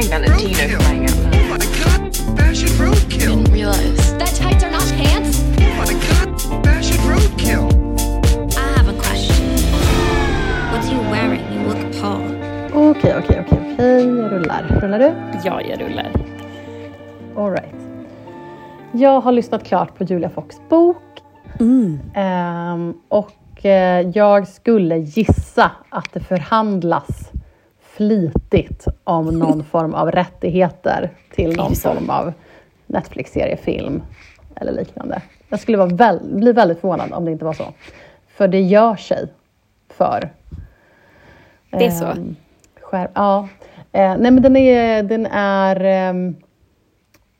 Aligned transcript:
Tina 0.00 0.18
flying 0.28 1.04
out 1.04 1.16
loud. 1.16 1.34
Oh 1.34 1.48
my 1.48 1.58
god, 1.80 2.16
fashion 2.36 2.68
roadkill. 2.68 3.18
Didn't 3.18 3.52
realize. 3.52 4.18
That 4.18 4.34
tights 4.34 4.62
are 4.64 4.70
not 4.70 4.84
pants? 4.92 5.42
Oh 5.58 5.74
my 5.78 5.94
god, 5.94 6.64
fashion 6.64 6.98
roadkill. 7.08 7.66
I 8.58 8.76
have 8.76 8.88
a 8.88 8.98
question. 9.00 9.56
What 10.70 10.84
are 10.84 10.92
you 10.92 11.00
wearing? 11.10 11.40
You 11.52 11.68
look 11.68 11.94
appalled. 11.94 12.30
Okej, 12.74 13.16
okej, 13.16 13.40
okej, 13.46 13.74
okej. 13.74 14.06
Jag 14.18 14.32
rullar. 14.32 14.80
Rullar 14.82 14.98
du? 14.98 15.14
Ja, 15.44 15.62
jag 15.62 15.80
rullar. 15.80 16.10
All 17.36 17.50
right. 17.50 17.74
Jag 18.92 19.20
har 19.20 19.32
lyssnat 19.32 19.64
klart 19.64 19.98
på 19.98 20.04
Julia 20.04 20.30
Fox 20.30 20.56
bok. 20.68 21.22
Ehm, 22.14 22.94
och 23.08 23.64
eh, 23.64 24.10
jag 24.14 24.48
skulle 24.48 24.96
gissa 24.96 25.70
att 25.90 26.12
det 26.12 26.20
förhandlas 26.20 27.30
flitigt 27.96 28.86
om 29.04 29.38
någon 29.38 29.64
form 29.70 29.94
av 29.94 30.10
rättigheter 30.10 31.10
till 31.34 31.56
någon 31.56 31.74
form 31.74 32.10
av 32.10 32.32
Netflix-serie, 32.86 33.56
film 33.56 34.02
eller 34.56 34.72
liknande. 34.72 35.22
Jag 35.48 35.60
skulle 35.60 35.78
vara 35.78 35.88
väl, 35.88 36.20
bli 36.22 36.52
väldigt 36.52 36.80
förvånad 36.80 37.12
om 37.12 37.24
det 37.24 37.32
inte 37.32 37.44
var 37.44 37.52
så. 37.52 37.64
För 38.28 38.48
det 38.48 38.60
gör 38.60 38.96
sig 38.96 39.28
för 39.88 40.30
Det 41.70 41.86
är 41.86 41.90
så? 41.90 42.06
Ehm, 42.06 42.36
skärm, 42.80 43.10
ja. 43.14 43.48
Eh, 43.92 44.16
nej 44.18 44.30
men 44.30 44.42
den 44.42 44.56
är, 44.56 45.02
den 45.02 45.26
är 45.26 45.80
ehm, 45.84 46.36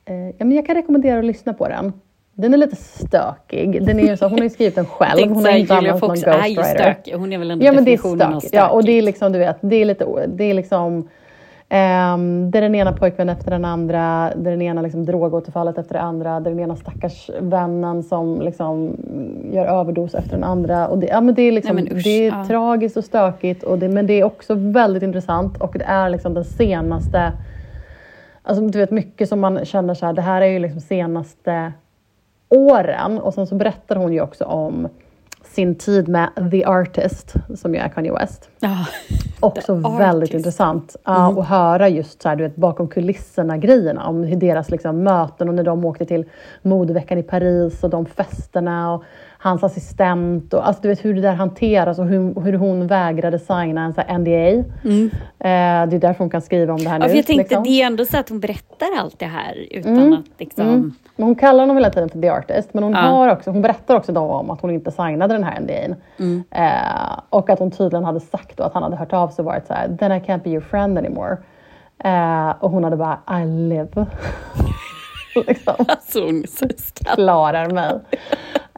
eh, 0.04 0.14
ja, 0.14 0.44
men 0.44 0.52
jag 0.52 0.66
kan 0.66 0.74
rekommendera 0.74 1.18
att 1.18 1.24
lyssna 1.24 1.54
på 1.54 1.68
den. 1.68 1.92
Den 2.38 2.54
är 2.54 2.58
lite 2.58 2.76
stökig. 2.76 3.86
Den 3.86 4.00
är 4.00 4.10
ju 4.10 4.16
så, 4.16 4.28
hon 4.28 4.38
har 4.38 4.44
ju 4.44 4.50
skrivit 4.50 4.74
den 4.74 4.86
själv. 4.86 5.34
Hon 5.34 5.44
har 5.44 5.52
inte 5.52 5.74
använt 5.74 6.00
någon 6.00 6.10
Fox 6.10 6.22
är 6.22 6.46
ju 6.46 6.54
ghostwriter. 6.54 7.18
Hon 7.18 7.32
är 7.32 7.38
väl 7.38 7.50
ändå 7.50 7.64
Ja 7.64 7.72
men 7.72 7.84
det 7.84 7.92
är 7.92 7.96
stökigt. 7.96 8.54
Ja, 8.54 8.68
och 8.68 8.84
det 8.84 8.92
är 8.92 9.02
liksom, 9.02 9.32
du 9.32 9.38
vet, 9.38 9.56
det 9.60 9.76
är 9.76 9.84
lite, 9.84 10.26
det 10.26 10.44
är 10.44 10.54
liksom 10.54 11.08
ehm, 11.68 12.50
det 12.50 12.58
är 12.58 12.62
den 12.62 12.74
ena 12.74 12.92
pojkvännen 12.92 13.36
efter 13.36 13.50
den 13.50 13.64
andra, 13.64 14.32
det 14.36 14.50
är 14.50 14.52
den 14.52 14.62
ena 14.62 14.82
liksom 14.82 15.04
drogåterfallet 15.04 15.78
efter 15.78 15.94
det 15.94 16.00
andra, 16.00 16.40
det 16.40 16.50
är 16.50 16.54
den 16.54 16.64
ena 16.64 16.76
stackars 16.76 17.30
vännen 17.40 18.02
som 18.02 18.40
liksom 18.40 18.96
gör 19.52 19.66
överdos 19.66 20.14
efter 20.14 20.30
den 20.30 20.44
andra. 20.44 20.88
Och 20.88 20.98
det, 20.98 21.06
ja, 21.06 21.20
men 21.20 21.34
det 21.34 21.42
är, 21.42 21.52
liksom, 21.52 21.76
Nej, 21.76 21.92
usch, 21.92 22.04
det 22.04 22.26
är 22.26 22.38
ja. 22.38 22.44
tragiskt 22.48 22.96
och 22.96 23.04
stökigt, 23.04 23.62
och 23.62 23.78
det, 23.78 23.88
men 23.88 24.06
det 24.06 24.20
är 24.20 24.24
också 24.24 24.54
väldigt 24.54 25.02
intressant 25.02 25.60
och 25.60 25.76
det 25.78 25.84
är 25.84 26.10
liksom 26.10 26.34
den 26.34 26.44
senaste 26.44 27.32
Alltså 28.42 28.66
du 28.66 28.78
vet 28.78 28.90
mycket 28.90 29.28
som 29.28 29.40
man 29.40 29.64
känner 29.64 29.94
så 29.94 30.06
här, 30.06 30.12
det 30.12 30.22
här 30.22 30.42
är 30.42 30.46
ju 30.46 30.58
liksom 30.58 30.80
senaste 30.80 31.72
åren 32.48 33.18
och 33.18 33.34
sen 33.34 33.46
så 33.46 33.54
berättar 33.54 33.96
hon 33.96 34.12
ju 34.12 34.20
också 34.20 34.44
om 34.44 34.88
sin 35.56 35.74
tid 35.74 36.08
med 36.08 36.50
The 36.50 36.64
Artist 36.64 37.34
som 37.54 37.74
ju 37.74 37.80
är 37.80 37.88
Kanye 37.88 38.12
West. 38.12 38.48
Ja. 38.60 38.86
Också 39.40 39.74
väldigt 39.74 40.22
Artist. 40.22 40.34
intressant 40.34 40.96
ja, 41.04 41.40
att 41.40 41.48
höra 41.48 41.88
just 41.88 42.22
så 42.22 42.28
här, 42.28 42.36
du 42.36 42.42
vet, 42.42 42.56
bakom 42.56 42.88
kulisserna 42.88 43.56
grejerna 43.56 44.08
om 44.08 44.24
hur 44.24 44.36
deras 44.36 44.70
liksom, 44.70 45.02
möten 45.02 45.48
och 45.48 45.54
när 45.54 45.62
de 45.62 45.84
åkte 45.84 46.06
till 46.06 46.24
modeveckan 46.62 47.18
i 47.18 47.22
Paris 47.22 47.84
och 47.84 47.90
de 47.90 48.06
festerna 48.06 48.94
och 48.94 49.04
hans 49.46 49.64
assistent 49.64 50.54
och 50.54 50.66
alltså, 50.68 50.82
du 50.82 50.88
vet 50.88 51.04
hur 51.04 51.14
det 51.14 51.20
där 51.20 51.32
hanteras 51.34 51.98
och 51.98 52.06
hur, 52.06 52.40
hur 52.40 52.52
hon 52.52 52.86
vägrade 52.86 53.38
signa 53.38 53.84
en 53.84 53.94
så 53.94 54.00
NDA. 54.18 54.30
Eh, 54.30 54.62
det 55.88 55.96
är 55.96 55.98
därför 55.98 56.18
hon 56.18 56.30
kan 56.30 56.40
skriva 56.42 56.72
om 56.72 56.78
det 56.78 56.88
här 56.88 56.96
Mm. 56.96 57.02
Ja, 57.02 57.06
nu. 57.06 57.10
för 57.12 57.16
jag 57.16 57.26
tänkte, 57.26 57.42
liksom. 57.54 57.62
det 57.62 57.82
är 57.82 57.86
ändå 57.86 58.04
så 58.04 58.18
att 58.18 58.28
hon 58.28 58.40
berättar 58.40 58.86
allt 59.00 59.18
det 59.18 59.26
här 59.26 59.66
utan 59.70 60.12
att 60.14 60.24
liksom... 60.38 60.66
Mm. 60.68 60.94
Men 61.16 61.26
hon 61.26 61.34
kallar 61.34 61.60
honom 61.60 61.76
hela 61.76 61.90
tiden 61.90 62.08
för 62.08 62.20
The 62.20 62.28
Artist, 62.28 62.74
men 62.74 62.84
hon, 62.84 62.92
Ja. 62.92 62.98
har 62.98 63.28
också, 63.32 63.50
hon 63.50 63.62
berättar 63.62 63.94
också 63.96 64.12
då 64.12 64.20
om 64.20 64.50
att 64.50 64.60
hon 64.60 64.70
inte 64.70 64.90
signade 64.90 65.34
den 65.34 65.44
här 65.44 65.60
NDA'n. 65.60 65.94
Mm. 66.18 66.44
Eh, 66.50 67.20
och 67.30 67.50
att 67.50 67.58
hon 67.58 67.70
tydligen 67.70 68.04
hade 68.04 68.20
sagt 68.20 68.56
då 68.56 68.62
att 68.64 68.74
han 68.74 68.82
hade 68.82 68.96
hört 68.96 69.12
av 69.12 69.28
sig 69.28 69.42
och 69.42 69.46
varit 69.46 69.66
så 69.66 69.72
här, 69.74 69.96
then 69.98 70.12
I 70.12 70.20
can't 70.20 70.42
be 70.42 70.50
your 70.50 70.60
friend 70.60 70.98
anymore. 70.98 71.36
Eh, 72.04 72.50
och 72.60 72.70
hon 72.70 72.84
hade 72.84 72.96
bara, 72.96 73.18
I 73.42 73.44
live. 73.46 74.06
liksom 75.46 75.74
Alltså 75.88 76.24
hon 76.24 76.42
är 76.42 76.46
så 76.46 76.66
klarar 77.14 77.70
mig. 77.70 78.00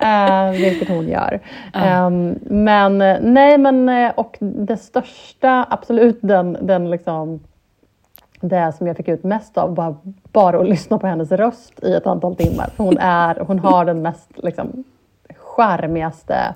Eh, 0.01 0.51
vilket 0.51 0.89
hon 0.89 1.09
gör. 1.09 1.41
Ehm, 1.75 2.39
men 2.43 3.03
eh, 3.03 3.17
nej, 3.21 3.59
men 3.59 3.89
eh, 3.89 4.13
och 4.15 4.37
det 4.41 4.77
största, 4.77 5.67
absolut 5.71 6.19
den, 6.23 6.59
den 6.61 6.91
liksom 6.91 7.41
det 8.41 8.73
som 8.79 8.87
jag 8.87 8.97
fick 8.97 9.09
ut 9.09 9.25
mest 9.25 9.59
av 9.59 9.75
var 9.75 9.97
bara 10.33 10.61
att 10.61 10.69
lyssna 10.69 10.99
på 10.99 11.07
hennes 11.07 11.33
röst 11.33 11.85
i 11.85 11.95
ett 11.95 12.07
antal 12.07 12.37
timmar. 12.37 12.71
För 12.77 12.85
hon, 12.85 12.99
är, 13.01 13.41
hon 13.47 13.59
har 13.59 13.85
den 13.85 14.03
mest 14.03 14.31
liksom, 14.37 14.85
charmigaste 15.37 16.55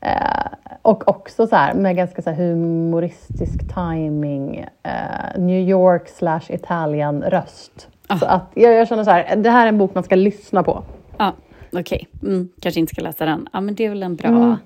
eh, 0.00 0.46
och 0.82 1.08
också 1.08 1.46
så 1.46 1.56
här, 1.56 1.74
med 1.74 1.96
ganska 1.96 2.22
så 2.22 2.30
här, 2.30 2.36
humoristisk 2.36 3.74
timing 3.74 4.66
eh, 4.82 5.38
New 5.40 5.68
York 5.68 6.08
slash 6.08 6.42
Italien 6.48 7.22
röst. 7.22 7.88
Så 8.20 8.26
att 8.26 8.50
jag, 8.54 8.74
jag 8.74 8.88
känner 8.88 9.04
så 9.04 9.10
här, 9.10 9.36
det 9.36 9.50
här 9.50 9.64
är 9.64 9.68
en 9.68 9.78
bok 9.78 9.94
man 9.94 10.04
ska 10.04 10.14
lyssna 10.14 10.62
på. 10.62 10.82
Ja, 11.16 11.32
okej. 11.80 12.08
Mm, 12.22 12.48
kanske 12.60 12.80
inte 12.80 12.94
ska 12.94 13.02
läsa 13.02 13.24
den. 13.24 13.48
Ja, 13.52 13.60
men 13.60 13.74
det 13.74 13.84
är 13.84 13.88
väl 13.88 14.02
en 14.02 14.16
bra... 14.16 14.28
Mm. 14.28 14.56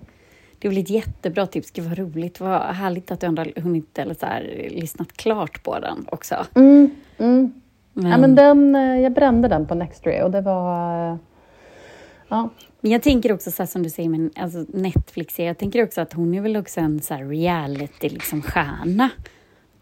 Det 0.59 0.69
är 0.69 0.71
väl 0.71 0.79
ett 0.83 0.91
jättebra 0.91 1.47
tips. 1.47 1.71
Gud 1.71 1.85
vad 1.85 1.99
roligt. 1.99 2.41
Vad 2.41 2.61
härligt 2.63 3.11
att 3.11 3.21
du 3.21 3.27
ändå 3.27 3.43
har 3.43 3.61
hunnit 3.63 3.99
eller 3.99 4.15
så 4.15 4.27
här, 4.27 4.69
lyssnat 4.71 5.13
klart 5.13 5.63
på 5.63 5.79
den 5.79 6.07
också. 6.13 6.35
Mm, 6.55 6.91
mm. 7.19 7.53
Men, 7.93 8.11
Ja, 8.11 8.19
men 8.19 8.35
den, 8.35 8.75
eh, 8.75 9.01
jag 9.01 9.13
brände 9.13 9.49
den 9.49 9.67
på 9.67 9.75
Nextory 9.75 10.23
och 10.23 10.31
det 10.31 10.41
var... 10.41 11.11
eh, 11.13 11.17
Ja, 12.29 12.49
men 12.81 12.91
jag 12.91 13.03
tänker 13.03 13.33
också 13.33 13.51
så 13.51 13.63
här, 13.63 13.67
som 13.69 13.83
du 13.83 13.91
säger 13.91 14.09
med 14.09 14.31
alltså 14.37 14.65
Netflix, 14.69 15.39
jag 15.39 15.59
tänker 15.59 15.85
också 15.85 16.01
att 16.01 16.13
hon 16.13 16.35
är 16.35 16.41
väl 16.41 16.57
också 16.57 16.81
en 16.81 17.01
så 17.01 17.15
här 17.15 17.25
reality 17.25 18.09
liksom 18.09 18.43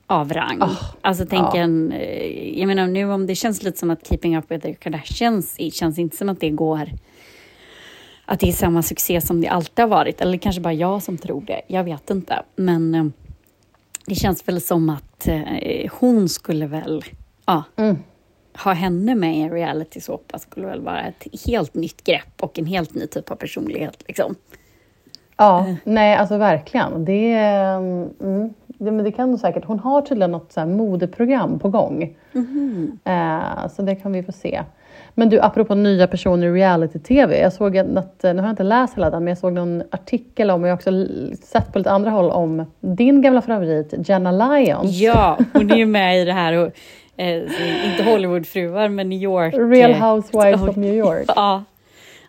av 0.06 0.32
rang. 0.32 0.60
alltså 1.00 1.26
tänk 1.30 1.46
ja. 1.46 1.56
en, 1.56 1.92
eh, 1.92 2.58
jag 2.58 2.66
menar 2.66 2.86
nu 2.86 3.12
om 3.12 3.26
det 3.26 3.34
känns 3.34 3.62
lite 3.62 3.78
som 3.78 3.90
att 3.90 4.06
Keeping 4.06 4.36
Up 4.36 4.50
With 4.50 4.66
The 4.66 4.74
Kardashians, 4.74 5.54
det 5.58 5.70
känns 5.70 5.98
inte 5.98 6.16
som 6.16 6.28
att 6.28 6.40
det 6.40 6.50
går 6.50 6.90
att 8.24 8.40
det 8.40 8.48
är 8.48 8.52
samma 8.52 8.82
succé 8.82 9.20
som 9.20 9.40
det 9.40 9.48
alltid 9.48 9.82
har 9.82 9.88
varit. 9.88 10.20
Eller 10.20 10.38
kanske 10.38 10.60
bara 10.60 10.72
jag 10.72 11.02
som 11.02 11.18
tror 11.18 11.40
det. 11.40 11.60
Jag 11.66 11.84
vet 11.84 12.10
inte. 12.10 12.42
Men 12.56 12.94
eh, 12.94 13.04
det 14.06 14.14
känns 14.14 14.48
väl 14.48 14.60
som 14.60 14.90
att 14.90 15.28
eh, 15.28 15.90
hon 15.92 16.28
skulle 16.28 16.66
väl 16.66 17.04
ja, 17.46 17.64
Mm. 17.76 17.96
ha 18.64 18.72
henne 18.72 19.14
med 19.14 19.36
i 19.36 19.40
en 19.40 19.50
reality-såpa 19.50 20.38
skulle 20.38 20.66
väl 20.66 20.80
vara 20.80 21.02
ett 21.02 21.26
helt 21.46 21.74
nytt 21.74 22.04
grepp 22.04 22.42
och 22.42 22.58
en 22.58 22.66
helt 22.66 22.94
ny 22.94 23.06
typ 23.06 23.30
av 23.30 23.36
personlighet. 23.36 24.02
Liksom. 24.06 24.34
Ja 25.36 25.66
nej 25.84 26.16
alltså 26.16 26.36
verkligen. 26.36 27.04
Det, 27.04 27.34
eh, 27.34 27.76
mm, 27.76 28.54
det, 28.66 28.90
men 28.90 29.04
det 29.04 29.12
kan 29.12 29.32
du 29.32 29.38
säkert. 29.38 29.64
Hon 29.64 29.78
har 29.78 30.02
tydligen 30.02 30.30
något 30.30 30.52
så 30.52 30.66
modeprogram 30.66 31.58
på 31.58 31.68
gång. 31.68 32.16
Eh, 33.04 33.68
så 33.70 33.82
det 33.82 33.94
kan 33.94 34.12
vi 34.12 34.22
få 34.22 34.32
se. 34.32 34.62
Men 35.14 35.28
du, 35.28 35.40
apropå 35.40 35.74
nya 35.74 36.06
personer 36.06 36.46
i 36.46 36.50
reality-tv. 36.50 37.40
Jag 37.40 37.52
såg 37.52 37.78
att, 37.78 38.22
nu 38.22 38.36
har 38.36 38.42
jag 38.42 38.50
inte 38.50 38.62
läst 38.62 38.96
hela 38.96 39.10
den, 39.10 39.24
men 39.24 39.30
jag 39.30 39.38
såg 39.38 39.52
någon 39.52 39.82
artikel 39.90 40.50
om, 40.50 40.62
och 40.62 40.68
jag 40.68 40.72
har 40.72 40.76
också 40.76 41.06
sett 41.42 41.72
på 41.72 41.78
lite 41.78 41.90
andra 41.90 42.10
håll 42.10 42.30
om 42.30 42.64
din 42.80 43.22
gamla 43.22 43.42
favorit 43.42 43.94
Jenna 43.98 44.32
Lyons. 44.32 45.00
Ja, 45.00 45.38
hon 45.52 45.70
är 45.70 45.76
ju 45.76 45.86
med 45.86 46.22
i 46.22 46.24
det 46.24 46.32
här, 46.32 46.52
och, 46.52 46.70
eh, 47.16 47.36
inte 47.90 48.04
Hollywoodfruar, 48.04 48.88
men 48.88 49.08
New 49.08 49.22
York. 49.22 49.54
Real 49.54 49.90
eh, 49.90 50.12
Housewives 50.12 50.62
of 50.62 50.76
New 50.76 50.94
York. 50.94 51.30
Ja. 51.36 51.64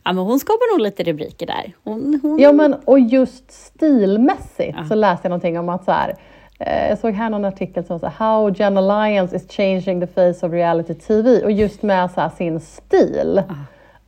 Ja, 0.07 0.13
men 0.13 0.23
hon 0.23 0.39
skapar 0.39 0.73
nog 0.73 0.81
lite 0.81 1.03
rubriker 1.03 1.45
där. 1.47 1.73
Hon, 1.83 2.19
hon, 2.23 2.39
Ja, 2.39 2.51
men 2.51 2.73
och 2.85 2.99
just 2.99 3.51
stilmässigt 3.51 4.77
Ja. 4.77 4.85
så 4.89 4.95
läste 4.95 5.25
jag 5.25 5.29
någonting 5.29 5.59
om 5.59 5.69
att 5.69 5.85
så 5.85 5.91
här, 5.91 6.15
eh, 6.59 6.89
jag 6.89 6.97
såg 6.99 7.13
här 7.13 7.29
någon 7.29 7.45
artikel 7.45 7.85
som 7.85 7.99
sa 7.99 8.07
How 8.07 8.53
Jenna 8.55 8.81
Lyons 8.81 9.33
is 9.33 9.51
changing 9.51 10.01
the 10.01 10.07
face 10.07 10.45
of 10.47 10.53
reality 10.53 10.93
TV 10.93 11.43
och 11.43 11.51
just 11.51 11.83
med 11.83 12.11
så 12.11 12.21
här, 12.21 12.29
sin 12.29 12.59
stil. 12.59 13.43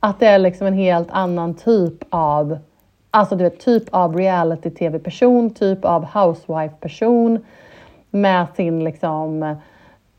Att 0.00 0.20
det 0.20 0.26
är 0.26 0.38
liksom 0.38 0.66
en 0.66 0.74
helt 0.74 1.08
annan 1.10 1.54
typ 1.54 1.98
av, 2.10 2.58
alltså 3.10 3.36
du 3.36 3.44
vet, 3.44 3.60
typ 3.60 3.84
av 3.90 4.16
reality 4.16 4.70
TV-person, 4.70 5.50
typ 5.54 5.84
av 5.84 6.04
housewife-person 6.04 7.44
med 8.10 8.46
sin 8.56 8.84
liksom 8.84 9.56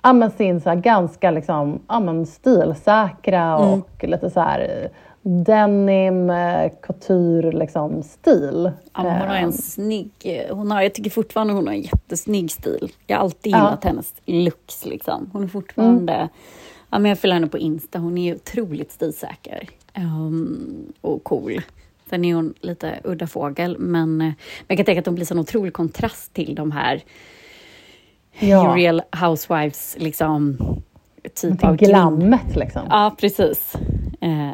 Ja 0.04 0.14
men 0.14 0.32
sin 0.32 0.62
så 0.62 0.76
ganska 0.76 1.32
liksom, 1.32 1.80
ja 1.88 2.00
men 2.00 2.26
stilsäkra 2.26 3.58
och 3.58 4.04
lite 4.04 4.30
så 4.30 4.40
här 4.40 4.90
denim, 5.24 6.30
eh, 6.30 6.72
couture 6.82 7.52
liksom 7.52 8.04
stil. 8.04 8.72
Ja, 8.94 9.02
hon 9.02 9.12
har 9.12 9.36
Eh, 9.36 9.44
en 9.44 9.54
snygg, 9.54 10.12
eh, 10.24 10.56
hon 10.56 10.72
har, 10.72 10.82
jag 10.82 10.94
tycker 10.94 11.10
fortfarande 11.10 11.54
hon 11.54 11.68
har 11.68 11.74
en 11.74 11.82
jättesnygg 11.82 12.52
stil. 12.52 12.92
Jag 13.08 13.18
har 13.18 13.24
alltid 13.24 13.52
gillat 13.52 13.84
hennes 13.84 14.14
looks 14.26 14.86
liksom. 14.86 15.30
Hon 15.34 15.44
är 15.44 15.48
fortfarande, 15.48 16.14
Mm. 16.14 16.28
ja 16.90 17.00
men 17.00 17.10
jag 17.10 17.20
följer 17.20 17.34
henne 17.34 17.48
på 17.48 17.58
Insta, 17.58 18.00
hon 18.00 18.18
är 18.18 18.36
otroligt 18.36 18.92
stilsäker 18.92 19.70
um, 19.98 20.94
och 21.02 21.24
cool. 21.24 21.62
Sen 22.10 22.26
är 22.26 22.36
hon 22.36 22.54
lite 22.62 23.00
udda 23.04 23.28
fågel, 23.28 23.78
men, 23.80 24.22
eh, 24.22 24.28
men 24.28 24.34
jag 24.68 24.78
kan 24.78 24.86
tänka 24.86 25.00
att 25.00 25.06
hon 25.06 25.16
blir 25.16 25.32
en 25.32 25.40
otrolig 25.40 25.74
kontrast 25.74 26.34
till 26.34 26.56
de 26.56 26.72
här 26.72 27.04
Ja. 28.40 28.74
real 28.78 29.02
housewives, 29.22 29.96
liksom, 30.00 30.58
typ 31.42 31.64
av 31.64 31.76
glammet 31.78 32.56
liksom. 32.56 32.82
Ja, 32.90 33.16
precis. 33.20 33.74
Eh, 34.22 34.52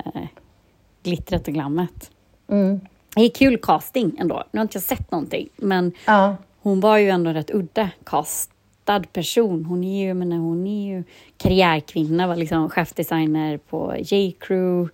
glittret 1.08 1.48
och 1.48 1.54
glammet. 1.54 2.12
Mm. 2.50 2.80
Det 3.16 3.22
är 3.22 3.30
kul 3.30 3.58
casting 3.62 4.16
ändå. 4.20 4.44
Nu 4.52 4.60
har 4.60 4.62
inte 4.64 4.76
jag 4.76 4.84
sett 4.84 5.12
någonting, 5.12 5.50
men 5.56 5.92
Ja. 6.06 6.36
hon 6.62 6.80
var 6.80 6.98
ju 6.98 7.10
ändå 7.10 7.32
rätt 7.32 7.52
udda 7.54 7.90
cast 8.06 8.52
fattad 8.86 9.14
person. 9.14 9.66
Hon 9.66 9.84
är 9.84 10.06
ju, 10.08 10.14
menar, 10.14 10.38
hon 10.38 10.68
är 10.68 10.88
ju 10.96 11.04
karriärkvinna, 11.38 12.28
var 12.28 12.36
liksom 12.36 12.70
chefdesigner 12.70 13.58
på 13.58 13.96
J.Crew 14.00 14.90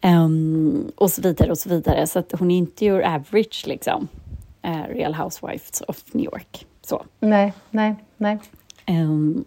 ehm, 0.00 0.92
och 0.96 1.10
så 1.10 1.22
vidare 1.22 1.50
och 1.50 1.58
så 1.58 1.68
vidare. 1.68 2.06
Så 2.06 2.22
hon 2.38 2.50
är 2.50 2.58
inte 2.58 2.84
your 2.86 3.02
average 3.04 3.64
liksom. 3.66 4.08
eh, 4.62 4.82
Real 4.94 5.14
Housewives 5.14 5.80
of 5.88 6.04
New 6.12 6.24
York. 6.24 6.66
Så. 6.82 7.04
Nej, 7.20 7.52
nej, 7.70 7.94
nej. 8.16 8.38
Ehm, 8.86 9.44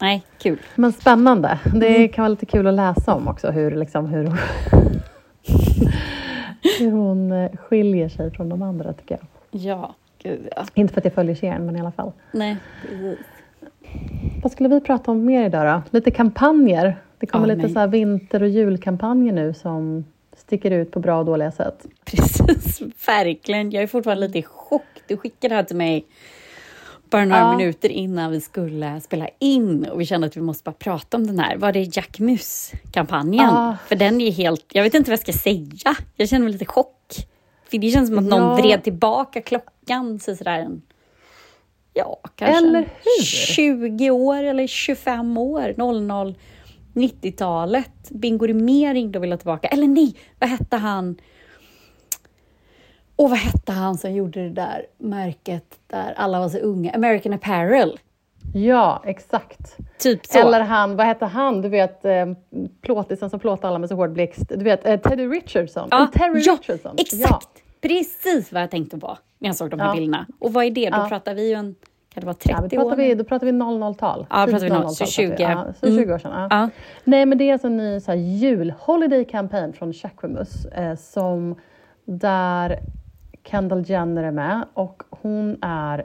nej, 0.00 0.22
kul. 0.38 0.58
Men 0.74 0.92
spännande. 0.92 1.58
Det 1.74 1.96
Mm. 1.96 2.08
kan 2.08 2.22
vara 2.22 2.28
lite 2.28 2.46
kul 2.46 2.66
att 2.66 2.74
läsa 2.74 3.14
om 3.14 3.28
också 3.28 3.50
hur, 3.50 3.70
liksom, 3.76 4.06
hur, 4.06 4.32
hur 6.78 6.90
hon 6.90 7.32
eh, 7.32 7.50
skiljer 7.56 8.08
sig 8.08 8.30
från 8.30 8.48
de 8.48 8.62
andra 8.62 8.92
tycker 8.92 9.18
jag. 9.20 9.26
Ja, 9.60 9.94
gud 10.22 10.48
ja. 10.56 10.64
Inte 10.74 10.94
för 10.94 11.00
att 11.00 11.04
jag 11.04 11.14
följer 11.14 11.34
serien 11.34 11.66
men 11.66 11.76
i 11.76 11.80
alla 11.80 11.92
fall. 11.92 12.12
Nej, 12.32 12.56
precis. 12.82 13.18
Vad 14.42 14.52
skulle 14.52 14.68
vi 14.68 14.80
prata 14.80 15.10
om 15.10 15.24
mer 15.24 15.46
idag 15.46 15.66
då? 15.66 15.98
Lite 15.98 16.10
kampanjer. 16.10 16.96
Det 17.18 17.26
kommer 17.26 17.48
Ja, 17.48 17.54
lite 17.54 17.68
så 17.68 17.78
här 17.78 17.86
vinter 17.86 18.42
och 18.42 18.48
julkampanjer 18.48 19.32
nu 19.32 19.54
som 19.54 20.04
sticker 20.36 20.70
ut 20.70 20.90
på 20.90 21.00
bra 21.00 21.18
och 21.18 21.24
dåliga 21.24 21.50
sätt. 21.50 21.86
Precis, 22.04 22.82
verkligen. 23.06 23.70
Jag 23.70 23.82
är 23.82 23.86
fortfarande 23.86 24.26
lite 24.26 24.38
i 24.38 24.42
chock. 24.42 24.82
Du 25.06 25.16
skickade 25.16 25.54
det 25.54 25.56
här 25.56 25.62
till 25.62 25.76
mig 25.76 26.06
bara 27.14 27.24
några 27.24 27.40
Ja. 27.42 27.56
minuter 27.56 27.88
innan 27.88 28.30
vi 28.30 28.40
skulle 28.40 29.00
spela 29.00 29.28
in 29.38 29.84
och 29.88 30.00
vi 30.00 30.06
kände 30.06 30.26
att 30.26 30.36
vi 30.36 30.40
måste 30.40 30.64
bara 30.64 30.72
prata 30.72 31.16
om 31.16 31.26
den 31.26 31.38
här. 31.38 31.56
Var 31.56 31.72
det 31.72 31.96
Jack 31.96 32.18
Mus-kampanjen? 32.18 33.50
Ah. 33.50 33.76
För 33.88 33.96
den 33.96 34.20
är 34.20 34.30
helt... 34.32 34.64
Jag 34.72 34.82
vet 34.82 34.94
inte 34.94 35.10
vad 35.10 35.12
jag 35.12 35.20
ska 35.20 35.32
säga. 35.32 35.96
Jag 36.16 36.28
känner 36.28 36.44
mig 36.44 36.52
lite 36.52 36.64
chock. 36.64 37.14
För 37.70 37.78
det 37.78 37.90
känns 37.90 38.08
som 38.08 38.18
att 38.18 38.24
någon 38.24 38.40
Ja. 38.40 38.54
vred 38.54 38.84
tillbaka 38.84 39.40
klockan 39.40 40.18
så 40.20 40.36
sådär 40.36 40.58
en... 40.58 40.82
Ja, 41.94 42.20
kanske 42.36 42.58
Eller 42.58 42.78
en 42.78 42.84
hur? 43.18 43.24
20 43.24 44.10
år 44.10 44.42
eller 44.42 44.66
25 44.66 45.38
år. 45.38 45.74
00, 45.76 46.34
90-talet. 46.94 48.10
Bingo 48.10 48.46
Rimér 48.46 48.94
ringde 48.94 49.18
och 49.18 49.22
ville 49.24 49.36
tillbaka. 49.36 49.68
Eller 49.68 49.86
nej, 49.86 50.14
vad 50.38 50.50
hette 50.50 50.76
han? 50.76 51.16
Och 53.16 53.30
vad 53.30 53.38
hette 53.38 53.72
han 53.72 53.96
som 53.98 54.12
gjorde 54.12 54.42
det 54.42 54.48
där 54.50 54.86
märket 54.98 55.78
där 55.86 56.14
alla 56.16 56.40
var 56.40 56.48
så 56.48 56.58
unga? 56.58 56.92
American 56.92 57.32
Apparel. 57.32 57.98
Ja, 58.54 59.02
exakt. 59.06 59.76
Typ 59.98 60.26
så. 60.26 60.38
Eller 60.38 60.60
han, 60.60 60.96
vad 60.96 61.06
hette 61.06 61.24
han, 61.26 61.62
du 61.62 61.68
vet 61.68 62.04
eh, 62.04 62.26
plåtisen 62.82 63.30
som 63.30 63.40
plåtade 63.40 63.68
alla 63.68 63.78
med 63.78 63.88
så 63.88 63.94
hård 63.94 64.12
blixt. 64.12 64.48
Du 64.48 64.64
vet 64.64 64.86
eh, 64.86 64.96
Teddy 65.00 65.26
Richardson. 65.26 65.88
ja, 65.90 66.02
Eh, 66.02 66.10
Terry 66.10 66.42
ja, 66.44 66.52
Richardson. 66.54 66.94
exakt. 66.98 67.48
Precis 67.80 68.52
vad 68.52 68.62
jag 68.62 68.70
tänkte 68.70 68.98
på 68.98 69.18
när 69.38 69.48
jag 69.48 69.56
såg 69.56 69.70
de 69.70 69.80
här 69.80 69.86
Ja. 69.88 69.94
bilderna. 69.94 70.26
Och 70.40 70.52
vad 70.52 70.64
är 70.64 70.70
det? 70.70 70.90
Då 70.90 70.96
Ja. 70.96 71.08
pratar 71.08 71.34
vi 71.34 71.48
ju 71.48 71.54
en, 71.54 71.74
kan 72.14 72.20
det 72.20 72.26
vara 72.26 72.36
Ja, 72.44 72.60
30 72.60 72.76
då 72.76 72.82
pratar 72.82 72.92
år? 72.92 72.96
vi, 72.96 73.14
då 73.14 73.24
pratar 73.24 73.46
vi 73.46 73.52
00-tal. 73.52 74.26
Ja, 74.30 74.46
Tidigt 74.46 74.60
pratar 74.60 74.66
vi 74.66 74.70
00, 74.70 74.82
00-tal 74.82 74.94
så 74.94 75.04
pratar 75.04 75.22
vi. 75.22 75.36
20. 75.36 75.42
Ja, 75.42 75.66
så 75.80 75.86
Mm. 75.86 75.98
20 76.04 76.14
år 76.14 76.18
sedan. 76.18 76.32
Ja. 76.34 76.46
Ja. 76.50 76.68
Nej, 77.04 77.26
men 77.26 77.38
det 77.38 77.44
är 77.48 77.52
alltså 77.52 77.66
en 77.66 77.76
ny 77.76 78.00
så 78.00 78.10
här, 78.10 78.18
jul-holiday 78.18 79.24
campaign 79.24 79.72
från 79.72 79.92
Jacquemus 79.92 80.64
eh, 80.64 80.96
som 80.96 81.54
där 82.04 82.78
Kendall 83.44 83.82
Jenner 83.86 84.22
är 84.22 84.30
med 84.30 84.64
och 84.74 85.02
hon 85.10 85.56
är 85.62 85.98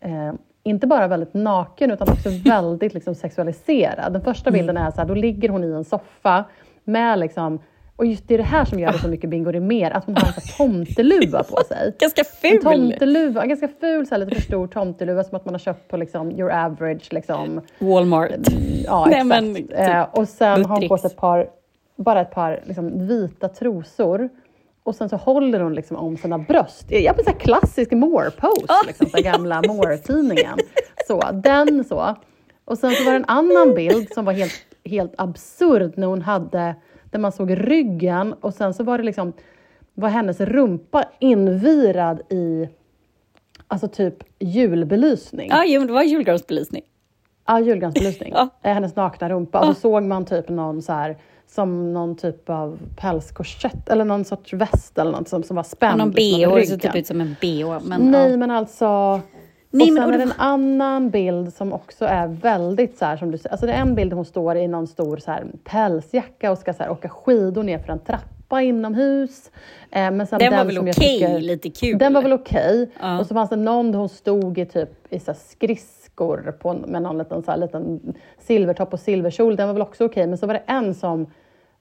eh, 0.00 0.32
inte 0.62 0.86
bara 0.86 1.08
väldigt 1.08 1.34
naken 1.34 1.90
utan 1.90 2.08
också 2.08 2.28
väldigt 2.44 2.94
liksom, 2.94 3.14
sexualiserad. 3.14 4.12
Den 4.12 4.22
första 4.22 4.50
bilden 4.50 4.76
är 4.76 4.90
så 4.90 4.96
här, 4.96 5.08
då 5.08 5.14
ligger 5.14 5.48
hon 5.48 5.64
i 5.64 5.72
en 5.72 5.84
soffa 5.84 6.44
med 6.84 7.18
liksom 7.18 7.58
och 7.96 8.06
just 8.06 8.28
det 8.28 8.34
är 8.34 8.38
det 8.38 8.44
här 8.44 8.64
som 8.64 8.78
gör 8.78 8.92
det 8.92 8.98
så 8.98 9.08
mycket 9.08 9.30
Bingo 9.30 9.50
Rimér, 9.52 9.90
att 9.90 10.04
hon 10.04 10.16
har 10.16 10.26
en 10.26 10.32
tomteluva 10.58 11.42
på 11.42 11.62
sig. 11.68 11.94
Ganska 11.98 12.22
En 12.42 12.50
ful! 12.50 12.62
tomteluva, 12.62 13.42
en 13.42 13.48
ganska 13.48 13.68
ful, 13.80 14.06
så 14.06 14.14
här, 14.14 14.18
lite 14.18 14.34
för 14.34 14.42
stor 14.42 14.66
tomteluva 14.66 15.24
som 15.24 15.36
att 15.36 15.44
man 15.44 15.54
har 15.54 15.58
köpt 15.58 15.88
på 15.88 15.96
liksom, 15.96 16.30
your 16.30 16.50
average. 16.50 17.12
Liksom. 17.12 17.60
Walmart. 17.78 18.30
Ja, 18.86 19.06
Nej, 19.06 19.14
exakt. 19.14 19.26
men 19.26 19.54
typ 19.54 19.72
eh, 19.78 20.02
och 20.12 20.28
sen 20.28 20.64
har 20.64 20.80
hon 20.80 20.88
på 20.88 20.98
sig 20.98 21.10
ett 21.10 21.16
par, 21.16 21.46
bara 21.96 22.20
ett 22.20 22.30
par 22.30 22.60
liksom, 22.64 23.06
vita 23.06 23.48
trosor. 23.48 24.28
Och 24.84 24.94
sen 24.94 25.08
så 25.08 25.16
håller 25.16 25.60
hon 25.60 25.74
liksom 25.74 25.96
om 25.96 26.16
sina 26.16 26.38
bröst. 26.38 26.90
Jag 26.90 27.14
blir 27.14 27.24
så 27.24 27.30
här 27.30 27.38
klassisk 27.38 27.92
Moore-pose, 27.92 28.86
liksom, 28.86 29.06
så 29.06 29.22
gamla 29.22 29.62
Moore-tidningen. 29.62 30.58
Så, 31.06 31.20
den 31.32 31.84
så. 31.84 32.16
Och 32.64 32.78
sen 32.78 32.90
så 32.94 33.04
var 33.04 33.12
det 33.12 33.16
en 33.16 33.24
annan 33.28 33.74
bild 33.74 34.12
som 34.14 34.24
var 34.24 34.32
helt, 34.32 34.52
helt 34.84 35.14
absurd 35.18 35.92
när 35.96 36.06
hon 36.06 36.22
hade, 36.22 36.74
där 37.10 37.18
man 37.18 37.32
såg 37.32 37.70
ryggen 37.70 38.32
och 38.32 38.54
sen 38.54 38.74
så 38.74 38.84
var 38.84 38.98
det 38.98 39.04
liksom, 39.04 39.32
var 39.94 40.08
hennes 40.08 40.40
rumpa 40.40 41.04
invirad 41.18 42.20
i, 42.30 42.68
alltså 43.66 43.88
typ 43.88 44.14
julbelysning. 44.38 45.48
Ja, 45.50 45.78
men 45.78 45.86
det 45.86 45.92
var 45.92 46.02
julgransbelysning. 46.02 46.82
Ja, 47.46 47.60
julgransbelysning. 47.60 48.32
Ja. 48.36 48.48
Eh, 48.62 48.74
Hennes 48.74 48.96
nakna 48.96 49.28
rumpa. 49.28 49.60
Och 49.60 49.66
så 49.66 49.74
såg 49.74 50.02
man 50.02 50.24
typ 50.24 50.48
någon 50.48 50.82
så 50.82 50.92
här, 50.92 51.16
som 51.46 51.92
någon 51.92 52.16
typ 52.16 52.50
av 52.50 52.78
pälskorsett 52.96 53.88
eller 53.88 54.04
någon 54.04 54.24
sorts 54.24 54.52
väst 54.52 54.98
eller 54.98 55.12
något 55.12 55.28
som, 55.28 55.42
som 55.42 55.56
var 55.56 55.62
spänd. 55.62 55.98
Någon 55.98 56.10
liksom 56.10 56.38
bh, 56.40 56.48
över 56.48 56.60
det 56.60 56.66
såg 56.66 56.80
typ 56.80 56.94
ut 56.96 57.06
som 57.06 57.20
en 57.20 57.36
bh. 57.40 57.78
Men, 57.88 58.10
Nej, 58.10 58.30
ja. 58.30 58.36
men 58.36 58.50
alltså... 58.50 59.20
Nej, 59.74 59.88
och 59.88 59.94
men- 59.94 60.02
sen 60.02 60.04
och 60.08 60.14
är 60.14 60.18
det 60.18 60.24
en 60.24 60.32
annan 60.40 61.10
bild 61.10 61.54
som 61.54 61.72
också 61.72 62.04
är 62.04 62.26
väldigt 62.26 62.98
så 62.98 63.04
här 63.04 63.16
som 63.16 63.30
du 63.30 63.38
säger. 63.38 63.50
Alltså 63.52 63.66
det 63.66 63.72
är 63.72 63.80
en 63.80 63.94
bild 63.94 64.10
där 64.10 64.16
hon 64.16 64.24
står 64.24 64.56
i 64.56 64.68
någon 64.68 64.86
stor 64.86 65.16
så 65.16 65.30
här, 65.30 65.44
pälsjacka 65.64 66.50
och 66.52 66.58
ska 66.58 66.72
så 66.72 66.82
här, 66.82 66.90
åka 66.90 67.08
skidor 67.08 67.62
ner 67.62 67.78
för 67.78 67.92
en 67.92 67.98
trappa 67.98 68.62
inomhus. 68.62 69.50
Eh, 69.90 70.10
men 70.10 70.26
sen 70.26 70.38
Den 70.38 70.52
var 70.56 70.64
väl 70.64 70.78
okej, 70.78 70.92
tycker- 70.92 71.40
lite 71.40 71.70
kul. 71.70 71.98
Den 71.98 72.12
var 72.14 72.22
väl 72.22 72.32
okej. 72.32 72.90
Ja. 73.00 73.18
Och 73.20 73.26
så 73.26 73.34
fanns 73.34 73.50
det 73.50 73.56
någon 73.56 73.92
där 73.92 73.98
hon 73.98 74.08
stod 74.08 74.58
i 74.58 74.66
typ 74.66 74.90
i 75.12 75.20
så 75.20 75.26
här 75.30 75.38
väskor 76.12 76.52
på, 76.52 76.72
med 76.72 77.02
någon 77.02 77.18
liten, 77.18 77.42
så 77.42 77.50
här, 77.50 77.58
liten 77.58 78.14
silvertopp 78.38 78.92
och 78.92 79.00
silverkjol. 79.00 79.56
Den 79.56 79.66
var 79.66 79.74
väl 79.74 79.82
också 79.82 80.04
okej. 80.04 80.26
Men 80.26 80.38
så 80.38 80.46
var 80.46 80.54
det 80.54 80.62
en 80.66 80.94
som 80.94 81.26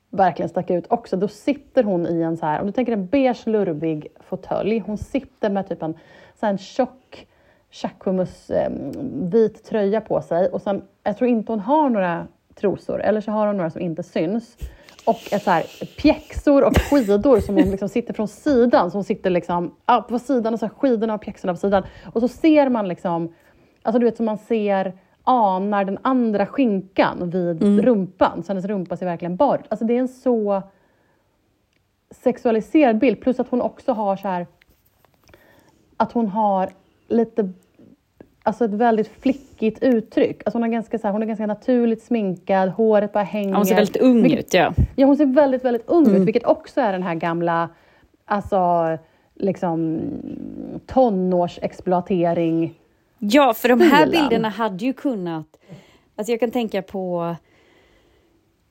verkligen 0.10 0.50
stack 0.50 0.70
ut 0.70 0.86
också. 0.90 1.18
Då 1.18 1.28
sitter 1.28 1.84
hon 1.84 2.08
i 2.08 2.22
en 2.22 2.38
så 2.38 2.46
här, 2.46 2.60
om 2.60 2.66
du 2.66 2.72
tänker 2.72 2.94
en 2.94 3.08
beige 3.08 3.48
lurvig 3.48 4.08
fåtölj. 4.20 4.80
Hon 4.80 4.98
sitter 4.98 5.50
med 5.50 5.70
typ 5.70 5.82
en, 5.82 5.94
så 6.40 6.46
här, 6.46 6.54
en 6.54 6.58
tjock 6.58 7.28
Jacquemus 7.84 8.50
eh, 8.50 8.72
vit 9.32 9.64
tröja 9.64 10.02
på 10.02 10.22
sig. 10.22 10.48
Och 10.50 10.62
sen, 10.62 10.82
jag 11.04 11.18
tror 11.18 11.30
inte 11.30 11.52
hon 11.52 11.60
har 11.60 11.90
några 11.90 12.28
trosor, 12.56 13.02
eller 13.02 13.22
så 13.22 13.32
har 13.32 13.48
hon 13.48 13.58
några 13.58 13.70
som 13.70 13.82
inte 13.82 14.04
syns. 14.04 14.58
Och 15.06 15.34
ett 15.34 15.44
så 15.44 15.52
här, 15.52 15.64
pjäxor 15.98 16.64
och 16.64 16.78
skidor 16.78 17.40
som 17.40 17.56
hon 17.56 17.72
liksom 17.72 17.90
sitter 17.90 18.14
från 18.14 18.28
sidan. 18.28 18.92
Så 18.92 18.98
hon 18.98 19.04
sitter 19.04 19.30
liksom, 19.30 19.76
på 20.10 20.20
sidan 20.20 20.54
och 20.54 20.60
så 20.60 20.66
här, 20.66 20.74
skidorna 20.74 21.14
och 21.14 21.22
pjäxorna 21.22 21.54
på 21.54 21.60
sidan. 21.60 21.84
Och 22.14 22.22
så 22.22 22.28
ser 22.28 22.70
man 22.70 22.88
liksom, 22.88 23.34
alltså 23.82 24.00
du 24.00 24.06
vet 24.06 24.18
som 24.18 24.26
man 24.26 24.38
ser 24.38 24.94
anar 25.24 25.86
den 25.86 25.98
andra 26.02 26.46
skinkan 26.46 27.30
vid 27.30 27.80
rumpan. 27.86 28.44
Så 28.44 28.48
hennes 28.54 28.66
rumpa 28.66 28.98
ser 28.98 29.06
verkligen 29.06 29.36
bar 29.36 29.56
ut. 29.58 29.66
Alltså 29.70 29.86
det 29.86 29.94
är 29.94 30.00
en 30.00 30.08
så 30.08 30.62
sexualiserad 32.12 32.98
bild. 33.00 33.22
Plus 33.22 33.40
att 33.40 33.50
hon 33.50 33.62
också 33.62 33.92
har 33.94 34.16
så 34.16 34.28
här, 34.28 34.48
att 35.98 36.12
hon 36.12 36.28
har 36.28 36.70
lite, 37.08 37.50
alltså 38.44 38.66
ett 38.66 38.72
väldigt 38.74 39.08
flickigt 39.08 39.84
uttryck. 39.84 40.42
Alltså 40.46 40.58
hon, 40.58 40.64
har 40.64 40.70
ganska, 40.70 41.00
så 41.00 41.08
här, 41.08 41.12
hon 41.12 41.22
är 41.22 41.26
ganska 41.26 41.48
naturligt 41.48 42.04
sminkad, 42.04 42.70
håret 42.70 43.14
bara 43.14 43.24
hänger. 43.24 43.54
Hon 43.56 43.66
ser 43.66 43.76
väldigt 43.76 43.98
ung 43.98 44.24
Vilket- 44.24 44.40
ut, 44.40 44.54
ja. 44.54 44.74
Ja, 44.96 45.08
hon 45.08 45.18
ser 45.18 45.26
väldigt, 45.26 45.66
väldigt 45.66 45.90
ung 45.90 46.06
Mm. 46.06 46.22
ut, 46.22 46.28
vilket 46.28 46.46
också 46.46 46.82
är 46.82 46.92
den 46.92 47.04
här 47.04 47.16
gamla, 47.16 47.70
alltså 48.26 48.98
liksom 49.36 50.00
tonårsexploatering. 50.86 52.74
Ja, 53.24 53.54
för 53.54 53.70
de 53.70 53.82
här 53.82 54.08
stilen. 54.08 54.22
bilderna 54.22 54.50
hade 54.50 54.86
ju 54.86 54.94
kunnat... 54.94 55.48
Alltså 56.16 56.32
jag 56.32 56.40
kan 56.40 56.52
tänka 56.52 56.82
på... 56.82 57.36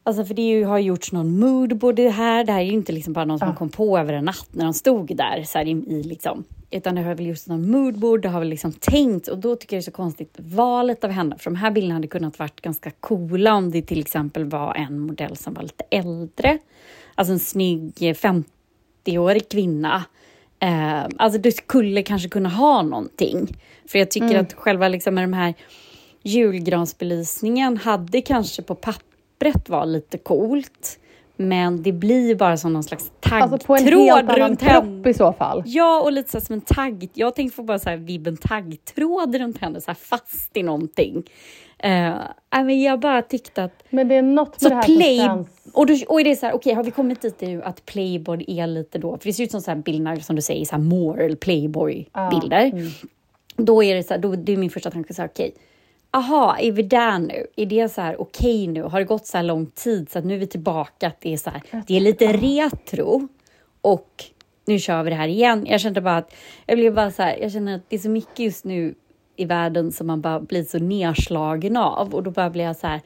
Alltså 0.02 0.25
för 0.25 0.35
det 0.35 0.42
ju, 0.42 0.64
har 0.64 0.78
gjorts 0.78 1.12
någon 1.12 1.38
moodboard 1.38 1.99
i 1.99 2.04
det 2.04 2.11
här. 2.11 2.45
Det 2.45 2.52
här 2.52 2.61
är 2.61 2.64
ju 2.64 2.73
inte 2.73 2.92
liksom 2.92 3.12
bara 3.12 3.25
någon 3.25 3.38
som 3.38 3.54
kom 3.54 3.69
på 3.69 3.99
över 3.99 4.12
en 4.12 4.25
natt 4.25 4.49
när 4.50 4.64
de 4.64 4.75
stod 4.75 5.16
där. 5.16 5.42
Så 5.42 5.59
här 5.59 5.64
i, 5.64 5.71
i 5.71 6.02
liksom, 6.02 6.45
utan 6.71 6.95
det 6.95 7.02
har 7.02 7.14
väl 7.14 7.26
gjorts 7.26 7.47
någon 7.47 7.71
moodboard, 7.71 8.23
det 8.23 8.28
har 8.28 8.38
väl 8.38 8.49
liksom 8.49 8.73
tänkt. 8.73 9.28
Och 9.28 9.38
då 9.38 9.57
tycker 9.57 9.76
jag 9.76 9.78
det 9.78 9.83
är 9.83 9.90
så 9.90 9.97
konstigt 9.97 10.35
valet 10.38 11.04
av 11.04 11.11
henne. 11.11 11.38
För 11.38 11.50
de 11.50 11.57
här 11.57 11.71
bilderna 11.71 11.95
hade 11.95 12.09
kunnat 12.09 12.38
varit 12.38 12.61
ganska 12.61 12.90
coola 12.90 13.54
om 13.54 13.71
det 13.71 13.83
till 13.83 14.00
exempel 14.00 14.45
var 14.45 14.75
en 14.75 14.99
modell 14.99 15.37
som 15.37 15.54
var 15.54 15.62
lite 15.62 15.85
äldre. 15.90 16.59
Alltså 17.14 17.33
en 17.33 17.40
snygg 17.40 17.92
eh, 18.00 18.14
50-årig 18.14 19.49
kvinna. 19.49 20.04
Eh, 20.61 21.05
alltså 21.17 21.40
du 21.40 21.52
skulle 21.52 22.02
kanske 22.02 22.29
kunna 22.29 22.49
ha 22.49 22.83
någonting. 22.83 23.57
För 23.88 23.99
jag 23.99 24.11
tycker 24.11 24.38
att 24.38 24.52
själva 24.55 24.88
liksom 24.88 25.14
med 25.14 25.25
de 25.25 25.33
här 25.33 25.55
julgransbelysningen 26.23 27.76
hade 27.76 28.21
kanske 28.21 28.62
på 28.62 28.75
pappret 28.75 29.69
var 29.69 29.87
lite 29.87 30.19
coolt. 30.19 30.99
Men 31.37 31.83
det 31.83 31.93
blir 31.93 32.29
ju 32.29 32.37
bara 32.37 32.57
som 32.57 32.73
någon 32.73 32.83
slags 32.83 33.11
taggtråd 33.21 33.52
Alltså 33.52 33.67
på 33.67 33.76
en 33.76 33.85
helt 33.85 34.31
annan 34.31 34.57
kropp 34.57 35.07
i 35.07 35.14
så 35.14 35.33
fall. 35.33 35.62
Ja, 35.67 36.00
och 36.00 36.12
lite 36.12 36.31
så 36.31 36.40
som 36.40 36.52
en 36.52 36.61
tagg. 36.61 37.11
Jag 37.14 37.35
tänkte 37.35 37.57
få 37.57 37.62
bara 37.62 37.79
så 37.79 37.90
här 37.90 37.97
vibben 37.97 38.37
taggtråd 38.37 39.35
runt 39.35 39.59
henne, 39.59 39.81
så 39.81 39.95
fast 39.95 40.57
i 40.57 40.62
någonting. 40.62 41.17
Uh, 41.85 42.17
men 42.50 42.83
jag 42.83 43.00
bara 43.00 43.23
tyckte 43.23 43.64
att 43.64 43.83
Men 43.90 44.09
det 44.09 44.14
är 44.14 44.23
något 44.23 44.50
med 44.50 44.61
så 44.61 44.69
det 44.69 44.75
här 44.75 44.83
play... 44.83 45.19
som 45.19 45.26
känns... 45.26 45.49
Och, 45.72 45.86
då, 45.86 45.96
och 46.08 46.24
det 46.24 46.30
är 46.30 46.34
så 46.34 46.46
här, 46.46 46.52
okej, 46.52 46.74
har 46.74 46.84
vi 46.84 46.90
kommit 46.90 47.22
dit 47.22 47.40
nu 47.40 47.62
att 47.62 47.86
Playboy 47.86 48.44
är 48.48 48.66
lite 48.66 48.98
då, 48.98 49.18
för 49.18 49.24
det 49.24 49.32
ser 49.32 49.44
ut 49.44 49.50
som 49.50 49.60
så 49.60 49.70
här 49.70 49.78
bilder 49.78 50.16
som 50.16 50.36
du 50.36 50.42
säger, 50.42 50.64
så 50.64 50.76
här 50.76 51.20
eller 51.20 51.36
Playboy-bilder. 51.36 52.64
mm. 52.66 52.90
Då 53.56 53.82
är 53.82 53.94
det 53.94 54.02
så 54.02 54.14
här, 54.14 54.20
då, 54.20 54.36
det 54.36 54.52
är 54.52 54.56
min 54.56 54.70
första 54.70 54.90
tanke 54.90 55.14
så 55.14 55.22
här, 55.22 55.28
okej, 55.28 55.54
aha, 56.10 56.56
är 56.58 56.72
vi 56.72 56.82
där 56.82 57.18
nu? 57.18 57.46
Är 57.56 57.66
det 57.66 57.88
så 57.88 58.00
här 58.00 58.20
okej 58.20 58.66
nu? 58.66 58.82
Har 58.82 58.98
det 58.98 59.04
gått 59.04 59.26
så 59.26 59.36
här 59.36 59.44
lång 59.44 59.66
tid 59.66 60.10
så 60.10 60.18
att 60.18 60.24
nu 60.24 60.34
är 60.34 60.38
vi 60.38 60.46
tillbaka 60.46 61.06
att 61.06 61.20
det 61.20 61.32
är 61.32 61.36
så 61.36 61.50
här, 61.50 61.62
det 61.86 61.96
är 61.96 62.00
lite 62.00 62.32
retro 62.32 63.28
och 63.80 64.24
nu 64.66 64.78
kör 64.78 65.02
vi 65.02 65.10
det 65.10 65.16
här 65.16 65.28
igen. 65.28 65.66
Jag 65.68 65.80
kände 65.80 66.00
bara 66.00 66.16
att, 66.16 66.34
jag 66.66 66.78
blev 66.78 66.94
bara 66.94 67.10
så 67.10 67.22
här, 67.22 67.36
jag 67.36 67.52
känner 67.52 67.76
att 67.76 67.82
det 67.88 67.96
är 67.96 68.00
så 68.00 68.10
mycket 68.10 68.38
just 68.38 68.64
nu 68.64 68.94
i 69.36 69.44
världen 69.44 69.92
som 69.92 70.06
man 70.06 70.20
bara 70.20 70.40
blir 70.40 70.64
så 70.64 70.78
nedslagen 70.78 71.76
av 71.76 72.14
och 72.14 72.22
då 72.22 72.30
bara 72.30 72.50
blir 72.50 72.64
jag 72.64 72.76
så 72.76 72.86
här, 72.86 73.00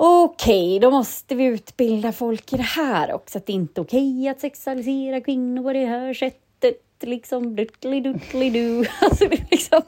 Okej, 0.00 0.78
då 0.80 0.90
måste 0.90 1.34
vi 1.34 1.44
utbilda 1.44 2.12
folk 2.12 2.52
i 2.52 2.56
det 2.56 2.62
här 2.62 3.12
också, 3.12 3.38
att 3.38 3.46
det 3.46 3.52
inte 3.52 3.80
är 3.80 3.82
okej 3.82 4.28
att 4.28 4.40
sexualisera 4.40 5.20
kvinnor 5.20 5.62
på 5.62 5.72
det 5.72 5.86
här 5.86 6.14
sättet, 6.14 6.82
liksom 7.00 7.56
dutteli-dutteli-du. 7.56 8.86
Alltså, 9.00 9.24
det 9.28 9.36
är 9.36 9.46
liksom 9.50 9.82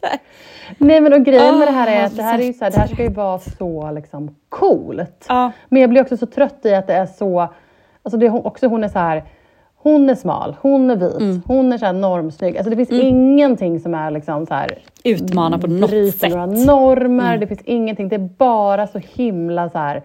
så 0.00 0.06
här. 0.06 0.18
Nej 0.78 1.00
men 1.00 1.12
och 1.12 1.24
grejen 1.24 1.58
med 1.58 1.68
det 1.68 1.72
här 1.72 1.86
är 1.86 2.02
Ah, 2.02 2.06
att 2.06 2.16
det 2.16 2.22
här, 2.22 2.38
är 2.38 2.42
ju 2.42 2.52
så 2.52 2.64
här, 2.64 2.70
det 2.70 2.78
här 2.78 2.86
ska 2.86 3.02
ju 3.02 3.08
vara 3.12 3.38
så 3.38 3.90
liksom 3.90 4.36
coolt. 4.48 5.24
Ja. 5.28 5.52
Men 5.68 5.80
jag 5.80 5.90
blir 5.90 6.02
också 6.02 6.16
så 6.16 6.26
trött 6.26 6.60
i 6.62 6.74
att 6.74 6.86
det 6.86 6.94
är 6.94 7.06
så, 7.06 7.40
alltså 8.02 8.18
det 8.18 8.30
också 8.30 8.66
hon 8.66 8.84
är 8.84 8.88
så 8.88 8.98
här, 8.98 9.24
hon 9.84 10.10
är 10.10 10.14
smal, 10.14 10.56
hon 10.60 10.90
är 10.90 10.96
vit, 10.96 11.14
Mm. 11.20 11.42
hon 11.46 11.72
är 11.72 11.78
så 11.78 11.86
här 11.86 11.92
normsnygg. 11.92 12.56
Alltså 12.56 12.70
det 12.70 12.76
finns 12.76 12.90
ingenting 13.02 13.80
som 13.80 13.94
är 13.94 14.10
liksom 14.10 14.46
så 14.46 14.54
här, 14.54 14.78
Utmana 15.04 15.58
på 15.58 15.66
något 15.66 15.90
sätt. 16.14 16.30
några 16.30 16.46
normer, 16.46 17.38
det 17.38 17.46
finns 17.46 17.62
ingenting. 17.64 18.08
Det 18.08 18.16
är 18.16 18.28
bara 18.38 18.86
så 18.86 18.98
himla 18.98 19.70
så 19.70 19.78
här 19.78 19.96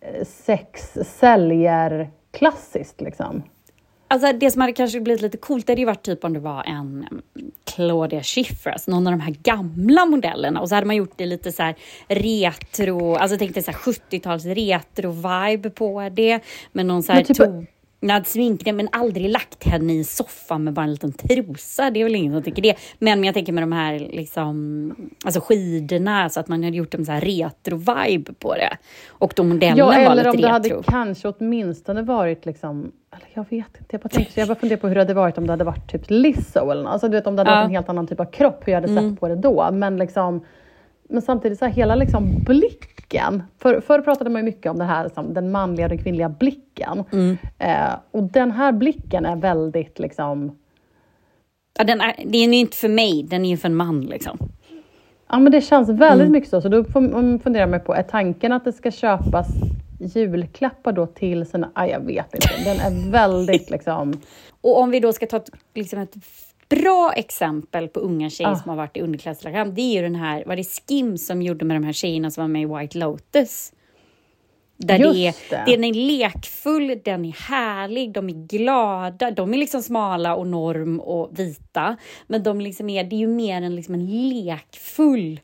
eh, 0.00 0.24
sex 0.26 0.98
säljer 1.18 2.10
klassiskt 2.32 3.00
liksom. 3.00 3.42
Alltså 4.08 4.32
det 4.32 4.50
som 4.50 4.60
hade 4.60 4.72
kanske 4.72 5.00
blivit 5.00 5.22
lite 5.22 5.36
coolt, 5.36 5.68
hade 5.68 5.80
ju 5.80 5.86
varit 5.86 6.02
typ 6.02 6.24
om 6.24 6.32
det 6.32 6.40
var 6.40 6.62
en 6.64 6.76
mm, 7.10 7.22
Claudia 7.64 8.22
Schiffer, 8.22 8.70
alltså 8.70 8.90
någon 8.90 9.06
av 9.06 9.12
de 9.12 9.20
här 9.20 9.34
gamla 9.42 10.06
modellerna 10.06 10.60
och 10.60 10.68
så 10.68 10.74
hade 10.74 10.86
man 10.86 10.96
gjort 10.96 11.12
det 11.16 11.26
lite 11.26 11.52
så 11.52 11.62
här 11.62 11.74
retro, 12.08 13.14
alltså 13.14 13.38
tänkte 13.38 13.62
så 13.62 13.70
här 13.70 13.78
70-tals 13.78 14.44
retro-vibe 14.44 15.70
på 15.70 16.08
det 16.12 16.40
med 16.72 16.86
någon 16.86 17.02
så 17.02 17.12
här 17.12 17.22
typ- 17.24 17.36
sminkning 18.26 18.76
men 18.76 18.88
aldrig 18.92 19.30
lagt 19.30 19.64
henne 19.64 19.92
i 19.92 20.04
soffan 20.04 20.64
med 20.64 20.72
bara 20.72 20.82
en 20.84 20.90
liten 20.92 21.12
trosa. 21.12 21.90
Det 21.90 22.00
är 22.00 22.04
väl 22.04 22.14
ingen 22.14 22.32
som 22.32 22.42
tycker 22.42 22.62
det. 22.62 22.74
Men, 22.98 23.24
jag 23.24 23.34
tänker 23.34 23.52
med 23.52 23.62
de 23.62 23.72
här 23.72 23.98
liksom, 23.98 24.94
alltså 25.24 25.40
skidorna 25.40 26.28
så 26.28 26.40
att 26.40 26.48
man 26.48 26.64
hade 26.64 26.76
gjort 26.76 26.94
en 26.94 27.06
så 27.06 27.12
här 27.12 27.20
retro-vibe 27.20 28.34
på 28.38 28.54
det. 28.54 28.76
Och 29.08 29.32
då 29.36 29.42
modellen 29.44 29.76
Ja, 29.78 29.86
var 29.86 29.94
eller 29.94 30.14
lite 30.16 30.30
om 30.30 30.36
det 30.36 30.42
retro. 30.48 30.74
hade 30.76 30.82
kanske 30.86 31.28
åtminstone 31.28 32.02
varit 32.02 32.46
liksom, 32.46 32.92
eller 33.12 33.28
jag 33.34 33.42
vet 33.50 33.66
inte, 33.78 33.84
jag 33.90 34.00
bara, 34.00 34.08
tänkte, 34.08 34.40
jag 34.40 34.48
bara 34.48 34.58
funderar 34.58 34.80
på 34.80 34.88
hur 34.88 34.94
det 34.94 35.00
hade 35.00 35.14
varit 35.14 35.38
om 35.38 35.46
det 35.46 35.52
hade 35.52 35.64
varit 35.64 35.90
typ 35.92 36.02
Lizzo 36.10 36.70
eller 36.70 36.82
något. 36.82 36.92
Alltså 36.92 37.08
du 37.08 37.16
vet 37.16 37.26
om 37.26 37.36
det 37.36 37.40
hade 37.40 37.50
Ja. 37.50 37.54
Mm. 37.56 37.62
varit 37.62 37.70
en 37.70 37.76
helt 37.76 37.88
annan 37.88 38.06
typ 38.06 38.20
av 38.20 38.24
kropp, 38.24 38.62
hur 38.68 38.72
jag 38.72 38.80
hade 38.80 38.94
sett 39.10 39.20
på 39.20 39.28
det 39.28 39.36
då. 39.36 39.68
Men 39.72 39.96
liksom, 39.96 40.44
men 41.08 41.22
samtidigt 41.22 41.58
så 41.58 41.64
här, 41.64 41.72
hela 41.72 41.94
liksom 41.94 42.34
blicken. 42.46 43.42
För, 43.58 43.80
förr 43.80 44.00
pratade 44.00 44.30
man 44.30 44.40
ju 44.40 44.44
mycket 44.44 44.70
om 44.70 44.78
det 44.78 44.84
här, 44.84 45.04
liksom, 45.04 45.34
den 45.34 45.50
manliga 45.50 45.86
och 45.86 45.90
den 45.90 45.98
kvinnliga 45.98 46.28
blicken. 46.28 47.04
Mm. 47.12 47.38
Eh, 47.58 47.94
och 48.10 48.22
den 48.22 48.50
här 48.50 48.72
blicken 48.72 49.26
är 49.26 49.36
väldigt 49.36 49.98
liksom, 49.98 50.58
Ja, 51.78 51.84
den 51.84 52.00
är, 52.00 52.14
det 52.26 52.38
är 52.38 52.46
ju 52.46 52.54
inte 52.54 52.76
för 52.76 52.88
mig, 52.88 53.22
den 53.22 53.44
är 53.44 53.48
ju 53.48 53.56
för 53.56 53.68
en 53.68 53.74
man 53.74 54.00
liksom. 54.00 54.38
Ja 55.28 55.38
men 55.38 55.52
det 55.52 55.60
känns 55.60 55.88
väldigt 55.88 56.26
Mm. 56.26 56.32
mycket 56.32 56.50
så. 56.50 56.60
Så 56.60 56.68
då 56.68 56.84
får 56.84 57.00
man 57.00 57.80
på, 57.80 57.94
är 57.94 58.02
tanken 58.02 58.52
att 58.52 58.64
det 58.64 58.72
ska 58.72 58.90
köpas 58.90 59.48
julklappar 59.98 60.92
då 60.92 61.06
till 61.06 61.46
sina... 61.46 61.70
Ah, 61.74 61.86
jag 61.86 62.00
vet 62.00 62.34
inte. 62.34 62.48
Den 62.64 62.80
är 62.80 63.10
väldigt 63.10 63.70
liksom... 63.70 64.20
Och 64.60 64.80
om 64.80 64.90
vi 64.90 65.00
då 65.00 65.12
ska 65.12 65.26
ta 65.26 65.36
ett, 65.36 65.50
liksom 65.74 65.98
ett 65.98 66.14
bra 66.68 67.12
exempel 67.16 67.88
på 67.88 68.00
unga 68.00 68.30
tjejer 68.30 68.50
Ah. 68.50 68.56
som 68.56 68.68
har 68.68 68.76
varit 68.76 68.96
i 68.96 69.00
underklädesprogram, 69.00 69.74
det 69.74 69.80
är 69.82 69.94
ju 69.94 70.02
den 70.02 70.14
här, 70.14 70.44
var 70.46 70.56
det 70.56 70.64
Skim 70.64 71.18
som 71.18 71.42
gjorde 71.42 71.64
med 71.64 71.76
de 71.76 71.84
här 71.84 71.92
tjejerna 71.92 72.30
som 72.30 72.42
var 72.44 72.48
med 72.48 72.62
i 72.62 72.64
White 72.66 72.98
Lotus? 72.98 73.72
Där 74.78 74.98
det 74.98 75.04
är, 75.04 75.12
Just 75.12 75.50
det. 75.50 75.62
den 75.66 75.84
är 75.84 75.94
lekfull, 75.94 77.00
den 77.04 77.24
är 77.24 77.32
härlig, 77.32 78.12
de 78.12 78.28
är 78.30 78.46
glada, 78.46 79.30
de 79.30 79.54
är 79.54 79.58
liksom 79.58 79.82
smala 79.82 80.34
och 80.36 80.46
norm 80.46 81.00
och 81.00 81.38
vita. 81.38 81.96
Men 82.26 82.42
de 82.42 82.60
liksom 82.60 82.88
är, 82.90 83.04
det 83.04 83.16
är 83.16 83.18
ju 83.20 83.26
mer 83.26 83.62
en, 83.62 83.76
liksom 83.76 83.94
en 83.94 84.28
lekfull, 84.28 85.40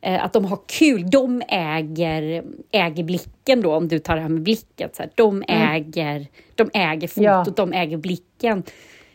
eh, 0.00 0.24
att 0.24 0.32
de 0.32 0.44
har 0.44 0.58
kul. 0.66 1.10
De 1.10 1.42
äger, 1.48 2.44
äger 2.70 3.04
blicken 3.04 3.60
då, 3.62 3.74
om 3.74 3.88
du 3.88 3.98
tar 3.98 4.16
det 4.16 4.22
här 4.22 4.28
med 4.28 4.42
blicket. 4.42 4.96
Så 4.96 5.02
här, 5.02 5.10
de, 5.14 5.42
äger, 5.48 6.26
de 6.54 6.70
äger 6.74 7.08
fotot, 7.08 7.18
Mm. 7.26 7.44
Ja. 7.46 7.52
de 7.56 7.72
äger 7.72 7.96
blicken. 7.96 8.62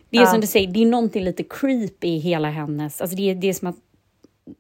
Det 0.10 0.18
är 0.18 0.22
Ja. 0.22 0.28
som 0.28 0.42
du 0.42 0.48
säger, 0.48 0.68
det 0.68 0.80
är 0.84 0.86
någonting 0.86 1.24
lite 1.24 1.44
creepy 1.44 2.08
i 2.08 2.18
hela 2.18 2.50
hennes... 2.50 3.02
Alltså 3.02 3.18
det, 3.18 3.32
är, 3.32 3.36
det 3.36 3.48
är 3.50 3.54
som 3.54 3.68
att... 3.68 3.76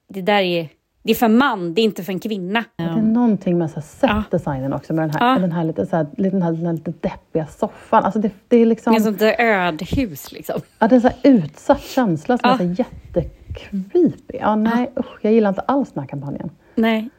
Det 0.09 0.21
där 0.21 0.41
är... 0.41 0.69
Det 1.03 1.11
är 1.11 1.15
för 1.15 1.25
en 1.25 1.37
man, 1.37 1.73
det 1.73 1.81
är 1.81 1.83
inte 1.83 2.03
för 2.03 2.13
en 2.13 2.19
kvinna. 2.19 2.63
Det 2.75 2.83
är 2.83 2.95
någonting 3.01 3.57
med 3.57 3.69
så 3.71 3.75
här 3.75 3.85
Ja. 4.15 4.23
setdesignen 4.23 4.73
också, 4.73 4.93
med 4.93 5.03
den 5.09 5.15
här, 5.21 5.33
Ja. 5.33 5.39
den 5.39 5.51
här, 5.51 5.63
lite, 5.63 5.85
så 5.85 5.95
här, 5.95 6.07
den 6.17 6.41
här, 6.41 6.51
den 6.51 6.65
här 6.65 6.73
lite 6.73 6.91
deppiga 7.01 7.47
soffan. 7.47 8.03
Alltså 8.03 8.19
det, 8.19 8.31
det 8.47 8.57
är 8.57 8.65
liksom... 8.65 8.93
Det 8.93 8.99
är 8.99 9.03
sånt 9.03 9.19
där 9.19 9.35
ödhus 9.39 10.31
liksom. 10.31 10.61
Ja, 10.79 10.87
det 10.87 10.93
är 10.93 10.97
en 10.97 11.01
så 11.01 11.07
här 11.07 11.17
utsatt 11.23 11.81
känsla 11.81 12.37
som 12.37 12.49
Ja. 12.49 12.53
är 12.53 12.75
så 12.75 12.83
jättecreepy. 12.83 14.37
Ja, 14.39 14.55
nej, 14.55 14.91
usch, 14.99 15.17
jag 15.21 15.33
gillar 15.33 15.49
inte 15.49 15.61
alls 15.61 15.91
den 15.91 16.01
här 16.01 16.07
kampanjen. 16.07 16.49
Nej. 16.75 17.09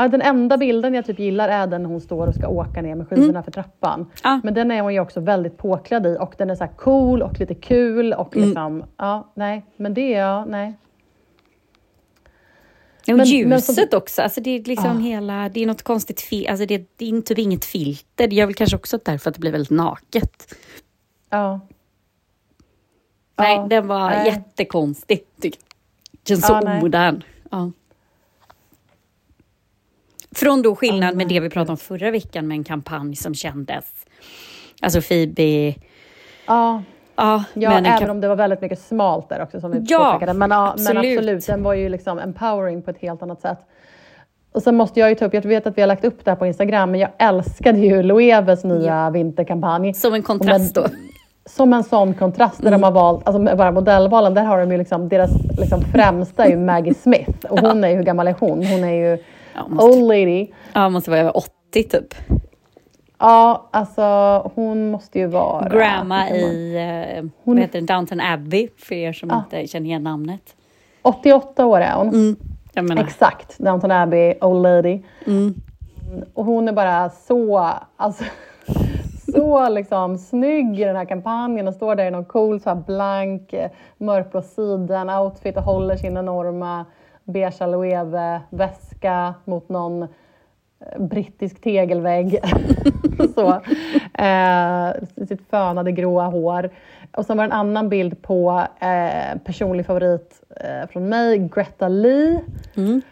Ja, 0.00 0.08
den 0.08 0.22
enda 0.22 0.56
bilden 0.56 0.94
jag 0.94 1.06
typ 1.06 1.18
gillar 1.18 1.48
är 1.48 1.66
den 1.66 1.82
när 1.82 1.88
hon 1.90 2.00
står 2.00 2.26
och 2.26 2.34
ska 2.34 2.48
åka 2.48 2.82
ner 2.82 2.94
med 2.94 3.08
skidorna 3.08 3.42
för 3.42 3.50
trappan. 3.50 4.00
Mm. 4.00 4.10
Ja. 4.22 4.40
Men 4.44 4.54
den 4.54 4.70
är 4.70 4.80
hon 4.82 4.94
ju 4.94 5.00
också 5.00 5.20
väldigt 5.20 5.56
påklädd 5.56 6.06
i 6.06 6.16
och 6.20 6.34
den 6.38 6.50
är 6.50 6.54
så 6.54 6.66
cool 6.76 7.22
och 7.22 7.40
lite 7.40 7.54
kul 7.54 8.12
och 8.12 8.36
Mm. 8.36 8.48
liksom, 8.48 8.84
ja, 8.96 9.32
nej, 9.34 9.66
men 9.76 9.94
det 9.94 10.14
är 10.14 10.20
jag, 10.20 10.48
nej. 10.48 10.78
Och 13.10 13.16
Men- 13.16 13.26
ljuset 13.26 13.48
men 13.48 13.60
som- 13.62 13.84
också, 13.92 14.22
alltså 14.22 14.40
det 14.40 14.50
är 14.50 14.64
liksom 14.64 14.96
Ah. 14.96 15.00
hela, 15.00 15.48
det 15.48 15.62
är 15.62 15.66
något 15.66 15.82
konstigt, 15.82 16.20
fi- 16.20 16.48
alltså 16.48 16.66
det, 16.66 16.86
det 16.96 17.08
är 17.10 17.20
typ 17.20 17.38
inget 17.38 17.64
filter. 17.64 18.28
Det 18.28 18.36
gör 18.36 18.46
väl 18.46 18.54
kanske 18.54 18.76
också 18.76 18.98
därför 19.04 19.28
att 19.30 19.34
det 19.34 19.40
blir 19.40 19.52
väldigt 19.52 19.70
naket. 19.70 20.54
Ja. 21.30 21.60
Nej, 23.38 23.56
Ja, 23.56 23.66
den 23.70 23.86
var 23.86 24.10
nej. 24.10 24.26
jättekonstig, 24.26 25.20
tycker 25.40 25.58
jag. 25.60 26.18
Känns 26.28 26.46
så 26.46 26.52
Ja, 26.52 26.76
omodern. 26.78 27.22
Ja. 27.50 27.70
Från 30.34 30.62
då 30.62 30.74
skillnad 30.76 31.12
Ja, 31.12 31.16
med 31.16 31.28
det 31.28 31.40
vi 31.40 31.50
pratade 31.50 31.70
om 31.70 31.76
förra 31.76 32.10
veckan 32.10 32.48
med 32.48 32.54
en 32.54 32.64
kampanj 32.64 33.16
som 33.16 33.34
kändes, 33.34 33.84
alltså 34.82 35.00
Phoebe, 35.00 35.74
Ja, 36.46 36.82
ja, 37.16 37.44
ja 37.54 37.72
även 37.78 38.10
om 38.10 38.20
det 38.20 38.28
var 38.28 38.36
väldigt 38.36 38.60
mycket 38.60 38.78
smalt 38.78 39.28
där 39.28 39.42
också 39.42 39.60
som 39.60 39.70
vi 39.70 39.78
Ja, 39.88 40.12
påpekade. 40.12 40.38
Men, 40.38 40.50
ja, 40.50 40.74
men 40.76 40.86
absolut. 40.96 41.18
absolut, 41.18 41.46
den 41.46 41.62
var 41.62 41.74
ju 41.74 41.88
liksom 41.88 42.18
empowering 42.18 42.82
på 42.82 42.90
ett 42.90 42.98
helt 43.00 43.22
annat 43.22 43.40
sätt. 43.40 43.58
Och 44.52 44.62
sen 44.62 44.76
måste 44.76 45.00
jag 45.00 45.08
ju 45.08 45.14
ta 45.14 45.24
upp, 45.24 45.34
jag 45.34 45.42
vet 45.42 45.66
att 45.66 45.78
vi 45.78 45.82
har 45.82 45.86
lagt 45.88 46.04
upp 46.04 46.24
det 46.24 46.30
här 46.30 46.36
på 46.36 46.46
Instagram, 46.46 46.90
men 46.90 47.00
jag 47.00 47.10
älskade 47.18 47.78
ju 47.78 48.02
Loeves 48.02 48.64
nya 48.64 49.10
vinterkampanj. 49.10 49.94
som 49.94 50.14
en 50.14 50.22
kontrast 50.22 50.74
då. 50.74 50.86
som 51.46 51.72
en 51.72 51.84
sån 51.84 52.14
kontrast 52.14 52.62
där 52.62 52.70
de 52.70 52.82
har 52.82 52.90
valt, 52.90 53.26
alltså 53.28 53.42
med 53.42 53.56
bara 53.56 53.70
modellvalen, 53.70 54.34
där 54.34 54.44
har 54.44 54.58
de 54.60 54.72
ju 54.72 54.78
liksom, 54.78 55.08
deras 55.08 55.30
liksom 55.58 55.80
främsta 55.82 56.44
är 56.44 56.50
ju 56.50 56.56
Maggie 56.56 56.94
Smith. 56.94 57.44
Och 57.50 57.58
hon 57.60 57.84
är 57.84 57.88
ju, 57.88 57.96
hur 57.96 58.02
gammal 58.02 58.28
är 58.28 58.34
hon? 58.40 58.66
Hon 58.66 58.84
är 58.84 58.92
ju 59.10 59.18
Ja, 59.58 59.68
måste, 59.68 59.98
old 59.98 60.08
lady. 60.08 60.46
ja, 60.72 60.88
måste 60.88 61.10
vara 61.10 61.20
över 61.20 61.36
80 61.36 61.50
typ. 61.82 62.14
Ja, 63.18 63.68
alltså 63.70 64.02
hon 64.54 64.90
måste 64.90 65.18
ju 65.18 65.26
vara... 65.26 65.68
Grandma 65.68 66.30
i, 66.30 66.74
eh, 66.76 67.22
Hon- 67.22 67.30
vad 67.44 67.58
heter 67.58 67.80
det, 67.80 67.86
Downton 67.86 68.20
Abbey, 68.20 68.68
för 68.76 68.94
er 68.94 69.12
som 69.12 69.30
Ah. 69.30 69.38
inte 69.38 69.66
känner 69.66 69.86
igen 69.86 70.02
namnet. 70.02 70.54
88 71.02 71.66
år 71.66 71.80
är 71.80 71.94
hon. 71.94 72.08
Mm. 72.08 72.36
Jag 72.72 72.88
menar, 72.88 73.02
Exakt, 73.02 73.58
Downton 73.58 73.90
Abbey, 73.90 74.34
old 74.40 74.62
lady. 74.62 75.02
mm. 75.26 75.54
Och 76.34 76.44
hon 76.44 76.68
är 76.68 76.72
bara 76.72 77.10
så, 77.10 77.70
alltså, 77.96 78.24
så 79.34 79.68
liksom 79.68 80.18
snygg 80.18 80.80
i 80.80 80.84
den 80.84 80.96
här 80.96 81.04
kampanjen 81.04 81.68
och 81.68 81.74
står 81.74 81.94
där 81.94 82.04
i 82.06 82.10
någon 82.10 82.24
cool 82.24 82.60
så 82.60 82.70
här 82.70 82.82
blank 82.86 83.52
eh, 83.52 83.70
mörkblå 83.98 84.42
siden-outfit 84.42 85.56
och 85.56 85.62
håller 85.62 85.96
sin 85.96 86.16
enorma 86.16 86.84
beige 87.28 87.66
loewe 87.66 88.40
väska 88.50 89.34
mot 89.44 89.68
någon 89.68 90.02
eh, 90.02 90.08
brittisk 90.98 91.60
tegelvägg. 91.60 92.38
så. 93.34 93.48
Eh, 94.22 94.92
sitt 95.28 95.50
fönade 95.50 95.92
gråa 95.92 96.26
hår. 96.26 96.70
Och 97.16 97.26
sen 97.26 97.36
var 97.36 97.44
det 97.44 97.48
en 97.48 97.58
annan 97.58 97.88
bild 97.88 98.22
på 98.22 98.66
eh, 98.80 99.38
personlig 99.44 99.86
favorit 99.86 100.42
eh, 100.56 100.88
från 100.90 101.08
mig, 101.08 101.38
Greta 101.54 101.88
Lee 101.88 102.40
Mm. 102.76 103.02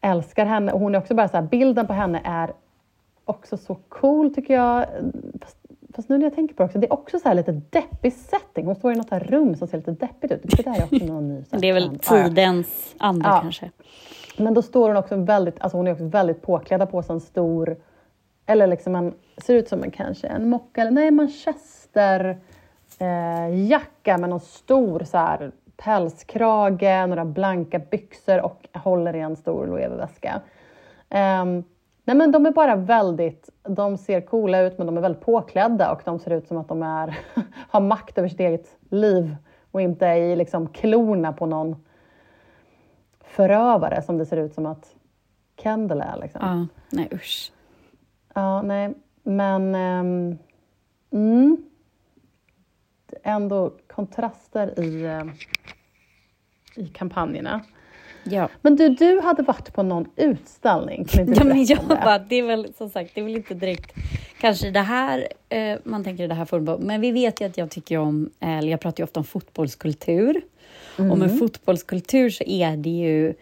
älskar 0.00 0.46
henne 0.46 0.72
och 0.72 0.80
hon 0.80 0.94
är 0.94 0.98
också 0.98 1.14
bara 1.14 1.28
så 1.28 1.36
här, 1.36 1.42
bilden 1.44 1.86
på 1.86 1.92
henne 1.92 2.20
är 2.24 2.50
också 3.24 3.56
så 3.56 3.76
cool 3.88 4.34
tycker 4.34 4.54
jag. 4.54 4.86
Fast, 5.42 5.55
fast 5.96 6.08
nu 6.08 6.18
när 6.18 6.24
jag 6.24 6.34
tänker 6.34 6.54
på 6.54 6.62
det 6.62 6.66
också, 6.66 6.78
det 6.78 6.86
är 6.86 6.92
också 6.92 7.18
så 7.18 7.28
här 7.28 7.34
lite 7.34 7.52
deppig 7.52 8.12
setting. 8.12 8.66
Hon 8.66 8.74
står 8.74 8.92
i 8.92 8.96
något 8.96 9.10
här 9.10 9.20
rum 9.20 9.56
som 9.56 9.68
ser 9.68 9.78
lite 9.78 9.90
deppigt 9.90 10.32
ut. 10.32 10.42
Det 10.42 10.62
där 10.62 10.78
är 10.78 10.84
också 10.84 11.12
någon 11.12 11.28
ny. 11.28 11.44
Det 11.50 11.68
är 11.68 11.72
väl 11.72 11.90
ja. 11.92 12.24
tidens 12.24 12.94
anda 12.98 13.28
Ja. 13.28 13.40
kanske. 13.40 13.70
Men 14.38 14.54
då 14.54 14.62
står 14.62 14.88
hon 14.88 14.96
också 14.96 15.16
väldigt, 15.16 15.60
alltså 15.60 15.76
hon 15.76 15.86
är 15.86 15.92
också 15.92 16.04
väldigt 16.04 16.42
påklädd 16.42 16.90
på 16.90 17.02
sig 17.02 17.14
en 17.14 17.20
stor, 17.20 17.76
eller 18.46 18.66
liksom 18.66 18.96
en, 18.96 19.14
ser 19.38 19.54
ut 19.54 19.68
som 19.68 19.82
en 19.82 19.90
kanske 19.90 20.26
en 20.26 20.48
mocka, 20.48 20.80
eller 20.80 20.90
nej 20.90 21.10
manchester 21.10 22.38
eh, 22.98 23.66
jacka 23.68 24.18
med 24.18 24.30
någon 24.30 24.40
stor 24.40 25.00
så 25.04 25.18
här 25.18 25.50
pälskrage, 25.76 27.08
några 27.08 27.24
blanka 27.24 27.78
byxor 27.78 28.40
och 28.40 28.68
håller 28.72 29.16
i 29.16 29.20
en 29.20 29.36
stor 29.36 29.66
Loewe-väska. 29.66 30.40
Ehm, 31.08 31.64
nej 32.06 32.16
men 32.16 32.32
de 32.32 32.46
är 32.46 32.50
bara 32.50 32.76
väldigt, 32.76 33.50
de 33.62 33.98
ser 33.98 34.20
coola 34.20 34.60
ut 34.60 34.78
men 34.78 34.86
de 34.86 34.96
är 34.96 35.00
väldigt 35.00 35.24
påklädda 35.24 35.92
och 35.92 36.02
de 36.04 36.18
ser 36.18 36.30
ut 36.30 36.48
som 36.48 36.56
att 36.56 36.68
de 36.68 36.82
är, 36.82 37.18
har 37.68 37.80
makt 37.80 38.18
över 38.18 38.28
sitt 38.28 38.40
eget 38.40 38.76
liv 38.90 39.36
och 39.70 39.80
inte 39.80 40.06
är 40.06 40.16
i 40.16 40.36
liksom 40.36 40.68
klorna 40.68 41.32
på 41.32 41.46
någon 41.46 41.84
förövare 43.20 44.02
som 44.02 44.18
det 44.18 44.26
ser 44.26 44.36
ut 44.36 44.54
som 44.54 44.66
att 44.66 44.94
Kendall 45.56 46.00
är. 46.00 46.20
Liksom. 46.20 46.40
Ja, 46.44 46.66
nej 46.90 47.08
usch. 47.12 47.52
Ja, 48.34 48.62
nej, 48.62 48.94
men... 49.22 49.74
ehm, 49.74 50.38
mm, 51.10 51.66
ändå 53.22 53.72
kontraster 53.86 54.80
i, 54.80 55.04
eh, 55.04 55.24
i 56.76 56.88
kampanjerna. 56.88 57.60
Ja. 58.30 58.48
Men 58.62 58.76
du, 58.76 58.88
du 58.88 59.20
hade 59.20 59.42
varit 59.42 59.72
på 59.74 59.82
någon 59.82 60.06
utställning. 60.16 61.04
Kan 61.04 61.28
inte 61.28 61.40
Ja, 61.40 61.44
men 61.44 61.64
jag 61.64 61.78
det? 61.88 62.00
bara, 62.04 62.18
det 62.18 62.36
är 62.36 62.42
väl 62.42 62.72
som 62.78 62.88
sagt, 62.90 63.10
det 63.14 63.20
är 63.20 63.24
väl 63.24 63.36
inte 63.36 63.54
direkt 63.54 63.92
kanske 64.40 64.70
det 64.70 64.80
här 64.80 65.28
eh, 65.48 65.78
man 65.84 66.04
tänker 66.04 66.24
i 66.24 66.26
det 66.26 66.34
här 66.34 66.44
forumet, 66.44 66.80
men 66.80 67.00
vi 67.00 67.10
vet 67.12 67.40
ju 67.40 67.44
att 67.46 67.58
jag 67.58 67.70
tycker 67.70 67.98
om, 67.98 68.30
eller 68.40 68.68
jag 68.70 68.80
pratar 68.80 69.00
ju 69.00 69.04
ofta 69.04 69.20
om 69.20 69.24
fotbollskultur. 69.24 70.40
Och 70.96 71.00
Mm. 71.04 71.18
med 71.18 71.38
fotbollskultur 71.38 72.30
så 72.30 72.44
är 72.44 72.76
det 72.76 72.90
ju 72.90 73.34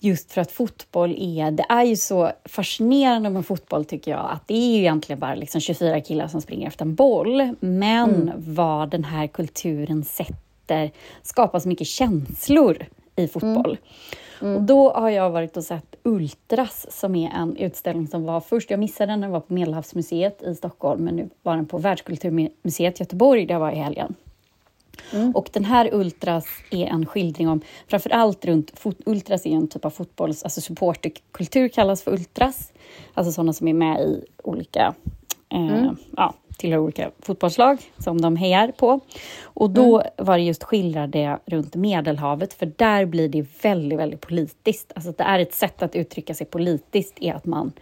just 0.00 0.32
för 0.32 0.40
att 0.40 0.52
fotboll 0.52 1.16
är, 1.18 1.50
det 1.50 1.64
är 1.68 1.84
ju 1.84 1.96
så 1.96 2.30
fascinerande 2.44 3.30
med 3.30 3.46
fotboll 3.46 3.84
tycker 3.84 4.10
jag, 4.10 4.28
att 4.32 4.48
det 4.48 4.54
är 4.54 4.72
ju 4.72 4.78
egentligen 4.78 5.18
bara 5.20 5.34
liksom 5.34 5.60
24 5.60 6.00
killar 6.00 6.28
som 6.28 6.40
springer 6.40 6.66
efter 6.68 6.84
en 6.84 6.94
boll, 6.94 7.54
men 7.60 8.14
Mm. 8.14 8.30
vad 8.36 8.90
den 8.90 9.04
här 9.04 9.26
kulturen 9.26 10.04
sätter, 10.04 10.90
skapar 11.22 11.58
så 11.58 11.68
mycket 11.68 11.86
känslor 11.86 12.86
i 13.18 13.28
fotboll. 13.28 13.78
Och 14.40 14.62
då 14.62 14.92
har 14.92 15.10
jag 15.10 15.30
varit 15.30 15.56
och 15.56 15.64
sett 15.64 15.96
Ultras 16.02 16.86
som 16.90 17.14
är 17.14 17.30
en 17.30 17.56
utställning 17.56 18.06
som 18.08 18.24
var 18.24 18.40
först, 18.40 18.70
jag 18.70 18.80
missade 18.80 19.12
den, 19.12 19.20
den 19.20 19.30
var 19.30 19.40
på 19.40 19.52
Medelhavsmuseet 19.52 20.42
i 20.42 20.54
Stockholm, 20.54 21.04
men 21.04 21.16
nu 21.16 21.28
var 21.42 21.56
den 21.56 21.66
på 21.66 21.78
Världskulturmuseet 21.78 23.00
Göteborg 23.00 23.46
där 23.46 23.54
jag 23.54 23.60
var 23.60 23.72
i 23.72 23.76
helgen. 23.76 24.14
Och 25.34 25.50
den 25.52 25.64
här 25.64 25.94
Ultras 25.94 26.46
är 26.70 26.86
en 26.86 27.06
skildring 27.06 27.48
om, 27.48 27.60
framför 27.86 28.10
allt 28.10 28.44
runt, 28.44 28.78
fot, 28.78 28.96
Ultras 29.06 29.46
är 29.46 29.50
en 29.50 29.68
typ 29.68 29.84
av 29.84 29.90
fotbolls, 29.90 30.42
alltså 30.42 30.60
supporterkultur 30.60 31.68
kallas 31.68 32.02
för 32.02 32.12
Ultras. 32.12 32.72
Alltså 33.14 33.32
sådana 33.32 33.52
som 33.52 33.68
är 33.68 33.74
med 33.74 34.00
i 34.00 34.24
olika, 34.42 34.94
eh, 35.48 35.92
ja, 36.16 36.34
tillhör 36.58 36.78
olika 36.78 37.10
fotbollslag 37.20 37.78
som 37.98 38.20
de 38.20 38.36
hejar 38.36 38.68
på. 38.68 39.00
Och 39.42 39.70
då 39.70 40.02
var 40.16 40.38
det 40.38 40.44
just 40.44 40.64
skildrade 40.64 41.38
runt 41.46 41.74
Medelhavet, 41.74 42.54
för 42.54 42.72
där 42.76 43.04
blir 43.04 43.28
det 43.28 43.46
väldigt, 43.62 43.98
väldigt 43.98 44.20
politiskt. 44.20 44.92
Alltså 44.94 45.12
det 45.12 45.24
är 45.24 45.38
ett 45.38 45.54
sätt 45.54 45.82
att 45.82 45.96
uttrycka 45.96 46.34
sig 46.34 46.46
politiskt, 46.46 47.14
är 47.20 47.34
att 47.34 47.46
man 47.46 47.72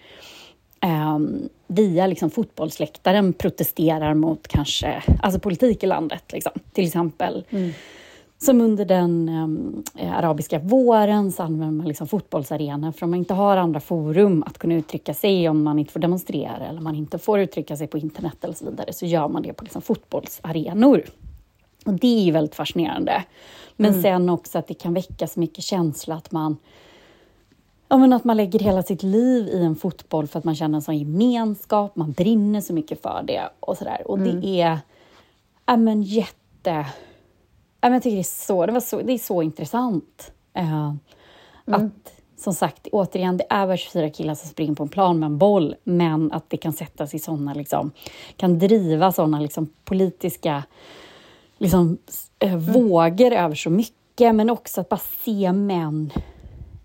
ehm, 0.80 1.48
via 1.66 2.06
liksom 2.06 2.30
fotbollsläktaren 2.30 3.32
protesterar 3.32 4.14
mot 4.14 4.48
kanske 4.48 5.02
alltså 5.22 5.40
politik 5.40 5.82
i 5.82 5.86
landet. 5.86 6.32
Liksom. 6.32 6.52
Till 6.72 6.86
exempel 6.86 7.44
som 8.38 8.60
under 8.60 8.84
den 8.84 9.28
ehm, 9.28 9.82
eh, 9.94 10.18
arabiska 10.18 10.58
våren 10.58 11.32
så 11.32 11.42
använder 11.42 11.76
man 11.76 11.88
liksom 11.88 12.06
fotbollsarenor 12.06 12.92
för 12.92 13.06
om 13.06 13.10
man 13.10 13.18
inte 13.18 13.34
har 13.34 13.56
andra 13.56 13.80
forum 13.80 14.42
att 14.46 14.58
kunna 14.58 14.74
uttrycka 14.74 15.14
sig 15.14 15.48
om 15.48 15.62
man 15.62 15.78
inte 15.78 15.92
får 15.92 16.00
demonstrera 16.00 16.66
eller 16.68 16.80
man 16.80 16.94
inte 16.94 17.18
får 17.18 17.40
uttrycka 17.40 17.76
sig 17.76 17.86
på 17.86 17.98
internet 17.98 18.44
eller 18.44 18.54
så 18.54 18.64
vidare 18.64 18.92
så 18.92 19.06
gör 19.06 19.28
man 19.28 19.42
det 19.42 19.52
på 19.52 19.64
liksom 19.64 19.82
fotbollsarenor. 19.82 21.04
Och 21.86 21.92
det 21.92 22.18
är 22.18 22.22
ju 22.22 22.32
väldigt 22.32 22.54
fascinerande. 22.54 23.24
Men 23.76 24.02
sen 24.02 24.28
också 24.28 24.58
att 24.58 24.66
det 24.66 24.74
kan 24.74 24.94
väcka 24.94 25.26
så 25.26 25.40
mycket 25.40 25.64
känsla 25.64 26.14
att 26.14 26.32
man 26.32 26.56
Ja, 27.88 27.96
men 27.96 28.12
att 28.12 28.24
man 28.24 28.36
lägger 28.36 28.58
hela 28.58 28.82
sitt 28.82 29.02
liv 29.02 29.48
i 29.48 29.64
en 29.64 29.76
fotboll 29.76 30.26
för 30.26 30.38
att 30.38 30.44
man 30.44 30.54
känner 30.54 30.76
en 30.76 30.82
sån 30.82 30.98
gemenskap, 30.98 31.96
man 31.96 32.12
brinner 32.12 32.60
så 32.60 32.72
mycket 32.72 33.02
för 33.02 33.22
det 33.26 33.48
och 33.60 33.76
sådär. 33.76 34.02
Och 34.10 34.18
det 34.18 34.60
är 34.60 34.78
ja, 35.66 35.76
men 35.76 36.02
jätte... 36.02 36.86
Men 37.88 37.92
jag 37.92 38.02
tycker 38.02 38.16
det 38.16 38.20
är 38.20 38.46
så, 38.46 38.66
det 38.66 38.72
var 38.72 38.80
så, 38.80 39.02
det 39.02 39.12
är 39.12 39.18
så 39.18 39.42
intressant. 39.42 40.32
Eh, 40.54 40.92
Att 41.64 42.12
som 42.36 42.54
sagt, 42.54 42.86
återigen, 42.92 43.36
det 43.36 43.46
är 43.50 43.66
bara 43.66 43.76
24 43.76 44.10
killar 44.10 44.34
som 44.34 44.48
springer 44.48 44.74
på 44.74 44.82
en 44.82 44.88
plan 44.88 45.18
med 45.18 45.26
en 45.26 45.38
boll, 45.38 45.74
men 45.84 46.32
att 46.32 46.50
det 46.50 46.56
kan 46.56 46.72
sättas 46.72 47.14
i 47.14 47.18
såna, 47.18 47.54
liksom, 47.54 47.90
kan 48.36 48.58
driva 48.58 49.12
sådana 49.12 49.40
liksom, 49.40 49.68
politiska 49.84 50.62
liksom, 51.58 51.98
eh, 52.38 52.56
vågor 52.56 53.32
över 53.32 53.54
så 53.54 53.70
mycket, 53.70 54.34
men 54.34 54.50
också 54.50 54.80
att 54.80 54.88
bara 54.88 55.00
se 55.24 55.52
män 55.52 56.12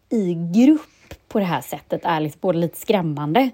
i 0.09 0.33
grupp 0.33 0.81
på 1.27 1.39
det 1.39 1.45
här 1.45 1.61
sättet 1.61 2.01
är 2.03 2.19
liksom 2.19 2.39
både 2.41 2.57
lite 2.57 2.79
skrämmande, 2.79 3.49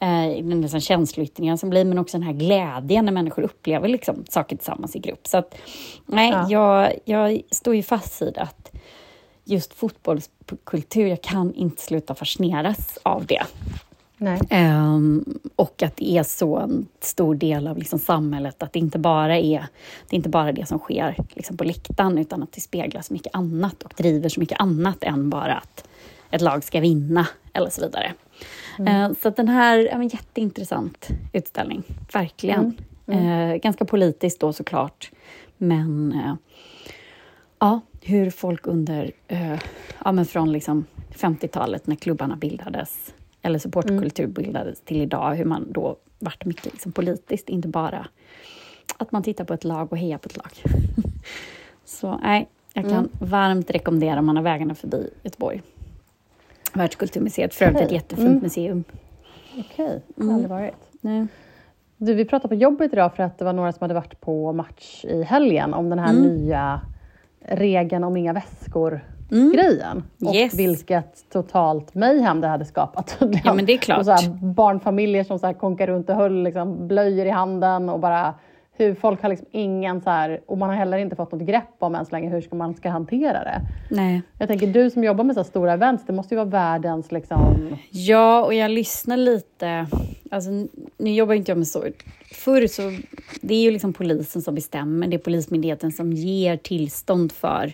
eh, 0.00 0.44
liksom 0.60 0.80
känsloyttringen 0.80 1.58
som 1.58 1.70
blir, 1.70 1.84
men 1.84 1.98
också 1.98 2.18
den 2.18 2.26
här 2.26 2.32
glädjen 2.32 3.04
när 3.04 3.12
människor 3.12 3.42
upplever 3.42 3.88
liksom 3.88 4.24
saker 4.28 4.56
tillsammans 4.56 4.96
i 4.96 4.98
grupp. 4.98 5.26
Så 5.26 5.38
att, 5.38 5.54
nej, 6.06 6.30
Ja. 6.30 6.46
jag, 6.50 6.92
jag 7.04 7.40
står 7.50 7.74
ju 7.74 7.82
fast 7.82 8.22
vid 8.22 8.38
att 8.38 8.70
just 9.44 9.74
fotbollskultur, 9.74 11.06
jag 11.06 11.22
kan 11.22 11.54
inte 11.54 11.82
sluta 11.82 12.14
fascineras 12.14 12.98
av 13.02 13.26
det. 13.26 13.42
Ehm, 14.50 15.24
och 15.56 15.82
att 15.82 15.96
det 15.96 16.10
är 16.18 16.22
så 16.22 16.56
en 16.56 16.86
stor 17.00 17.34
del 17.34 17.66
av 17.68 17.78
liksom 17.78 17.98
samhället, 17.98 18.62
att 18.62 18.72
det 18.72 18.78
inte 18.78 18.98
bara 18.98 19.38
är 19.38 19.66
det, 20.08 20.14
är 20.14 20.16
inte 20.16 20.28
bara 20.28 20.52
det 20.52 20.66
som 20.68 20.78
sker 20.78 21.16
liksom 21.34 21.56
på 21.56 21.64
läktaren, 21.64 22.18
utan 22.18 22.42
att 22.42 22.52
det 22.52 22.60
speglar 22.60 23.02
så 23.02 23.12
mycket 23.12 23.34
annat 23.34 23.82
och 23.82 23.92
driver 23.96 24.28
så 24.28 24.40
mycket 24.40 24.60
annat 24.60 25.04
än 25.04 25.30
bara 25.30 25.54
att 25.54 25.84
ett 26.30 26.40
lag 26.40 26.64
ska 26.64 26.80
vinna 26.80 27.26
eller 27.52 27.70
så 27.70 27.80
vidare. 27.80 28.12
Ehm, 28.86 29.14
så 29.14 29.28
att 29.28 29.36
den 29.36 29.48
här 29.48 29.78
är 29.78 29.94
en 29.94 30.08
jätteintressant 30.08 31.08
utställning, 31.32 31.82
verkligen. 32.12 32.78
Ehm, 33.06 33.58
ganska 33.60 33.84
politiskt 33.84 34.40
då 34.40 34.52
såklart, 34.52 35.10
men 35.58 36.12
eh, 36.12 36.34
ja, 37.58 37.80
hur 38.00 38.30
folk 38.30 38.66
under, 38.66 39.12
eh, 39.28 39.58
ja 40.04 40.12
men 40.12 40.26
från 40.26 40.52
liksom 40.52 40.86
50-talet 41.14 41.86
när 41.86 41.96
klubbarna 41.96 42.36
bildades, 42.36 43.14
eller 43.42 43.58
supportkultur 43.58 44.26
bildades 44.26 44.80
till 44.80 45.00
idag, 45.02 45.34
hur 45.34 45.44
man 45.44 45.72
då 45.72 45.96
vart 46.18 46.44
mycket 46.44 46.64
liksom 46.64 46.92
politiskt, 46.92 47.48
inte 47.48 47.68
bara 47.68 48.06
att 48.96 49.12
man 49.12 49.22
tittar 49.22 49.44
på 49.44 49.54
ett 49.54 49.64
lag 49.64 49.92
och 49.92 49.98
hejar 49.98 50.18
på 50.18 50.26
ett 50.26 50.36
lag. 50.36 50.52
Så 51.84 52.18
nej, 52.22 52.48
jag 52.72 52.88
kan 52.88 53.08
varmt 53.20 53.70
rekommendera 53.70 54.18
om 54.18 54.26
man 54.26 54.36
har 54.36 54.42
vägarna 54.42 54.74
förbi 54.74 55.10
Göteborg. 55.22 55.62
Världskulturmuseet, 56.72 57.54
för 57.54 57.64
övrigt 57.64 57.80
ett 57.80 57.86
Okej. 57.86 57.96
jättefint 57.96 58.28
Mm. 58.28 58.42
museum. 58.42 58.84
Okej, 59.58 60.02
det 60.16 60.24
har 60.24 60.32
aldrig 60.32 60.50
varit. 60.50 60.74
Nej. 61.00 61.26
Du, 61.96 62.14
vi 62.14 62.24
pratade 62.24 62.48
på 62.48 62.54
jobbet 62.62 62.92
idag 62.92 63.14
för 63.16 63.22
att 63.22 63.38
det 63.38 63.44
var 63.44 63.52
några 63.52 63.72
som 63.72 63.78
hade 63.84 63.94
varit 63.94 64.20
på 64.20 64.52
match 64.52 65.04
i 65.04 65.22
helgen 65.22 65.74
om 65.74 65.90
den 65.90 65.98
här 65.98 66.10
Mm. 66.10 66.22
nya 66.22 66.80
regeln 67.48 68.04
om 68.04 68.16
inga 68.16 68.32
väskor-grejen. 68.32 70.02
Och 70.26 70.34
Yes. 70.34 70.58
vilket 70.58 71.30
totalt 71.32 71.94
mayhem 71.94 72.40
det 72.40 72.48
hade 72.48 72.64
skapat. 72.64 73.16
Ja, 73.44 73.54
men 73.54 73.66
det 73.66 73.72
är 73.72 73.78
klart. 73.78 73.98
Och 73.98 74.04
så 74.04 74.10
här, 74.10 74.28
barnfamiljer 74.54 75.24
som 75.24 75.38
så 75.38 75.46
här 75.46 75.54
konkar 75.54 75.86
runt 75.86 76.10
och 76.10 76.16
höll 76.16 76.42
liksom 76.42 76.88
blöjor 76.88 77.26
i 77.26 77.30
handen 77.30 77.88
och 77.88 78.00
bara 78.00 78.34
hur 78.76 78.94
folk 78.94 79.22
har 79.22 79.28
liksom 79.28 79.46
ingen 79.50 80.00
så 80.00 80.10
här, 80.10 80.40
och 80.46 80.58
man 80.58 80.68
har 80.68 80.76
heller 80.76 80.98
inte 80.98 81.16
fått 81.16 81.32
något 81.32 81.42
grepp 81.42 81.74
om 81.78 81.94
än 81.94 82.06
så 82.06 82.12
länge 82.12 82.30
hur 82.30 82.40
ska 82.40 82.56
man 82.56 82.74
ska 82.74 82.90
hantera 82.90 83.44
det. 83.44 83.60
Nej. 83.90 84.22
Jag 84.38 84.48
tänker 84.48 84.66
du 84.66 84.90
som 84.90 85.04
jobbar 85.04 85.24
med 85.24 85.34
så 85.34 85.44
stora 85.44 85.72
events, 85.72 86.04
det 86.06 86.12
måste 86.12 86.34
ju 86.34 86.36
vara 86.36 86.48
världens 86.48 87.12
liksom... 87.12 87.76
Ja, 87.90 88.44
och 88.44 88.54
jag 88.54 88.70
lyssnar 88.70 89.16
lite. 89.16 89.86
Alltså, 90.30 90.50
nu 90.98 91.14
jobbar 91.14 91.34
inte 91.34 91.50
jag 91.50 91.58
med 91.58 91.68
så. 91.68 91.84
Förr 92.34 92.66
så, 92.66 92.82
det 93.40 93.54
är 93.54 93.62
ju 93.62 93.70
liksom 93.70 93.92
polisen 93.92 94.42
som 94.42 94.54
bestämmer. 94.54 95.06
Det 95.06 95.16
är 95.16 95.18
Polismyndigheten 95.18 95.92
som 95.92 96.12
ger 96.12 96.56
tillstånd 96.56 97.32
för 97.32 97.72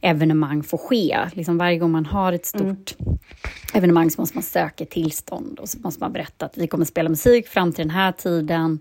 evenemang 0.00 0.62
får 0.62 0.78
ske. 0.78 1.18
Liksom 1.32 1.58
varje 1.58 1.78
gång 1.78 1.90
man 1.90 2.06
har 2.06 2.32
ett 2.32 2.46
stort 2.46 2.94
evenemang 3.74 4.10
så 4.10 4.20
måste 4.20 4.36
man 4.36 4.42
söka 4.42 4.84
tillstånd 4.84 5.58
och 5.58 5.68
så 5.68 5.78
måste 5.78 6.00
man 6.00 6.12
berätta 6.12 6.46
att 6.46 6.58
vi 6.58 6.66
kommer 6.66 6.84
spela 6.84 7.08
musik 7.08 7.48
fram 7.48 7.72
till 7.72 7.84
den 7.84 7.94
här 7.94 8.12
tiden. 8.12 8.78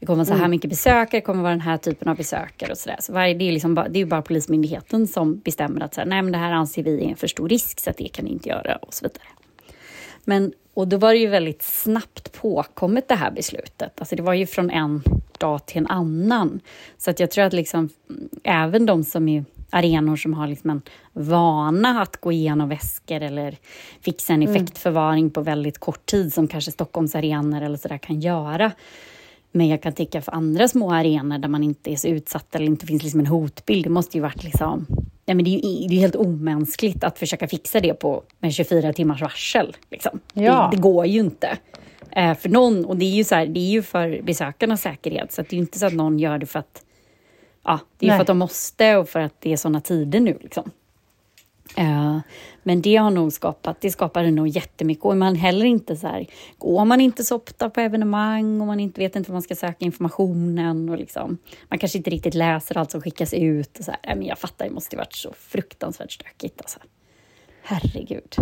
Det 0.00 0.06
kommer 0.06 0.16
vara 0.16 0.26
så 0.26 0.34
här 0.34 0.48
mycket 0.48 0.70
besökare, 0.70 1.20
det 1.20 1.20
kommer 1.20 1.42
vara 1.42 1.52
den 1.52 1.60
här 1.60 1.76
typen 1.76 2.08
av 2.08 2.16
besökare 2.16 2.72
och 2.72 2.78
sådär. 2.78 2.96
Så 3.00 3.12
varje, 3.12 3.34
det 3.34 3.48
är 3.48 3.52
liksom 3.52 3.74
bara, 3.74 3.88
det 3.88 3.98
är 3.98 4.00
ju 4.00 4.06
bara 4.06 4.22
Polismyndigheten 4.22 5.06
som 5.06 5.38
bestämmer 5.38 5.80
att 5.80 5.94
så 5.94 6.00
här, 6.00 6.08
nej, 6.08 6.22
men 6.22 6.32
det 6.32 6.38
här 6.38 6.52
anser 6.52 6.82
vi 6.82 7.04
är 7.04 7.08
en 7.08 7.16
för 7.16 7.26
stor 7.26 7.48
risk 7.48 7.80
så 7.80 7.90
att 7.90 7.96
det 7.96 8.08
kan 8.08 8.24
ni 8.24 8.30
inte 8.30 8.48
göra 8.48 8.76
och 8.76 8.94
så 8.94 9.04
vidare. 9.04 9.28
Men, 10.24 10.52
och 10.74 10.88
då 10.88 10.96
var 10.96 11.12
det 11.12 11.18
ju 11.18 11.26
väldigt 11.26 11.62
snabbt 11.62 12.32
påkommet 12.32 13.08
det 13.08 13.14
här 13.14 13.30
beslutet. 13.30 14.00
Alltså 14.00 14.16
det 14.16 14.22
var 14.22 14.34
ju 14.34 14.46
från 14.46 14.70
en 14.70 15.02
dag 15.38 15.66
till 15.66 15.78
en 15.78 15.86
annan. 15.86 16.60
Så 16.98 17.10
att 17.10 17.20
jag 17.20 17.30
tror 17.30 17.44
att 17.44 17.52
liksom, 17.52 17.88
mm, 18.10 18.28
även 18.44 18.86
de 18.86 19.04
som 19.04 19.28
är 19.28 19.44
arenor 19.70 20.16
som 20.16 20.34
har 20.34 20.46
liksom 20.46 20.70
en 20.70 20.82
vana 21.12 22.02
att 22.02 22.16
gå 22.16 22.32
igenom 22.32 22.68
väskor 22.68 23.22
eller 23.22 23.56
fixa 24.00 24.32
en 24.32 24.42
effektförvaring 24.42 25.30
på 25.30 25.40
väldigt 25.40 25.78
kort 25.78 26.06
tid 26.06 26.32
som 26.32 26.48
kanske 26.48 26.72
Stockholms 26.72 27.14
arenor 27.14 27.62
eller 27.62 27.76
sådär 27.76 27.98
kan 27.98 28.20
göra. 28.20 28.72
Men 29.52 29.68
jag 29.68 29.82
kan 29.82 29.92
tycka 29.92 30.22
för 30.22 30.32
andra 30.32 30.68
små 30.68 30.92
arenor 30.92 31.38
där 31.38 31.48
man 31.48 31.62
inte 31.62 31.92
är 31.92 31.96
så 31.96 32.08
utsatt 32.08 32.54
eller 32.54 32.66
inte 32.66 32.86
finns 32.86 33.02
liksom 33.02 33.20
en 33.20 33.26
hotbild, 33.26 33.84
det 33.84 33.90
måste 33.90 34.16
ju 34.16 34.22
varit 34.22 34.44
liksom 34.44 34.86
nej 35.26 35.34
men 35.34 35.44
det, 35.44 35.50
är 35.50 35.80
ju, 35.80 35.88
det 35.88 35.94
är 35.94 36.00
helt 36.00 36.16
omänskligt 36.16 37.04
att 37.04 37.18
försöka 37.18 37.48
fixa 37.48 37.80
det 37.80 37.94
på 37.94 38.22
med 38.38 38.54
24 38.54 38.92
timmars 38.92 39.22
varsel. 39.22 39.76
Liksom. 39.90 40.20
Ja. 40.32 40.68
Det, 40.70 40.76
det 40.76 40.82
går 40.82 41.06
ju 41.06 41.20
inte. 41.20 41.58
Eh, 42.10 42.34
för 42.34 42.48
någon, 42.48 42.84
och 42.84 42.96
det 42.96 43.04
är 43.04 43.14
ju 43.14 43.24
så 43.24 43.34
här, 43.34 43.46
det 43.46 43.60
är 43.60 43.70
ju 43.70 43.82
för 43.82 44.22
besökarnas 44.22 44.82
säkerhet, 44.82 45.32
så 45.32 45.42
det 45.42 45.52
är 45.52 45.56
ju 45.56 45.60
inte 45.60 45.78
så 45.78 45.86
att 45.86 45.92
någon 45.92 46.18
gör 46.18 46.38
det 46.38 46.46
för 46.46 46.58
att 46.58 46.82
Ja, 47.64 47.80
det 47.98 48.06
är 48.06 48.06
ju 48.06 48.10
Nej. 48.10 48.18
för 48.18 48.22
att 48.22 48.26
de 48.26 48.38
måste 48.38 48.96
och 48.96 49.08
för 49.08 49.20
att 49.20 49.40
det 49.40 49.52
är 49.52 49.56
såna 49.56 49.80
tider 49.80 50.20
nu. 50.20 50.38
Liksom. 50.40 50.70
Eh, 51.76 52.18
men 52.62 52.82
det 52.82 52.96
har 52.96 53.10
nog 53.10 53.32
skapat, 53.32 53.80
det 53.80 53.90
skapade 53.90 54.30
nog 54.30 54.48
jättemycket. 54.48 55.04
Och 55.04 55.16
man 55.16 55.34
heller 55.34 55.64
inte 55.64 55.96
så 55.96 56.06
här, 56.06 56.26
går 56.58 56.84
man 56.84 57.00
inte 57.00 57.24
så 57.24 57.36
ofta 57.36 57.70
på 57.70 57.80
evenemang 57.80 58.60
och 58.60 58.66
man 58.66 58.80
inte 58.80 59.00
vet 59.00 59.16
inte 59.16 59.30
var 59.30 59.34
man 59.34 59.42
ska 59.42 59.54
söka 59.54 59.84
informationen 59.84 60.88
och 60.88 60.98
liksom, 60.98 61.38
man 61.68 61.78
kanske 61.78 61.98
inte 61.98 62.10
riktigt 62.10 62.34
läser 62.34 62.78
allt 62.78 62.90
som 62.90 63.00
skickas 63.00 63.34
ut. 63.34 63.78
Och 63.78 63.84
så 63.84 63.90
här. 64.02 64.14
Men 64.16 64.26
jag 64.26 64.38
fattar, 64.38 64.64
det 64.64 64.70
måste 64.70 64.96
ju 64.96 64.98
varit 64.98 65.14
så 65.14 65.32
fruktansvärt 65.32 66.12
stökigt. 66.12 66.60
Alltså. 66.60 66.78
Herregud. 67.62 68.36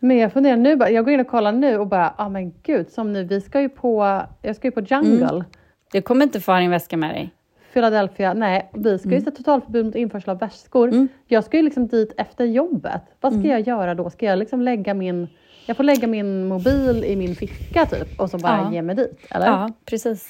Men 0.00 0.16
jag 0.16 0.32
funderar 0.32 0.56
nu, 0.56 0.70
jag 0.70 1.04
går 1.04 1.14
in 1.14 1.20
och 1.20 1.28
kollar 1.28 1.52
nu 1.52 1.78
och 1.78 1.86
bara, 1.86 2.14
ja 2.18 2.24
ah, 2.24 2.28
men 2.28 2.54
gud, 2.62 2.90
som 2.90 3.12
nu, 3.12 3.24
vi 3.24 3.40
ska 3.40 3.60
ju 3.60 3.68
på, 3.68 4.22
jag 4.42 4.56
ska 4.56 4.68
ju 4.68 4.72
på 4.72 4.80
Jungle, 4.80 5.28
Mm. 5.28 5.44
Du 5.92 6.02
kommer 6.02 6.24
inte 6.24 6.40
få 6.40 6.52
ha 6.52 6.60
din 6.60 6.70
väska 6.70 6.96
med 6.96 7.14
dig? 7.14 7.30
Philadelphia, 7.72 8.34
nej, 8.34 8.70
vi 8.74 8.98
ska 8.98 9.08
ju 9.08 9.14
Mm. 9.14 9.24
sätta 9.24 9.36
totalförbud 9.36 9.84
mot 9.86 9.94
införsel 9.94 10.30
av 10.30 10.38
väskor. 10.38 11.08
Jag 11.26 11.44
ska 11.44 11.56
ju 11.56 11.62
liksom 11.62 11.86
dit 11.86 12.12
efter 12.16 12.44
jobbet. 12.44 13.02
Vad 13.20 13.32
ska 13.32 13.38
Mm. 13.40 13.50
jag 13.50 13.60
göra 13.60 13.94
då? 13.94 14.10
Ska 14.10 14.26
jag 14.26 14.38
liksom 14.38 14.60
lägga 14.62 14.94
min, 14.94 15.28
jag 15.66 15.76
får 15.76 15.84
lägga 15.84 16.06
min 16.06 16.48
mobil 16.48 17.04
i 17.04 17.16
min 17.16 17.34
ficka 17.34 17.86
typ 17.86 18.20
och 18.20 18.30
så 18.30 18.38
bara 18.38 18.56
Ja. 18.56 18.72
ge 18.72 18.82
mig 18.82 18.96
dit, 18.96 19.18
eller? 19.30 19.46
Ja, 19.46 19.72
precis. 19.84 20.28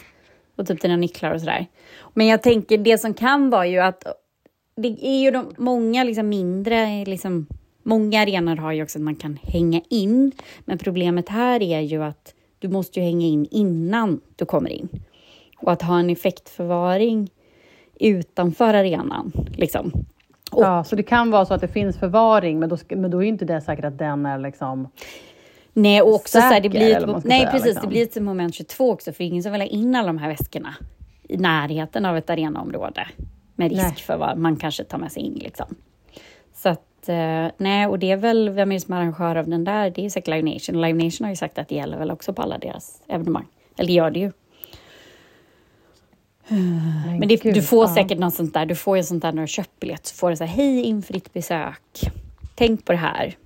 Och 0.57 0.67
typ 0.67 0.81
dina 0.83 0.97
nycklar 0.97 1.35
och 1.35 1.41
sådär. 1.41 1.67
Men 2.15 2.27
jag 2.27 2.43
tänker, 2.43 2.79
det 2.79 2.99
som 2.99 3.15
kan 3.15 3.51
vara 3.51 3.67
ju 3.67 3.79
att 3.79 4.05
det 4.77 4.89
är 5.07 5.21
ju 5.23 5.31
de, 5.31 5.55
många 5.57 6.05
liksom 6.05 6.29
mindre, 6.29 7.05
liksom, 7.05 7.47
många 7.83 8.21
arenor 8.21 8.57
har 8.57 8.73
ju 8.73 8.83
också 8.83 8.99
att 8.99 9.03
man 9.05 9.17
kan 9.17 9.39
hänga 9.43 9.81
in. 9.89 10.33
Men 10.65 10.79
problemet 10.79 11.29
här 11.29 11.63
är 11.63 11.81
ju 11.81 12.03
att 12.03 12.35
du 12.59 12.69
måste 12.69 13.01
ju 13.01 13.05
hänga 13.07 13.27
in 13.27 13.47
innan 13.51 14.21
du 14.37 14.45
kommer 14.45 14.71
in. 14.71 14.89
Och 15.63 15.73
att 15.73 15.83
ha 15.83 15.99
en 15.99 16.11
effektförvaring 16.11 17.31
utanför 18.01 18.75
arenan, 18.75 19.33
liksom. 19.57 19.93
Och- 20.53 20.63
Ja, 20.63 20.85
så 20.85 20.97
det 20.97 21.03
kan 21.03 21.31
vara 21.31 21.45
så 21.45 21.55
att 21.55 21.61
det 21.61 21.69
finns 21.69 21.99
förvaring, 21.99 22.59
men 22.59 22.69
då, 22.69 22.77
men 22.89 23.11
då 23.11 23.25
är 23.25 23.29
inte 23.29 23.45
det 23.45 23.61
säkert 23.61 23.85
att 23.85 23.99
den 23.99 24.27
är 24.27 24.39
liksom... 24.39 24.89
Nej, 25.73 26.03
och 26.03 26.15
också 26.15 26.39
så 26.39 26.39
här, 26.39 26.51
det 26.51 26.57
säker, 26.57 26.71
blir 26.71 27.17
ett, 27.17 27.25
nej 27.25 27.39
säga, 27.41 27.51
precis, 27.51 27.67
liksom. 27.67 27.83
det 27.83 27.89
blir 27.89 28.03
ett 28.03 28.23
moment 28.23 28.55
22 28.55 28.91
också, 28.91 29.13
för 29.13 29.25
ingen 29.25 29.43
som 29.43 29.53
vill 29.53 29.61
ha 29.61 29.69
in 29.69 29.95
alla 29.95 30.07
de 30.07 30.19
här 30.19 30.29
väskorna 30.29 30.75
i 31.29 31.37
närheten 31.37 32.05
av 32.05 32.17
ett 32.17 32.31
arenaområde 32.31 33.09
med 33.55 33.71
risk 33.71 33.83
Nej. 33.83 33.95
för 33.97 34.17
vad 34.17 34.39
man 34.39 34.57
kanske 34.57 34.85
tar 34.85 34.99
med 34.99 35.13
sig 35.13 35.23
in. 35.23 35.35
Liksom. 35.35 35.67
Så 36.55 36.69
att, 36.69 37.09
eh, 37.09 37.47
nej, 37.57 37.87
och 37.87 37.99
det 37.99 38.11
är 38.11 38.17
väl, 38.17 38.51
vem 38.51 38.73
är 38.73 38.77
det 38.77 38.81
som 38.81 38.95
är 38.95 38.99
arrangör 38.99 39.37
av 39.37 39.49
den 39.49 39.65
där? 39.65 39.91
Det 39.91 40.05
är 40.05 40.11
säkert 40.11 40.29
Live 40.29 40.55
Nation. 40.55 40.81
Live 40.83 41.05
Nation 41.05 41.25
har 41.25 41.31
ju 41.31 41.37
sagt 41.37 41.59
att 41.59 41.69
det 41.69 41.75
gäller 41.75 41.99
väl 41.99 42.11
också 42.11 42.33
på 42.33 42.43
alla 42.43 42.59
deras 42.59 43.03
evenemang. 43.09 43.47
Eller 43.77 43.87
det 43.87 43.93
gör 43.93 44.11
det 44.11 44.21
ju. 44.21 44.33
Men 46.49 47.29
det, 47.29 47.43
gud, 47.43 47.55
du 47.55 47.63
får 47.63 47.85
ja. 47.85 47.95
säkert 47.95 48.19
något 48.19 48.35
sånt 48.35 48.55
där, 48.55 48.67
du 48.67 48.75
får 48.75 48.97
ju 48.97 49.03
sånt 49.03 49.23
där 49.23 49.33
när 49.33 49.43
du 49.43 49.49
köper 49.49 49.81
biljett, 49.81 50.07
så 50.07 50.15
får 50.15 50.31
du 50.31 50.37
så 50.37 50.45
här, 50.45 50.57
hej 50.57 50.83
infritt 50.83 51.33
besök. 51.33 52.01
Tänk 52.55 52.85
på 52.85 52.93
det 52.93 52.99
här. 52.99 53.37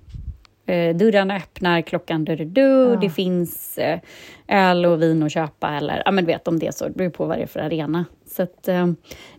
Eh, 0.65 0.95
dörrarna 0.95 1.35
öppnar 1.35 1.81
klockan 1.81 2.25
du, 2.25 2.35
du, 2.35 2.45
du. 2.45 2.95
Det 2.95 3.09
finns 3.09 3.77
eh, 3.77 3.99
öl 4.47 4.85
och 4.85 5.01
vin 5.01 5.23
att 5.23 5.31
köpa 5.31 5.69
eller, 5.69 6.01
ja 6.05 6.11
men 6.11 6.25
du 6.25 6.31
vet 6.31 6.47
om 6.47 6.59
det 6.59 6.67
är 6.67 6.71
så, 6.71 6.85
det 6.87 6.93
beror 6.93 7.09
på 7.09 7.25
vad 7.25 7.37
det 7.37 7.41
är 7.41 7.47
för 7.47 7.59
arena. 7.59 8.05
Så 8.25 8.43
att, 8.43 8.67
eh, 8.67 8.87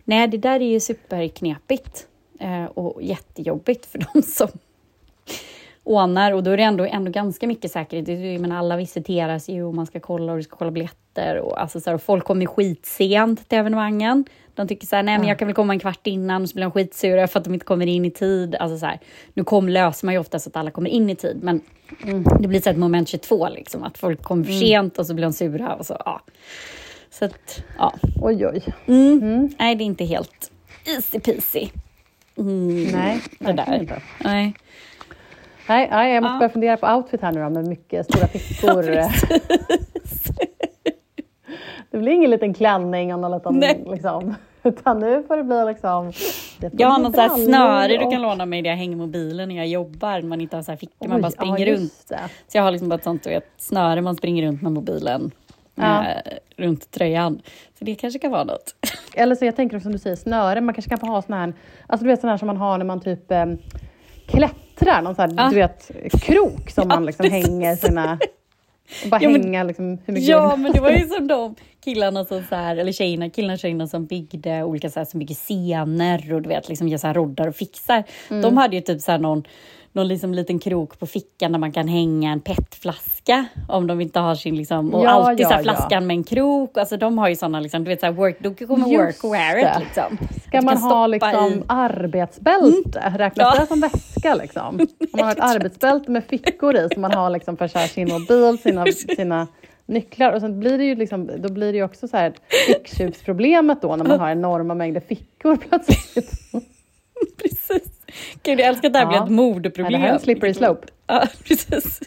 nej 0.03 0.27
det 0.27 0.37
där 0.37 0.59
är 0.59 0.67
ju 0.67 0.79
superknepigt 0.79 2.07
eh, 2.39 2.65
och 2.65 3.01
jättejobbigt 3.03 3.85
för 3.85 3.99
de 4.13 4.21
som 4.21 4.49
ordnar 5.89 6.31
och 6.31 6.43
då 6.43 6.51
är 6.51 6.57
det 6.57 6.63
ändå, 6.63 6.85
ändå 6.85 7.11
ganska 7.11 7.47
mycket 7.47 7.71
säkerhet. 7.71 8.05
Det 8.05 8.13
är 8.13 8.17
ju- 8.31 8.39
Men 8.39 8.51
alla 8.51 8.77
visiteras 8.77 9.49
ju 9.49 9.63
och 9.63 9.73
man 9.73 9.85
ska 9.85 9.99
kolla 9.99 10.31
och 10.31 10.37
du 10.37 10.43
ska 10.43 10.55
kolla 10.57 10.71
biljetter 10.71 11.37
och, 11.37 11.61
alltså 11.61 11.79
så 11.79 11.89
här, 11.89 11.95
och 11.95 12.01
folk 12.01 12.25
kommer 12.25 12.45
skitsent 12.45 13.49
till 13.49 13.57
evenemangen. 13.57 14.25
De 14.55 14.67
tycker 14.67 14.87
så 14.87 14.95
här, 14.95 15.03
nej 15.03 15.17
men 15.19 15.27
jag 15.27 15.39
kan 15.39 15.47
väl 15.47 15.55
komma 15.55 15.73
en 15.73 15.79
kvart 15.79 16.07
innan 16.07 16.41
och 16.41 16.49
så 16.49 16.53
blir 16.55 16.63
de 16.65 16.71
skitsura 16.71 17.27
för 17.27 17.39
att 17.39 17.45
de 17.45 17.53
inte 17.53 17.65
kommer 17.65 17.85
in 17.87 18.05
i 18.05 18.11
tid. 18.11 18.55
Alltså 18.55 18.77
så 18.77 18.85
här, 18.85 18.99
nu 19.33 19.43
kom, 19.43 19.69
löser 19.69 20.05
man 20.05 20.13
ju 20.13 20.19
ofta 20.19 20.39
så 20.39 20.49
att 20.49 20.55
alla 20.55 20.71
kommer 20.71 20.89
in 20.89 21.09
i 21.09 21.15
tid, 21.15 21.39
men 21.43 21.61
det 22.39 22.47
blir 22.47 22.61
så 22.61 22.69
ett 22.69 22.77
moment 22.77 23.09
22 23.09 23.49
liksom, 23.49 23.83
att 23.83 23.97
folk 23.97 24.23
kommer 24.23 24.43
för 24.43 24.53
sent 24.53 24.99
och 24.99 25.05
så 25.07 25.13
blir 25.13 25.23
de 25.25 25.33
sura 25.33 25.75
och 25.75 25.85
så, 25.85 25.97
ja. 26.05 26.21
Så 27.11 27.25
att, 27.25 27.63
ja. 27.77 27.93
Oj, 28.21 28.47
oj. 28.47 28.61
Mm. 28.87 29.49
Nej, 29.59 29.75
det 29.75 29.83
är 29.83 29.85
inte 29.85 30.05
helt 30.05 30.51
easy 30.85 31.19
peasy. 31.19 31.67
Mm. 32.37 32.83
Nej, 32.83 33.19
det 33.39 33.53
där. 33.53 33.77
inte. 33.81 34.01
Nej. 34.23 34.53
Nej, 35.69 35.87
nej, 35.91 36.13
jag 36.13 36.23
måste 36.23 36.33
Ja. 36.33 36.39
börja 36.39 36.49
fundera 36.49 36.77
på 36.77 36.87
outfit 36.87 37.21
här 37.21 37.31
nu 37.31 37.43
då, 37.43 37.49
med 37.49 37.67
mycket 37.67 38.05
stora 38.05 38.27
fickor. 38.27 38.83
det 41.91 41.97
blir 41.97 42.11
ingen 42.11 42.31
liten 42.31 42.53
klänning 42.53 43.13
och 43.13 43.19
någon 43.19 43.31
liten, 43.31 43.55
Nej. 43.55 43.83
liksom, 43.91 44.35
utan 44.63 44.99
nu 44.99 45.23
får 45.27 45.37
det 45.37 45.43
bli 45.43 45.65
liksom... 45.65 46.11
Det 46.59 46.71
Jag 46.77 46.87
har 46.87 46.99
något 46.99 47.15
så 47.15 47.21
här 47.21 47.27
brallor 47.29 47.45
snöre 47.45 47.97
du 47.97 48.05
och- 48.05 48.11
kan 48.11 48.21
låna 48.21 48.45
mig 48.45 48.61
där 48.61 48.69
jag 48.69 48.77
hänger 48.77 48.95
mobilen 48.97 49.49
när 49.49 49.55
jag 49.55 49.67
jobbar. 49.67 50.21
Man 50.21 50.41
inte 50.41 50.55
har 50.55 50.63
så 50.63 50.71
här 50.71 50.77
fickor, 50.77 51.07
man 51.07 51.15
Oj, 51.15 51.21
bara 51.21 51.31
springer 51.31 51.67
ja, 51.67 51.73
runt. 51.75 52.05
det. 52.09 52.19
Så 52.47 52.57
jag 52.57 52.63
har 52.63 52.71
liksom 52.71 52.89
bara 52.89 52.95
ett 52.95 53.03
sånt 53.03 53.23
du 53.23 53.29
vet, 53.29 53.47
snöre 53.57 54.01
man 54.01 54.15
springer 54.15 54.43
runt 54.47 54.61
med 54.61 54.71
mobilen 54.71 55.31
Ja. 55.75 56.05
eh, 56.05 56.17
runt 56.57 56.91
tröjan. 56.91 57.41
Så 57.79 57.85
det 57.85 57.95
kanske 57.95 58.19
kan 58.19 58.31
vara 58.31 58.43
något. 58.43 58.75
Eller 59.15 59.35
så 59.35 59.45
jag 59.45 59.55
tänker 59.55 59.79
som 59.79 59.91
du 59.91 59.97
säger, 59.97 60.15
snöre. 60.15 60.61
Man 60.61 60.73
kanske 60.73 60.89
kan 60.89 60.97
få 60.99 61.05
ha 61.05 61.21
sån 61.21 61.33
här, 61.33 61.53
alltså 61.87 62.03
du 62.03 62.09
vet 62.11 62.21
sån 62.21 62.29
här 62.29 62.37
som 62.37 62.47
man 62.47 62.57
har 62.57 62.77
när 62.77 62.85
man 62.85 62.99
typ 63.01 63.31
eh, 63.31 63.45
klättrar, 64.27 64.59
någon 64.85 65.15
sån 65.15 65.29
här, 65.29 65.33
Ja. 65.37 65.49
du 65.49 65.55
vet, 65.55 65.91
krok 66.21 66.69
som 66.69 66.89
Ja, 66.89 66.95
man 66.95 67.05
liksom 67.05 67.23
precis. 67.23 67.47
hänger 67.47 67.75
sina... 67.75 68.17
Och 69.03 69.09
bara 69.09 69.21
Ja, 69.23 69.29
men- 69.29 69.41
hänga 69.43 69.63
liksom 69.63 69.97
hur 70.05 70.13
mycket 70.13 70.29
Ja, 70.29 70.55
men 70.55 70.71
det 70.71 70.79
var 70.81 70.89
ju 70.91 71.07
som 71.07 71.27
de 71.27 71.55
killarna 71.83 72.25
som 72.25 72.43
så 72.49 72.55
här, 72.55 72.77
eller 72.77 72.91
tjejerna, 72.91 73.29
killarna 73.29 73.53
och 73.53 73.59
tjejerna 73.59 73.87
som 73.87 74.05
byggde 74.05 74.63
olika 74.63 74.89
så 74.89 74.99
här, 74.99 75.05
som 75.05 75.19
bygger 75.19 75.35
scener 75.35 76.33
och 76.33 76.41
du 76.41 76.49
vet, 76.49 76.69
liksom 76.69 76.87
gör 76.87 76.97
så 76.97 77.07
här 77.07 77.13
roddar 77.13 77.47
och 77.47 77.55
fixar. 77.55 78.03
Mm. 78.29 78.41
De 78.41 78.57
hade 78.57 78.75
ju 78.75 78.81
typ 78.81 79.01
så 79.01 79.11
här 79.11 79.19
någon, 79.19 79.43
någon 79.91 80.07
liksom 80.07 80.33
liten 80.33 80.59
krok 80.59 80.99
på 80.99 81.05
fickan 81.05 81.51
där 81.51 81.59
man 81.59 81.71
kan 81.71 81.87
hänga 81.87 82.31
en 82.31 82.41
petflaska 82.41 83.45
om 83.69 83.87
de 83.87 84.01
inte 84.01 84.19
har 84.19 84.35
sin 84.35 84.55
liksom, 84.55 84.93
och 84.93 85.05
Ja, 85.05 85.09
alltid 85.09 85.45
så 85.47 85.53
här 85.53 85.59
ja, 85.59 85.63
flaskan 85.63 86.07
med 86.07 86.15
en 86.17 86.23
krok. 86.23 86.77
Alltså 86.77 86.97
de 86.97 87.17
har 87.17 87.29
ju 87.29 87.35
sådana 87.35 87.59
liksom, 87.59 87.83
du 87.83 87.89
vet 87.89 87.99
så 87.99 88.05
här 88.05 88.13
work, 88.13 88.37
då 88.39 88.53
kommer 88.53 88.87
Just 88.87 89.23
work 89.23 89.33
wear 89.33 89.55
det. 89.55 89.61
it 89.61 89.79
liksom. 89.79 90.17
Ska 90.47 90.61
man 90.61 90.77
ha 90.77 91.07
liksom 91.07 91.29
i- 91.53 91.63
arbetsbälte? 91.67 93.13
Räknas 93.17 93.53
Ja. 93.55 93.61
det 93.61 93.67
som 93.67 93.81
väska 93.81 94.35
liksom? 94.35 94.79
Om 94.99 95.07
man 95.13 95.23
har 95.25 95.31
ett 95.31 95.39
arbetsbälte 95.39 96.11
med 96.11 96.23
fickor 96.23 96.75
i 96.75 96.87
som 96.93 97.01
man 97.01 97.11
har 97.11 97.29
liksom 97.29 97.57
för 97.57 97.67
så 97.67 97.77
här 97.79 97.87
sin 97.87 98.09
mobil, 98.09 98.57
sina, 98.57 98.85
sina 99.15 99.47
nycklar 99.85 100.33
och 100.33 100.41
sen 100.41 100.59
blir 100.59 100.77
det 100.77 100.83
ju 100.83 100.95
liksom, 100.95 101.29
då 101.37 101.53
blir 101.53 101.73
det 101.73 101.83
också 101.83 102.07
så 102.07 102.17
här 102.17 102.33
ficktjuvsproblemet 102.67 103.81
då 103.81 103.95
när 103.95 104.05
man 104.05 104.19
har 104.19 104.29
enorma 104.31 104.73
mängder 104.73 105.01
fickor 105.01 105.55
plötsligt. 105.69 106.31
Precis. 107.41 107.91
Gud, 108.43 108.59
jag 108.59 108.67
älskar 108.67 108.87
att 108.87 108.93
det 108.93 108.99
här 108.99 109.05
Ja. 109.05 109.09
blir 109.11 109.23
ett 109.23 109.29
modeproblem. 109.31 109.91
Ja, 109.91 109.97
det 109.97 110.03
här 110.03 110.09
är 110.09 110.13
en 110.13 110.19
slippery 110.23 110.53
slope. 110.53 110.87
Ja, 111.07 111.27
precis. 111.47 111.99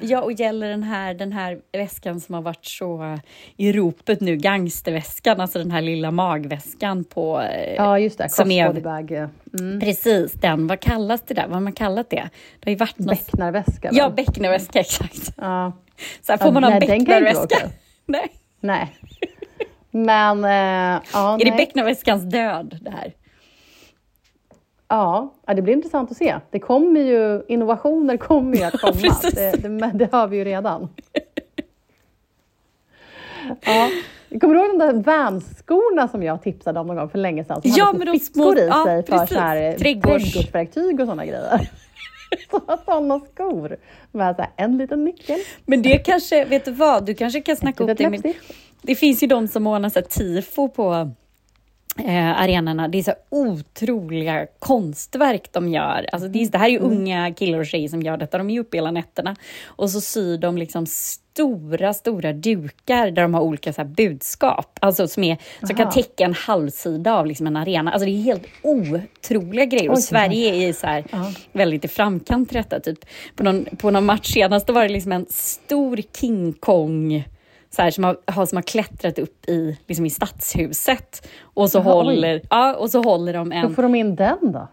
Ja, 0.00 0.22
och 0.22 0.32
gäller 0.32 0.68
den 0.68 0.82
här, 0.82 1.14
den 1.14 1.32
här 1.32 1.58
väskan 1.72 2.20
som 2.20 2.34
har 2.34 2.42
varit 2.42 2.64
så 2.66 3.18
i 3.56 3.72
ropet 3.72 4.20
nu, 4.20 4.36
gangsterväskan, 4.36 5.40
alltså 5.40 5.58
den 5.58 5.70
här 5.70 5.80
lilla 5.82 6.10
magväskan 6.10 7.04
på... 7.04 7.40
eh, 7.40 7.74
Ja 7.74 7.98
just 7.98 8.18
det, 8.18 8.28
Som 8.28 8.50
är- 8.50 8.64
crossbody 8.64 8.82
bag. 8.84 9.10
eh, 9.12 9.28
Mm. 9.60 9.80
Precis, 9.80 10.32
den. 10.32 10.66
Vad 10.66 10.80
kallas 10.80 11.20
det 11.26 11.34
där? 11.34 11.44
Vad 11.46 11.52
har 11.54 11.60
man 11.60 11.72
kallat 11.72 12.10
det? 12.10 12.28
Det 12.60 12.66
har 12.66 12.70
ju 12.70 12.76
varit 12.76 12.98
något... 12.98 13.08
Becknarväska. 13.26 13.88
Ja, 13.92 14.10
becknarväska, 14.10 14.80
exakt. 14.80 15.32
ja. 15.36 15.72
Så 16.22 16.32
här, 16.32 16.36
får 16.36 16.46
Ja, 16.46 16.52
man 16.52 16.64
ha 16.64 16.70
en 16.70 16.78
nej, 16.78 16.88
vara 16.88 16.98
becknarväska? 16.98 17.56
Nej. 18.06 18.28
Nej. 18.60 18.94
Men, 19.90 20.44
eh, 20.44 21.02
ja, 21.12 21.34
Är 21.34 21.38
det 21.44 21.50
nej. 21.50 21.56
becknarväskans 21.56 22.22
död, 22.22 22.78
det 22.82 22.90
här? 22.90 23.12
Ja, 24.88 25.34
det 25.46 25.62
blir 25.62 25.74
intressant 25.74 26.10
att 26.10 26.16
se. 26.16 26.36
Det 26.50 26.58
kommer 26.58 27.00
ju, 27.00 27.42
innovationer 27.48 28.16
kommer 28.16 28.56
ju 28.56 28.62
att 28.64 28.72
komma. 28.80 29.16
Det, 29.34 29.62
det, 29.62 29.68
men 29.68 29.98
det 29.98 30.12
har 30.12 30.28
vi 30.28 30.36
ju 30.36 30.44
redan. 30.44 30.88
Ja. 33.60 33.90
Kommer 34.40 34.54
du 34.54 34.60
ihåg 34.60 34.78
de 34.78 34.86
där 34.86 34.92
Vans-skorna 34.92 36.08
som 36.08 36.22
jag 36.22 36.42
tipsade 36.42 36.80
om 36.80 36.86
någon 36.86 36.96
gång 36.96 37.08
för 37.10 37.18
länge 37.18 37.44
sedan? 37.44 37.62
Som 37.62 37.70
Ja, 37.76 37.84
hade 37.84 37.98
små 37.98 38.04
de 38.12 38.18
små- 38.18 38.56
i 38.58 38.66
ja, 38.66 38.84
sig 38.84 39.06
för 39.06 39.26
så 39.26 39.34
här, 39.34 39.56
eh, 39.56 39.74
Trädgårds- 39.74 40.02
trädgårdsverktyg 40.32 41.00
och 41.00 41.06
sådana 41.06 41.26
grejer. 41.26 41.70
Sådana 42.84 43.20
skor 43.20 43.76
med 44.12 44.36
så 44.36 44.42
här, 44.42 44.50
en 44.56 44.78
liten 44.78 45.04
nyckel, 45.04 45.38
Men 45.66 45.82
det 45.82 45.98
kanske, 45.98 46.44
vet 46.44 46.64
du 46.64 46.70
vad, 46.70 47.06
du 47.06 47.14
kanske 47.14 47.40
kan 47.40 47.56
snacka 47.56 47.84
upp 47.84 47.98
det 47.98 48.10
med. 48.10 48.32
Det 48.82 48.94
finns 48.94 49.22
ju 49.22 49.26
de 49.26 49.48
som 49.48 49.66
ordnar 49.66 49.88
så 49.88 49.98
här 49.98 50.06
tifo 50.06 50.68
på 50.68 51.10
eh, 52.04 52.40
arenorna. 52.40 52.88
Det 52.88 52.98
är 52.98 53.02
så 53.02 53.14
otroliga 53.28 54.46
konstverk 54.58 55.48
de 55.52 55.68
gör. 55.68 56.06
Alltså 56.12 56.28
det, 56.28 56.42
är, 56.42 56.50
det 56.50 56.58
här 56.58 56.66
är 56.66 56.70
ju 56.70 56.78
unga 56.78 57.34
killar 57.34 57.58
och 57.58 57.66
tjejer 57.66 57.88
som 57.88 58.02
gör 58.02 58.16
detta. 58.16 58.38
De 58.38 58.50
är 58.50 58.54
ju 58.54 58.60
uppe 58.60 58.76
hela 58.76 58.90
nätterna. 58.90 59.36
Och 59.66 59.90
så 59.90 60.00
syr 60.00 60.38
de 60.38 60.58
liksom 60.58 60.86
stora, 60.86 61.94
stora 61.94 62.32
dukar 62.32 63.10
där 63.10 63.22
de 63.22 63.34
har 63.34 63.40
olika 63.40 63.72
så 63.72 63.84
budskap, 63.84 64.78
alltså 64.80 65.08
som, 65.08 65.24
är, 65.24 65.36
som 65.66 65.76
kan 65.76 65.90
täcka 65.90 66.24
en 66.24 66.34
halvsida 66.34 67.14
av 67.14 67.26
liksom, 67.26 67.46
en 67.46 67.56
arena. 67.56 67.92
Alltså 67.92 68.06
det 68.06 68.12
är 68.12 68.22
helt 68.22 68.46
otroliga 68.62 69.64
grejer. 69.64 69.90
Och 69.90 69.98
Sverige 69.98 70.68
är 70.68 70.72
så 70.72 70.86
här, 70.86 71.04
väldigt 71.52 71.84
i 71.84 71.88
framkant 71.88 72.48
till 72.48 72.56
detta. 72.56 72.80
Typ, 72.80 72.98
på, 73.36 73.42
någon, 73.42 73.64
på 73.64 73.90
någon 73.90 74.04
match 74.04 74.32
senast 74.32 74.70
var 74.70 74.82
det 74.82 74.88
liksom 74.88 75.12
en 75.12 75.26
stor 75.28 76.00
King 76.20 76.52
Kong 76.52 77.24
så 77.70 77.82
här, 77.82 77.90
som, 77.90 78.04
har, 78.04 78.16
har, 78.26 78.46
som 78.46 78.56
har 78.56 78.62
klättrat 78.62 79.18
upp 79.18 79.48
i, 79.48 79.78
liksom 79.86 80.06
i 80.06 80.10
stadshuset. 80.10 81.28
Och 81.42 81.70
så, 81.70 81.78
Jaha, 81.78 81.98
oj. 81.98 82.04
håller, 82.04 82.42
ja, 82.50 82.76
och 82.76 82.90
så 82.90 83.02
håller 83.02 83.32
de 83.32 83.52
en... 83.52 83.68
Hur 83.68 83.74
får 83.74 83.82
de 83.82 83.94
in 83.94 84.16
den 84.16 84.52
då? 84.52 84.68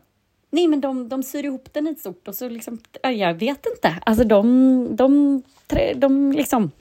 Nej, 0.51 0.67
men 0.67 0.81
de, 0.81 1.09
de 1.09 1.23
syr 1.23 1.43
ihop 1.43 1.73
den 1.73 1.87
i 1.87 1.91
ett 1.91 1.99
stort 1.99 2.27
och 2.27 2.35
så 2.35 2.49
liksom, 2.49 2.79
ja, 3.01 3.11
jag 3.11 3.33
vet 3.33 3.65
inte. 3.65 3.95
Alltså 4.05 4.23
de, 4.23 4.87
de, 4.95 5.41
de, 5.67 5.93
de 5.93 6.31
liksom, 6.31 6.71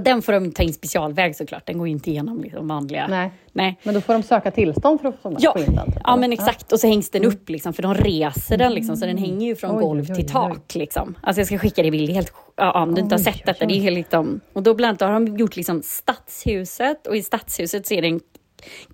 den 0.00 0.22
får 0.22 0.32
de 0.32 0.52
ta 0.52 0.62
in 0.62 0.72
specialväg 0.72 1.36
såklart. 1.36 1.66
Den 1.66 1.78
går 1.78 1.88
inte 1.88 2.10
igenom 2.10 2.40
liksom 2.42 2.68
vanliga. 2.68 3.06
Nej. 3.08 3.32
Nej. 3.52 3.78
Men 3.82 3.94
då 3.94 4.00
får 4.00 4.12
de 4.12 4.22
söka 4.22 4.50
tillstånd 4.50 5.00
för 5.00 5.08
att 5.08 5.22
få 5.22 5.36
Ja, 5.38 5.52
få 5.52 5.58
in 5.58 5.74
den? 5.74 5.86
typ, 5.92 6.00
ja 6.04 6.16
men 6.16 6.32
exakt. 6.32 6.72
Och 6.72 6.80
så 6.80 6.86
hängs 6.86 7.10
den 7.10 7.24
upp 7.24 7.48
liksom, 7.50 7.72
för 7.72 7.82
de 7.82 7.94
reser 7.94 8.56
den 8.56 8.72
liksom, 8.72 8.96
så 8.96 9.06
den 9.06 9.18
hänger 9.18 9.46
ju 9.46 9.56
från 9.56 9.70
Mm. 9.70 9.82
Oj, 9.82 9.88
golv 9.88 10.00
oj, 10.00 10.06
till 10.14 10.24
oj. 10.24 10.28
tak. 10.30 10.74
Liksom. 10.74 11.14
Alltså 11.22 11.40
jag 11.40 11.46
ska 11.46 11.58
skicka 11.58 11.82
dig 11.82 11.90
bild, 11.90 12.10
helt 12.10 12.32
ja, 12.56 12.82
om 12.82 12.94
du 12.94 13.00
inte 13.00 13.14
har 13.14 13.20
sett 13.22 13.46
detta. 13.46 13.66
Det 13.66 13.74
är 13.74 13.80
helt, 13.80 13.96
liksom, 13.96 14.40
och 14.52 14.62
då 14.62 14.74
bland 14.74 15.02
annat 15.02 15.12
har 15.14 15.26
de 15.26 15.36
gjort 15.38 15.56
liksom 15.56 15.82
stadshuset 15.82 17.06
och 17.06 17.16
i 17.16 17.22
stadshuset 17.22 17.86
så 17.86 17.94
är 17.94 18.02
det 18.02 18.08
en 18.08 18.20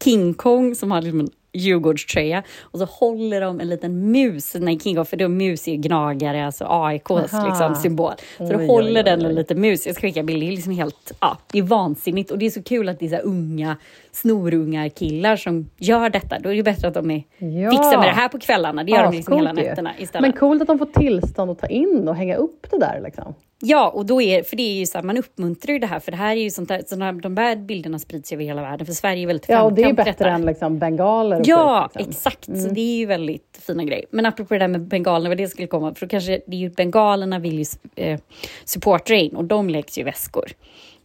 King 0.05 0.35
Kong 0.35 0.75
som 0.75 0.91
har 0.91 1.03
liksom 1.03 1.21
en 1.21 1.29
Djurgårdströja 1.53 2.43
och 2.61 2.79
så 2.79 2.85
håller 2.85 3.41
de 3.41 3.61
en 3.61 3.69
liten 3.69 4.11
mus, 4.11 4.55
nej 4.55 4.81
King 4.81 4.97
Kong, 4.97 5.05
för 5.05 5.17
då 5.17 5.29
mus 5.29 5.69
är 5.69 5.77
gnagare, 5.77 6.47
alltså 6.47 6.65
AIKs 6.69 7.33
liksom, 7.47 7.75
symbol. 7.83 8.13
Så 8.37 8.45
då 8.45 8.59
Oj, 8.59 8.67
håller 8.67 9.01
oj, 9.01 9.05
den 9.05 9.19
oj, 9.21 9.25
en 9.25 9.31
oj. 9.31 9.35
liten 9.35 9.61
mus. 9.61 9.87
Jag 9.87 9.95
ska 9.95 10.07
skicka 10.07 10.23
bild, 10.23 10.43
det 10.43 10.47
är 10.47 10.51
liksom 10.51 10.73
helt, 10.73 11.13
ja, 11.21 11.39
det 11.53 11.59
är 11.59 11.63
vansinnigt 11.63 12.31
och 12.31 12.39
det 12.39 12.47
är 12.47 12.51
så 12.51 12.63
kul 12.63 12.89
att 12.89 12.99
det 12.99 13.07
är 13.07 13.19
så 13.19 13.25
unga 13.25 13.77
snorungar 14.13 14.89
killar 14.89 15.37
som 15.37 15.71
gör 15.77 16.11
detta. 16.11 16.39
Då 16.39 16.53
är 16.53 16.57
det 16.57 16.63
bättre 16.63 16.89
att 16.89 16.95
de 16.95 17.11
är 17.11 17.23
Ja. 17.39 17.71
fixar 17.71 17.99
med 17.99 18.09
det 18.09 18.13
här 18.13 18.29
på 18.29 18.39
kvällarna. 18.39 18.85
Det 18.85 18.91
gör 18.93 19.03
de 19.05 19.13
liksom 19.17 19.37
hela 19.37 19.51
ju. 19.51 19.57
nätterna 19.57 19.91
istället. 19.99 20.23
Men 20.23 20.33
coolt 20.41 20.61
att 20.63 20.69
de 20.69 20.79
får 20.79 20.87
tillstånd 20.87 21.51
att 21.51 21.59
ta 21.59 21.67
in 21.67 22.09
och 22.09 22.17
hänga 22.17 22.37
upp 22.37 22.67
det 22.71 22.79
där 22.79 23.01
liksom. 23.05 23.35
Ja, 23.63 23.89
och 23.89 24.07
då 24.07 24.23
är, 24.23 24.43
för 24.43 24.57
det 24.57 24.63
är 24.63 24.73
ju 24.79 24.87
så 24.87 24.99
här, 24.99 25.03
man 25.03 25.17
uppmuntrar 25.17 25.73
ju 25.73 25.79
det 25.79 25.87
här, 25.87 26.01
för 26.01 26.11
det 26.11 26.17
här 26.17 26.37
är 26.37 26.41
ju 26.41 26.51
sånt 26.51 26.69
där, 26.69 27.03
här, 27.03 27.13
de 27.13 27.37
här 27.37 27.57
bilderna 27.57 27.99
sprids 27.99 28.33
ju 28.33 28.35
över 28.35 28.45
hela 28.45 28.63
världen, 28.63 28.87
för 28.87 28.93
Sverige 28.93 29.23
är 29.23 29.27
väldigt 29.27 29.49
Ja, 29.49 29.63
och 29.63 29.73
det 29.73 29.83
är 29.83 29.87
framkant 29.87 30.09
i 30.09 30.11
bättre 30.11 30.31
än 30.31 30.47
liksom 30.47 30.79
bengaler 30.79 31.43
Ja, 31.45 31.89
skit, 31.93 32.07
liksom. 32.07 32.11
exakt. 32.11 32.45
Så 32.45 32.69
det 32.75 32.81
är 32.81 32.97
ju 32.99 33.07
väldigt 33.07 33.61
fina 33.67 33.85
grejer. 33.85 34.05
Men 34.11 34.27
apropå 34.27 34.55
det 34.55 34.61
där 34.61 34.69
med 34.69 34.81
bengalerna, 34.81 35.29
vad 35.29 35.39
det 35.39 35.49
skulle 35.49 35.67
komma, 35.69 35.95
för 35.95 36.07
då 36.07 36.11
kanske, 36.11 36.41
det 36.47 36.57
är 36.57 36.61
ju 36.61 36.71
bengalerna 36.71 37.39
vill 37.39 37.59
ju 37.59 37.65
eh, 37.97 38.21
supportra 38.65 39.17
in 39.17 39.37
och 39.37 39.45
de 39.45 39.69
läggs 39.69 39.99
ju 39.99 40.03
i 40.03 40.05
väskor. 40.05 40.47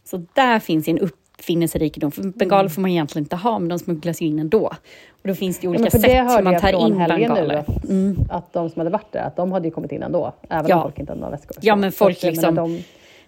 Så 0.04 0.26
där 0.34 0.58
finns 0.58 0.88
ju 0.88 0.90
en 0.90 0.98
uppfinningsrikedom, 1.38 2.10
för 2.12 2.22
bengaler 2.22 2.68
får 2.68 2.82
man 2.82 2.90
egentligen 2.90 3.24
inte 3.24 3.36
ha, 3.36 3.58
men 3.58 3.68
de 3.68 3.78
smugglas 3.78 4.22
ju 4.22 4.26
in 4.26 4.38
ändå. 4.38 4.66
Och 5.22 5.28
då 5.28 5.34
finns 5.34 5.58
det 5.58 5.64
Ja, 5.64 5.70
olika 5.70 5.84
det 5.84 5.90
sätt 5.90 6.30
som 6.30 6.44
man 6.44 6.60
tar 6.60 6.86
in 6.86 6.96
helgen 6.96 7.20
nu, 7.20 7.26
bengaler. 7.36 7.54
att, 7.56 8.30
att 8.30 8.52
de 8.52 8.70
som 8.70 8.80
hade 8.80 8.90
varit 8.90 9.12
där, 9.12 9.20
att 9.20 9.36
de 9.36 9.52
hade 9.52 9.68
ju 9.68 9.72
kommit 9.74 9.92
in 9.92 10.02
ändå, 10.02 10.32
även 10.50 10.66
Ja. 10.70 10.76
om 10.76 10.82
folk 10.82 10.98
inte 10.98 11.12
hade 11.12 11.20
några 11.20 11.30
väskor. 11.36 11.56
Ja, 11.60 11.74
Så- 11.74 11.80
men 11.80 11.92
så 11.92 11.96
folk 11.96 12.22
jag 12.24 12.30
liksom- 12.30 12.54
menar, 12.54 12.68
de- 12.68 12.82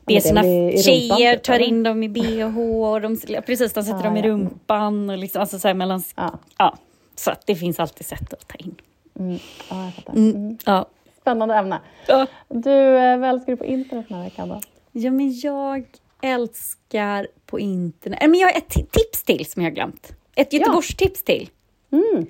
Det 0.04 0.16
är 0.16 0.34
men 0.34 0.42
såna 0.42 0.42
rumpan, 0.42 0.82
tjejer 0.82 1.34
typ, 1.34 1.42
tar 1.42 1.54
eller? 1.54 1.64
in 1.66 1.82
dem 1.82 2.02
i 2.02 2.08
bh 2.08 2.58
och 2.58 3.00
de, 3.00 3.18
ja, 3.28 3.40
precis, 3.40 3.72
de 3.72 3.82
sätter 3.84 3.98
Ah, 3.98 4.02
dem 4.02 4.16
i 4.16 4.20
ja. 4.20 4.26
rumpan 4.26 5.10
och 5.10 5.18
liksom, 5.18 5.40
alltså 5.40 5.58
så 5.58 5.68
här 5.68 5.74
mellan, 5.74 6.02
Ja, 6.16 6.38
ja. 6.58 6.76
Så 7.16 7.30
att 7.30 7.46
det 7.46 7.54
finns 7.54 7.80
alltid 7.80 8.06
sätt 8.06 8.32
att 8.32 8.48
ta 8.48 8.54
in. 8.56 8.74
mm, 9.18 9.38
ja, 9.70 9.84
jag 9.84 9.94
fattar. 9.94 10.12
Mm. 10.12 10.36
Mm. 10.36 10.58
Ja. 10.66 10.86
Spännande 11.20 11.54
ämne. 11.54 11.78
Ja. 12.08 12.26
Du, 12.48 12.98
eh, 12.98 13.18
vad 13.18 13.30
älskar 13.30 13.52
du 13.52 13.56
på 13.56 13.64
internet 13.64 14.06
den 14.08 14.16
här 14.18 14.24
veckan 14.24 14.48
då? 14.48 14.60
ja, 14.92 15.10
men 15.10 15.40
jag 15.40 15.84
älskar 16.22 17.26
på 17.46 17.60
internet. 17.60 18.18
Äh, 18.22 18.28
Men 18.28 18.40
jag 18.40 18.48
har 18.48 18.56
ett 18.58 18.68
ti- 18.74 18.86
tips 18.90 19.22
till 19.22 19.46
som 19.46 19.62
jag 19.62 19.70
har 19.70 19.74
glömt. 19.74 20.12
Ett 20.34 20.52
Göteborgstips 20.52 21.24
till. 21.24 21.48
Mm. 21.92 22.26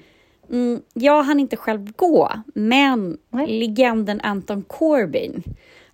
Mm, 0.50 0.82
jag 0.94 1.22
hann 1.22 1.40
inte 1.40 1.56
själv 1.56 1.92
gå, 1.96 2.32
men 2.54 3.18
Nej. 3.30 3.58
legenden 3.60 4.20
Anton 4.20 4.62
Corbin, 4.62 5.42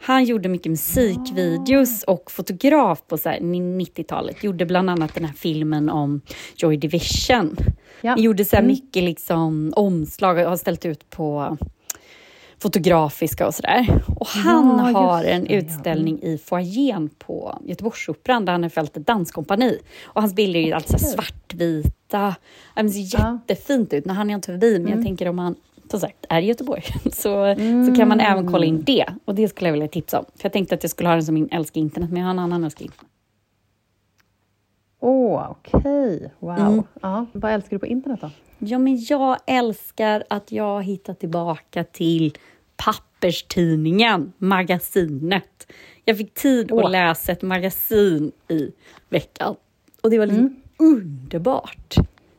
han 0.01 0.25
gjorde 0.25 0.49
mycket 0.49 0.71
musikvideos 0.71 2.03
och 2.03 2.31
fotograf 2.31 3.03
på 3.07 3.19
så 3.19 3.29
här 3.29 3.39
90-talet. 3.41 4.45
Gjorde 4.45 4.67
bland 4.67 4.91
annat 4.91 5.15
den 5.15 5.25
här 5.25 5.33
filmen 5.33 5.91
om 5.91 6.21
Joy 6.57 6.77
Division. 6.77 7.57
Ja. 8.01 8.17
Gjorde 8.19 8.45
så 8.45 8.57
här 8.57 8.63
Mm. 8.63 8.73
mycket 8.75 9.03
liksom 9.05 9.73
omslag 9.77 10.39
och 10.39 10.45
har 10.45 10.57
ställt 10.57 10.87
ut 10.87 11.11
på 11.11 11.57
fotografiska 12.59 13.47
och 13.47 13.55
sådär. 13.55 13.87
Och 14.17 14.27
han 14.27 14.93
Ja, 14.95 15.01
har 15.01 15.25
en 15.25 15.45
det, 15.45 15.55
ja. 15.55 15.61
utställning 15.61 16.23
i 16.23 16.38
foajén 16.38 17.11
på 17.19 17.59
Göteborgsoperan 17.64 18.45
där 18.45 18.53
han 18.53 18.71
följt 18.71 18.97
ett 18.97 19.07
danskompani. 19.07 19.79
Och 20.05 20.21
hans 20.21 20.35
bilder 20.35 20.61
är 20.61 20.64
ju 20.64 20.73
alltid 20.73 21.01
så 21.01 21.07
här 21.07 21.12
svartvita. 21.14 22.35
Det 22.75 22.88
ser 22.90 23.19
Ja. 23.21 23.38
jättefint 23.49 23.93
ut 23.93 24.05
när 24.05 24.14
han 24.14 24.31
är 24.31 24.35
inte 24.35 24.53
förbi. 24.53 24.73
Men 24.79 24.87
Mm. 24.87 24.99
jag 24.99 25.07
tänker 25.07 25.29
om 25.29 25.38
han 25.38 25.55
som 25.90 26.01
sagt 26.01 26.27
är 26.29 26.43
i 26.43 26.47
Göteborg 26.47 26.83
så, 27.12 27.55
så 27.88 27.95
kan 27.97 28.09
man 28.09 28.21
även 28.21 28.53
kolla 28.53 28.64
in 28.64 28.83
det. 28.85 29.07
Och 29.25 29.35
det 29.35 29.49
skulle 29.49 29.69
jag 29.69 29.73
vilja 29.73 29.88
tipsa 29.88 30.19
om. 30.19 30.25
För 30.37 30.45
jag 30.45 30.53
tänkte 30.53 30.75
att 30.75 30.83
jag 30.85 30.90
skulle 30.90 31.09
ha 31.09 31.14
den 31.14 31.25
som 31.25 31.35
min 31.35 31.49
älskar 31.53 31.81
internet, 31.81 32.11
men 32.11 32.19
jag 32.21 32.27
har 32.27 32.31
en 32.31 32.38
annan 32.38 32.64
älskar 32.64 32.85
internet. 32.85 33.11
Åh, 35.07 35.51
okej. 35.51 36.33
Wow. 36.38 36.59
Mm. 36.59 36.83
Ja, 37.03 37.27
vad 37.33 37.53
älskar 37.53 37.71
du 37.71 37.79
på 37.79 37.87
internet 37.87 38.21
då? 38.21 38.31
Ja, 38.59 38.79
men 38.79 39.05
jag 39.09 39.37
älskar 39.47 40.25
att 40.31 40.53
jag 40.53 40.83
hittar 40.83 41.14
tillbaka 41.14 41.85
till 41.85 42.38
papperstidningen, 42.77 44.33
magasinet. 44.38 45.73
Jag 46.05 46.19
fick 46.19 46.35
tid 46.35 46.73
Åh. 46.73 46.85
att 46.85 46.90
läsa 46.90 47.33
ett 47.33 47.43
magasin 47.43 48.33
i 48.49 48.71
veckan 49.09 49.57
och 50.03 50.11
det 50.11 50.19
var 50.19 50.27
liksom 50.27 50.57
underbart. 50.79 51.95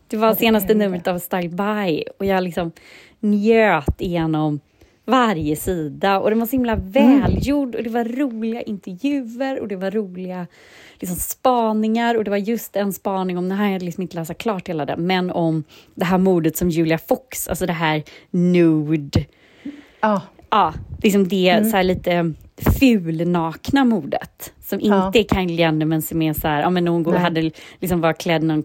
Det 0.07 0.17
var 0.17 0.29
det 0.29 0.35
senaste 0.35 0.73
numret 0.73 1.07
av 1.07 1.19
Style 1.19 1.49
By 1.49 2.03
och 2.19 2.25
jag 2.25 2.43
liksom 2.43 2.71
njöt 3.19 4.01
igenom 4.01 4.59
varje 5.05 5.55
sida. 5.55 6.19
Och 6.19 6.29
den 6.29 6.39
var 6.39 6.45
så 6.45 6.51
himla 6.51 6.75
välgjord. 6.75 7.75
Och 7.75 7.83
det 7.83 7.89
var 7.89 8.03
roliga 8.03 8.61
intervjuer. 8.61 9.59
Och 9.59 9.67
det 9.67 9.75
var 9.75 9.91
roliga 9.91 10.47
liksom, 10.99 11.17
spaningar. 11.17 12.15
Och 12.15 12.23
det 12.23 12.29
var 12.31 12.37
just 12.37 12.75
en 12.75 12.93
spaning 12.93 13.37
om, 13.37 13.51
här 13.51 13.65
har 13.65 13.71
jag 13.73 13.81
liksom 13.81 14.01
inte 14.01 14.15
läsa 14.15 14.33
klart 14.33 14.69
hela 14.69 14.85
den, 14.85 15.07
men 15.07 15.31
om 15.31 15.63
det 15.95 16.05
här 16.05 16.17
mordet 16.17 16.57
som 16.57 16.69
Julia 16.69 16.97
Fox, 16.97 17.47
alltså 17.47 17.65
det 17.65 17.73
här 17.73 18.03
nude, 18.31 19.25
Ja, 20.01 20.21
ja, 20.49 20.73
liksom 21.03 21.27
det 21.27 21.49
Mm. 21.49 21.69
så 21.69 21.77
här 21.77 21.83
lite 21.83 22.33
fulnakna 22.79 23.85
mordet 23.85 24.53
som 24.63 24.79
Ja. 24.81 25.05
inte 25.07 25.19
är 25.19 25.35
Kylie 25.35 25.55
Jenner 25.55 25.85
men 25.85 26.01
som 26.01 26.21
är 26.21 26.33
så 26.33 26.47
här, 26.47 26.61
ja 26.61 26.69
men 26.69 26.85
Nej. 26.85 27.19
hade 27.23 27.51
liksom 27.79 28.01
var 28.01 28.13
klädd 28.13 28.43
någon 28.43 28.63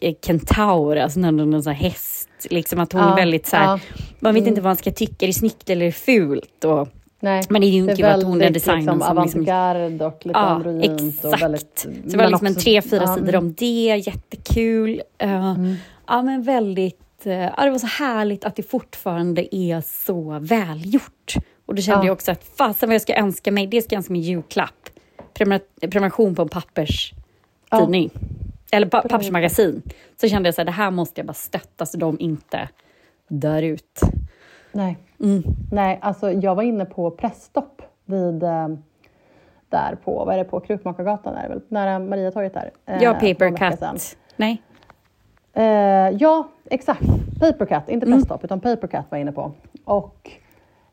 eh, 0.00 0.14
kentaur, 0.26 0.96
alltså 0.96 1.20
någon, 1.20 1.50
någon 1.50 1.62
sån 1.62 1.72
här 1.72 1.80
häst, 1.88 2.21
liksom 2.50 2.80
att 2.80 2.92
hon 2.92 3.02
Ja, 3.02 3.12
är 3.12 3.16
väldigt 3.16 3.46
så 3.46 3.56
här, 3.56 3.64
ja. 3.64 3.78
man 4.18 4.34
vet 4.34 4.40
Mm. 4.40 4.48
inte 4.48 4.60
vad 4.60 4.68
man 4.68 4.76
ska 4.76 4.90
tycka, 4.90 5.16
är 5.24 5.26
det 5.26 5.32
snyggt 5.32 5.70
eller 5.70 5.90
fult? 5.90 6.64
Och, 6.64 6.88
nej. 7.20 7.42
men 7.50 7.60
det 7.60 7.66
är 7.66 7.70
ju 7.70 7.90
är 7.90 8.04
att 8.04 8.22
hon 8.22 8.42
är 8.42 8.50
designen 8.50 8.78
liksom, 8.80 9.00
som 9.00 9.22
liksom, 9.22 9.40
avantgarde 9.40 10.04
och 10.06 10.26
lite 10.26 10.38
Ja, 10.38 10.44
androgynt. 10.44 11.24
Och 11.24 11.34
exakt. 11.34 11.42
väldigt, 11.42 11.78
så 11.78 11.88
det 12.04 12.16
var 12.16 12.28
liksom 12.28 12.46
en 12.46 12.52
också- 12.52 12.64
tre, 12.64 12.82
fyra 12.82 13.02
ja, 13.02 13.14
sidor 13.14 13.28
mm. 13.28 13.44
om 13.44 13.52
det, 13.58 14.02
jättekul. 14.06 15.02
Eh, 15.18 15.50
Mm. 15.50 15.74
Ja 16.06 16.22
men 16.22 16.42
väldigt, 16.42 17.26
eh, 17.26 17.32
ja, 17.32 17.64
det 17.64 17.70
var 17.70 17.78
så 17.78 17.86
härligt 17.86 18.44
att 18.44 18.56
det 18.56 18.62
fortfarande 18.62 19.56
är 19.56 19.80
så 20.06 20.38
välgjort. 20.40 21.34
Och 21.66 21.74
då 21.74 21.82
kände 21.82 22.00
Ja. 22.00 22.06
jag 22.06 22.12
också 22.12 22.32
att 22.32 22.44
fasen 22.58 22.88
vad 22.88 22.94
jag 22.94 23.02
ska 23.02 23.14
önska 23.14 23.52
mig, 23.52 23.66
det 23.66 23.82
ska 23.82 23.94
jag 23.94 23.98
önska 23.98 24.12
mig 24.12 24.20
julklapp. 24.22 24.70
Prenumer- 25.34 25.60
Prenumeration 25.80 26.34
på 26.34 26.42
en 26.42 26.48
papperstidning. 26.48 28.10
Eller 28.72 28.86
pa- 28.86 29.02
pappersmagasin. 29.02 29.82
Så 30.20 30.28
kände 30.28 30.46
jag 30.46 30.54
så 30.54 30.60
här, 30.60 30.66
det 30.66 30.72
här 30.72 30.90
måste 30.90 31.20
jag 31.20 31.26
bara 31.26 31.32
stötta 31.34 31.86
så 31.86 31.96
de 31.98 32.16
inte 32.20 32.68
dör 33.28 33.62
ut. 33.62 34.00
Nej. 34.72 34.98
Mm. 35.20 35.42
Nej, 35.72 35.98
alltså 36.02 36.32
jag 36.32 36.54
var 36.54 36.62
inne 36.62 36.84
på 36.84 37.10
Pressstopp 37.10 37.82
vid 38.04 38.42
eh, 38.42 38.68
där 39.68 39.94
på, 40.04 40.24
vad 40.24 40.34
är 40.34 40.38
det 40.38 40.44
på 40.44 40.60
Krukmakargatan 40.60 41.34
är 41.34 41.42
det 41.42 41.48
väl? 41.48 41.60
Nära 41.68 41.98
Mariatorget 41.98 42.54
där. 42.54 42.70
eh, 42.86 42.94
Ja, 43.02 43.14
för 43.14 43.26
någon 43.26 43.34
paper 43.34 43.50
vecka 43.50 43.76
sedan. 43.76 43.94
cut. 43.94 44.16
Nej. 44.36 44.62
Eh, 45.52 45.64
ja, 46.18 46.48
exakt. 46.70 47.02
Papercut, 47.40 47.88
inte 47.88 48.06
Mm. 48.06 48.18
Pressstopp 48.18 48.44
utan 48.44 48.60
Papercut 48.60 48.92
var 48.92 49.18
jag 49.18 49.20
inne 49.20 49.32
på. 49.32 49.52
Och 49.84 50.30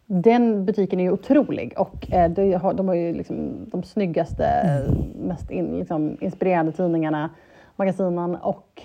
den 0.06 0.66
butiken 0.66 1.00
är 1.00 1.04
ju 1.04 1.12
otrolig 1.12 1.74
och 1.78 2.12
eh, 2.14 2.32
de, 2.32 2.54
har, 2.54 2.74
de 2.74 2.88
har 2.88 2.96
ju 2.96 3.14
liksom 3.14 3.66
de 3.72 3.84
snyggaste, 3.84 4.46
Mm. 4.46 4.98
mest 5.28 5.52
in, 5.52 5.78
liksom, 5.80 6.18
inspirerande 6.22 6.72
tidningarna, 6.72 7.30
magasinen 7.80 8.36
och 8.36 8.82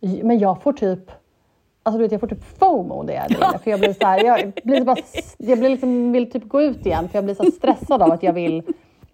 men 0.00 0.38
jag 0.38 0.62
får 0.62 0.72
typ 0.72 1.10
Alltså 1.82 1.98
du 1.98 2.04
vet, 2.04 2.12
jag 2.12 2.20
får 2.20 2.28
typ 2.28 2.58
FOMO 2.58 3.04
jag 3.10 3.16
är 3.16 3.30
inne, 3.30 3.58
för 3.58 3.70
jag 3.70 3.80
blir 3.80 3.92
så 3.92 4.06
här, 4.06 4.24
jag 4.24 4.52
blir 4.64 4.84
bara, 4.84 4.96
jag 5.38 5.58
blir 5.58 5.68
liksom, 5.68 6.12
vill 6.12 6.30
typ 6.30 6.48
gå 6.48 6.62
ut 6.62 6.86
igen 6.86 7.08
för 7.08 7.16
jag 7.16 7.24
blir 7.24 7.34
så 7.34 7.44
stressad 7.44 8.02
av 8.02 8.12
att 8.12 8.22
jag 8.22 8.32
vill 8.32 8.62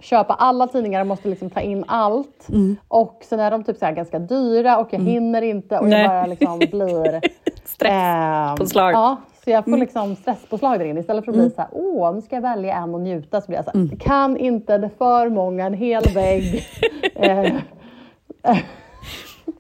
köpa 0.03 0.35
alla 0.35 0.67
tidningar 0.67 1.01
och 1.01 1.07
måste 1.07 1.29
liksom 1.29 1.51
ta 1.51 1.61
in 1.61 1.85
allt. 1.87 2.49
Mm. 2.49 2.77
Och 2.89 3.23
sen 3.29 3.41
är 3.41 3.51
de 3.51 3.65
typ 3.65 3.77
så 3.77 3.93
ganska 3.93 4.19
dyra 4.19 4.79
och 4.79 4.89
jag 4.91 5.01
hinner 5.01 5.43
inte 5.43 5.79
och 5.79 5.89
Nej. 5.89 6.01
jag 6.01 6.11
bara 6.11 6.27
liksom 6.27 6.59
blir... 6.59 7.21
Stress 7.65 7.93
ehm, 7.93 8.57
på 8.57 8.67
slag. 8.67 8.93
Ja, 8.93 9.17
Så 9.45 9.51
jag 9.51 9.65
får 9.65 9.77
liksom 9.77 10.17
stresspåslag 10.17 10.79
där 10.79 10.87
inne. 10.87 11.01
Istället 11.01 11.25
för 11.25 11.33
att 11.33 11.39
bli 11.39 11.51
så 11.51 11.61
här, 11.61 11.71
åh, 11.73 12.15
nu 12.15 12.21
ska 12.21 12.35
jag 12.35 12.43
välja 12.43 12.77
en 12.77 12.95
och 12.95 13.01
njuta. 13.01 13.41
Så 13.41 13.47
blir 13.47 13.57
jag 13.57 13.65
så 13.65 13.71
här, 13.79 13.97
kan 13.97 14.37
inte, 14.37 14.79
det 14.79 14.87
är 14.87 14.91
för 14.99 15.29
många, 15.29 15.67
en 15.67 15.75
hel 15.75 16.03
vägg. 16.15 16.63
eh, 17.15 17.53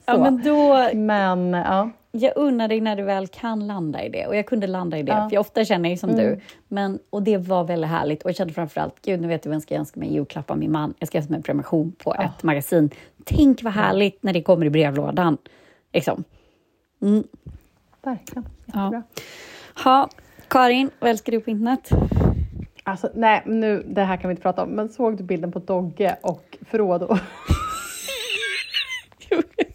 Ja, 0.06 0.18
men 0.18 0.42
då, 0.42 0.88
Men 0.94 1.52
ja. 1.52 1.90
jag 2.10 2.32
unnar 2.36 2.68
dig 2.68 2.80
när 2.80 2.96
du 2.96 3.02
väl 3.02 3.28
kan 3.28 3.66
landa 3.66 4.04
i 4.04 4.08
det. 4.08 4.26
Och 4.26 4.36
jag 4.36 4.46
kunde 4.46 4.66
landa 4.66 4.98
i 4.98 5.02
det, 5.02 5.12
Ja. 5.12 5.16
Mm. 5.18 5.28
för 5.30 5.34
jag 5.34 5.40
ofta 5.40 5.64
känner 5.64 5.90
ju 5.90 5.96
som 5.96 6.16
du. 6.16 6.40
Men, 6.68 6.98
och 7.10 7.22
det 7.22 7.36
var 7.38 7.64
väldigt 7.64 7.90
härligt. 7.90 8.22
Och 8.22 8.30
jag 8.30 8.36
kände 8.36 8.54
framförallt, 8.54 8.94
gud 9.02 9.20
nu 9.20 9.28
vet 9.28 9.42
du 9.42 9.48
vem 9.48 9.54
jag 9.54 9.62
ska 9.62 9.74
önska 9.74 10.00
mig 10.00 10.08
en 10.08 10.14
julklapp 10.14 10.50
av 10.50 10.58
min 10.58 10.72
man. 10.72 10.94
Jag 10.98 11.08
ska 11.08 11.18
önska 11.18 11.30
mig 11.30 11.36
en 11.36 11.42
prenumeration 11.42 11.92
på 11.92 12.14
ett 12.14 12.42
magasin. 12.42 12.90
Tänk 13.24 13.62
vad 13.62 13.72
härligt 13.72 14.22
när 14.22 14.32
det 14.32 14.42
kommer 14.42 14.66
i 14.66 14.70
brevlådan. 14.70 15.38
Liksom. 15.92 16.24
Verkligen. 18.02 18.44
Ja. 18.66 18.84
Jättebra. 18.84 19.02
Ha, 19.84 20.08
Karin, 20.48 20.90
vad 20.98 21.10
älskar 21.10 21.32
du 21.32 21.40
på 21.40 21.50
internet? 21.50 21.90
Alltså, 22.84 23.10
nej, 23.14 23.42
nu, 23.46 23.84
det 23.88 24.02
här 24.02 24.16
kan 24.16 24.28
vi 24.28 24.32
inte 24.32 24.42
prata 24.42 24.62
om. 24.62 24.68
Men 24.68 24.88
såg 24.88 25.16
du 25.16 25.24
bilden 25.24 25.52
på 25.52 25.58
Dogge 25.58 26.16
och 26.22 26.58
Frodo? 26.70 27.16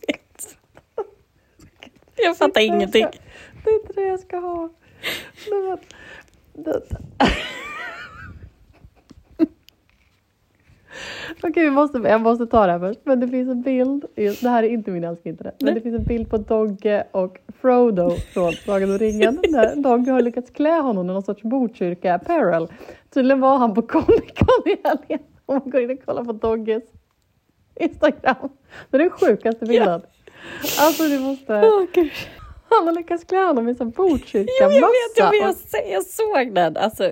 Jag 2.17 2.37
fattar 2.37 2.61
ingenting. 2.61 3.05
Det 3.63 3.69
är 3.69 3.81
inte 3.81 3.93
det 3.93 4.07
jag 4.07 4.19
ska 4.19 4.37
ha. 4.37 4.69
Nej, 5.51 5.61
men. 5.61 5.77
Okej, 11.43 11.63
vi 11.63 11.71
måste, 11.71 11.97
jag 11.97 12.21
måste 12.21 12.45
ta 12.45 12.65
det 12.65 12.71
här 12.71 12.79
först. 12.79 12.99
Men 13.03 13.19
det 13.19 13.27
finns 13.27 13.49
en 13.49 13.61
bild. 13.61 14.05
Det 14.15 14.49
här 14.49 14.63
är 14.63 14.67
inte 14.67 14.91
min 14.91 15.03
älskling 15.03 15.31
internet. 15.31 15.55
Men 15.59 15.73
det 15.73 15.81
finns 15.81 15.99
en 15.99 16.03
bild 16.03 16.29
på 16.29 16.37
Dogge 16.37 17.07
och 17.11 17.37
Frodo 17.61 18.11
från 18.33 18.53
Sagan 18.53 18.91
om 18.91 18.97
ringen. 18.97 19.35
Där 19.51 19.75
Dogge 19.75 20.11
har 20.11 20.21
lyckats 20.21 20.51
klä 20.51 20.79
honom 20.79 21.09
i 21.09 21.13
någon 21.13 21.23
sorts 21.23 21.43
Botkyrka 21.43 22.13
apparel. 22.15 22.67
Tydligen 23.13 23.39
var 23.39 23.57
han 23.57 23.73
på 23.73 23.81
Comic 23.81 24.31
Con 24.35 24.71
i 24.71 24.77
helgen. 24.83 25.19
Om 25.45 25.55
man 25.55 25.69
går 25.69 25.81
in 25.81 25.91
och 25.91 26.05
kollar 26.05 26.23
på 26.23 26.31
Dogges 26.31 26.83
Instagram. 27.75 28.49
Det 28.89 28.97
är 28.97 29.01
den 29.01 29.09
sjukaste 29.09 29.65
bilden. 29.65 30.01
Alltså 30.79 31.03
du 31.03 31.19
måste... 31.19 31.61
Gud. 31.93 32.11
Han 32.69 32.87
har 32.87 32.93
lyckats 32.93 33.23
klä 33.23 33.37
honom 33.37 33.67
i 33.67 33.71
en 33.71 33.77
Jag 33.79 33.91
Botkyrka-mössa. 33.93 34.67
vet, 34.69 35.17
jag, 35.17 35.31
vet, 35.31 35.55
och- 35.55 35.69
jag, 35.71 35.91
jag 35.91 36.03
såg 36.03 36.55
den. 36.55 36.77
Alltså, 36.77 37.03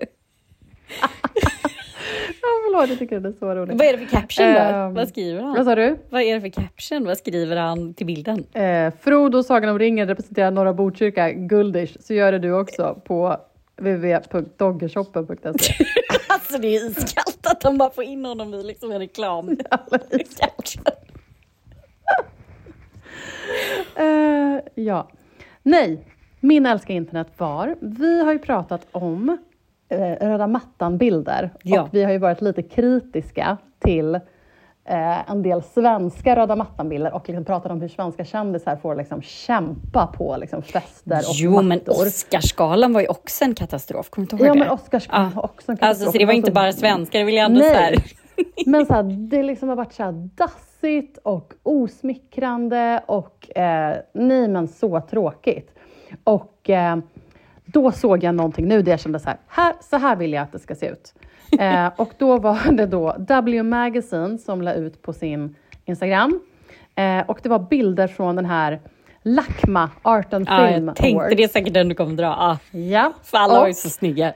Ja, 2.41 2.47
förlåt, 2.65 2.89
jag 2.89 2.99
tycker 2.99 3.19
det 3.19 3.29
är 3.29 3.33
så 3.39 3.55
roligt. 3.55 3.77
vad 3.77 3.87
är 3.87 3.91
det 3.93 3.97
för 3.99 4.05
caption 4.05 4.53
då? 4.53 4.59
Ehm, 4.59 4.93
vad 4.93 5.07
skriver 5.09 5.41
han? 5.41 5.55
Vad 5.55 5.65
sa 5.65 5.75
du? 5.75 5.97
Vad 6.09 6.21
är 6.21 6.35
det 6.35 6.41
för 6.41 6.49
caption? 6.61 7.05
Vad 7.05 7.17
skriver 7.17 7.55
han 7.55 7.93
till 7.93 8.05
bilden? 8.05 8.45
Eh, 8.53 8.93
Frodo 9.01 9.43
Sagan 9.43 9.69
om 9.69 9.79
ringen 9.79 10.07
representerar 10.07 10.51
norra 10.51 10.73
Botkyrka, 10.73 11.31
Guldish, 11.31 11.97
så 11.99 12.13
gör 12.13 12.31
det 12.31 12.39
du 12.39 12.51
också 12.59 13.01
på 13.05 13.37
www.doggershoppen.se. 13.77 15.73
Alltså 16.27 16.57
det 16.57 16.67
är 16.75 16.85
iskallt 16.89 17.45
att 17.47 17.61
de 17.61 17.77
bara 17.77 17.89
får 17.89 18.03
in 18.03 18.25
honom 18.25 18.53
i 18.53 18.63
liksom 18.63 18.91
en 18.91 18.99
reklam. 18.99 19.57
caption. 20.39 20.83
Eh, 23.95 24.59
ja. 24.83 25.07
Nej, 25.63 25.99
min 26.39 26.65
älska 26.65 26.93
internet 26.93 27.27
var, 27.37 27.75
vi 27.81 28.23
har 28.23 28.33
ju 28.33 28.39
pratat 28.39 28.87
om 28.91 29.37
eh, 29.89 30.27
röda 30.27 30.47
mattan-bilder 30.47 31.49
Ja. 31.63 31.81
och 31.81 31.89
vi 31.91 32.03
har 32.03 32.11
ju 32.11 32.17
varit 32.17 32.41
lite 32.41 32.61
kritiska 32.61 33.57
till 33.79 34.15
eh, 34.85 35.31
en 35.31 35.43
del 35.43 35.63
svenska 35.63 36.35
röda 36.35 36.55
mattan-bilder 36.55 37.13
och 37.13 37.27
liksom 37.29 37.45
pratat 37.45 37.71
om 37.71 37.81
hur 37.81 37.87
svenska 37.87 38.25
kändisar 38.25 38.75
får 38.75 38.95
liksom 38.95 39.21
kämpa 39.21 40.07
på 40.07 40.37
liksom 40.39 40.61
fester 40.61 41.17
och 41.17 41.33
Jo, 41.35 41.51
men 41.55 41.67
mattor. 41.67 41.91
Oscarsgalan 42.07 42.93
var 42.93 43.01
ju 43.01 43.07
också 43.07 43.45
en 43.45 43.55
katastrof. 43.55 44.09
Kommer 44.09 44.27
du 44.27 44.33
inte 44.35 44.43
ihåg 44.45 44.49
Ja, 44.49 44.53
det? 44.53 44.59
men 44.59 44.69
Oscarsgalan 44.69 45.31
var 45.35 45.45
också 45.45 45.71
en 45.71 45.77
Alltså, 45.81 46.05
så 46.05 46.11
det 46.17 46.25
var 46.25 46.33
katastrof. 46.33 46.35
inte 46.37 46.47
så- 46.51 46.53
bara 46.53 46.71
svenskar, 46.73 47.19
det 47.19 47.25
vill 47.25 47.35
jag 47.35 47.45
ändå 47.45 47.61
här. 47.61 47.95
Men 48.65 48.85
så 48.85 48.93
här, 48.93 49.03
det 49.03 49.43
liksom 49.43 49.69
har 49.69 49.75
varit 49.75 49.93
så 49.93 50.03
här 50.03 50.29
dassigt 50.85 51.17
och 51.23 51.53
osmickrande 51.63 53.03
och 53.05 53.57
eh, 53.57 53.97
nej 54.13 54.47
men 54.47 54.67
så 54.67 55.01
tråkigt. 55.01 55.71
Och 56.23 56.69
eh, 56.69 56.97
då 57.65 57.91
såg 57.91 58.23
jag 58.23 58.35
någonting 58.35 58.67
nu 58.67 58.81
där 58.81 58.91
jag 58.91 58.99
kände 58.99 59.19
så 59.19 59.29
här, 59.29 59.37
här, 59.47 59.73
så 59.81 59.97
här 59.97 60.15
vill 60.15 60.33
jag 60.33 60.43
att 60.43 60.51
det 60.51 60.59
ska 60.59 60.75
se 60.75 60.87
ut. 60.87 61.13
Eh, 61.59 61.87
och 61.97 62.09
då 62.17 62.37
var 62.37 62.71
det 62.71 62.85
då 62.85 63.15
W 63.19 63.63
Magazine 63.63 64.37
som 64.37 64.61
la 64.61 64.73
ut 64.73 65.01
på 65.01 65.13
sin 65.13 65.55
Instagram. 65.85 66.39
Eh, 66.95 67.19
och 67.27 67.39
det 67.43 67.49
var 67.49 67.59
bilder 67.59 68.07
från 68.07 68.35
den 68.35 68.45
här 68.45 68.79
LACMA 69.23 69.89
Art 70.01 70.33
and 70.33 70.47
Ja, 70.49 70.67
Film 70.67 70.87
jag 70.87 70.95
tänkte 70.95 71.17
Awards. 71.19 71.35
det 71.37 71.43
är 71.43 71.47
säkert 71.47 71.73
den 71.73 71.89
du 71.89 71.95
kommer 71.95 72.13
dra. 72.15 72.27
Ah, 72.27 72.57
Ja. 72.71 73.13
för 73.23 73.37
alla 73.37 73.53
var 73.59 73.65
ju 73.67 73.71
Och- 73.71 73.77
så 73.77 73.89
snygga. 73.89 74.33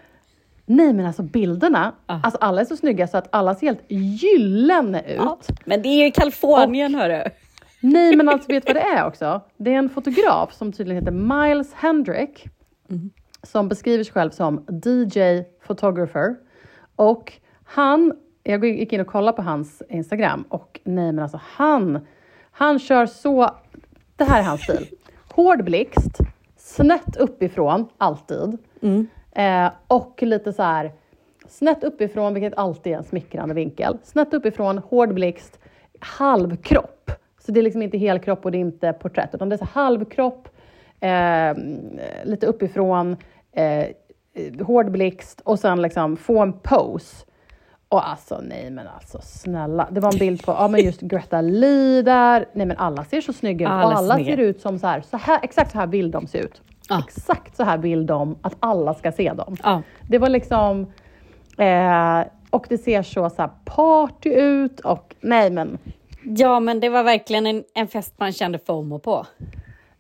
Nej 0.72 0.94
men 0.94 1.06
alltså 1.06 1.24
bilderna, 1.24 1.94
Ah. 2.06 2.20
alltså 2.24 2.38
alla 2.42 2.62
är 2.62 2.66
så 2.66 2.78
snygga 2.78 3.08
så 3.08 3.18
att 3.18 3.28
alla 3.32 3.56
ser 3.56 3.68
helt 3.68 3.84
gyllene 3.88 5.02
ut. 5.02 5.16
Ja, 5.18 5.38
men 5.66 5.82
det 5.82 5.90
är 5.90 6.06
ju 6.06 6.12
Kalifornien 6.12 6.96
hörru. 6.96 7.24
Nej, 7.82 8.16
men 8.16 8.30
alltså 8.30 8.48
vet 8.48 8.68
du 8.68 8.74
vad 8.74 8.84
det 8.84 8.88
är 8.90 9.06
också? 9.08 9.42
Det 9.58 9.74
är 9.74 9.78
en 9.78 9.90
fotograf 9.90 10.54
som 10.54 10.72
tydligen 10.72 11.04
heter 11.04 11.48
Miles 11.48 11.74
Hendrick 11.74 12.48
som 13.44 13.68
beskriver 13.70 14.04
sig 14.04 14.14
själv 14.14 14.30
som 14.32 14.66
DJ 14.84 15.20
photographer. 15.68 16.36
Och 16.96 17.34
han, 17.64 18.14
jag 18.44 18.66
gick 18.66 18.94
in 18.94 19.02
och 19.02 19.08
kollade 19.08 19.36
på 19.36 19.42
hans 19.42 19.84
Instagram 19.90 20.44
och 20.50 20.80
nej 20.84 21.12
men 21.12 21.20
alltså 21.24 21.40
han, 21.44 22.08
han 22.52 22.80
kör 22.80 23.06
så, 23.06 23.50
det 24.16 24.24
här 24.24 24.40
är 24.40 24.44
hans 24.44 24.62
stil. 24.64 24.88
Hård 25.34 25.64
blixt, 25.64 26.18
snett 26.58 27.18
uppifrån, 27.18 27.88
alltid. 27.98 28.58
Eh, 29.32 29.72
och 29.88 30.24
lite 30.24 30.54
så 30.54 30.64
här 30.64 30.92
snett 31.48 31.84
uppifrån, 31.84 32.34
vilket 32.34 32.58
alltid 32.58 32.94
är 32.94 32.98
en 32.98 33.04
smickrande 33.04 33.54
vinkel. 33.54 33.98
Snett 34.04 34.34
uppifrån, 34.34 34.78
hård 34.78 35.14
blixt, 35.14 35.60
halvkropp. 36.00 37.12
Så 37.46 37.52
det 37.52 37.60
är 37.60 37.64
liksom 37.64 37.82
inte 37.82 37.98
helkropp 37.98 38.46
och 38.46 38.52
det 38.52 38.58
är 38.58 38.60
inte 38.60 38.94
porträtt, 38.94 39.36
utan 39.36 39.50
det 39.50 39.56
är 39.56 39.58
så 39.58 39.66
halvkropp, 39.66 40.50
eh, 41.00 41.54
lite 42.24 42.46
uppifrån, 42.48 43.18
eh, 43.52 43.86
hård 44.66 44.92
blixt 44.92 45.42
och 45.42 45.60
sen 45.60 45.82
liksom 45.82 46.18
få 46.18 46.40
en 46.40 46.54
pose. 46.54 47.26
Och 47.90 48.10
alltså 48.10 48.42
nej 48.44 48.70
men 48.70 48.88
alltså 48.88 49.20
snälla. 49.22 49.88
Det 49.92 50.00
var 50.00 50.14
en 50.14 50.20
bild 50.20 50.46
på 50.46 50.52
ja, 50.52 50.68
men 50.68 50.82
just 50.82 51.02
Greta 51.02 51.42
Lee 51.42 52.02
där. 52.02 52.46
Nej 52.54 52.66
men 52.66 52.78
alla 52.78 53.04
ser 53.06 53.22
så 53.22 53.34
snygga 53.34 53.66
ut. 53.66 53.72
Alla 53.72 53.96
alla 53.96 54.16
ser 54.16 54.38
ut 54.38 54.62
som 54.62 54.80
så 54.80 54.88
här, 54.88 55.02
så 55.02 55.18
här, 55.18 55.40
exakt 55.44 55.72
så 55.72 55.78
här 55.78 55.88
vill 55.88 56.12
de 56.12 56.28
se 56.28 56.38
ut. 56.38 56.62
Ja. 56.90 57.04
Exakt 57.08 57.56
så 57.56 57.64
här 57.64 57.78
vill 57.78 58.06
de 58.06 58.38
att 58.42 58.56
alla 58.60 58.94
ska 58.94 59.12
se 59.12 59.34
dem. 59.34 59.58
Ja. 59.64 59.82
Det 60.10 60.18
var 60.18 60.30
liksom, 60.30 60.82
eh, 61.58 62.24
och 62.50 62.66
det 62.70 62.78
ser 62.78 63.02
så, 63.04 63.30
så 63.30 63.42
här 63.42 63.50
party 63.66 64.30
ut 64.30 64.80
och 64.80 65.16
nej 65.22 65.50
men 65.52 65.78
ja, 66.24 66.60
men 66.60 66.80
det 66.80 66.90
var 66.90 67.04
verkligen 67.04 67.48
en, 67.48 67.64
en 67.74 67.88
fest 67.88 68.14
man 68.18 68.32
kände 68.32 68.60
FOMO 68.60 69.00
på. 69.00 69.26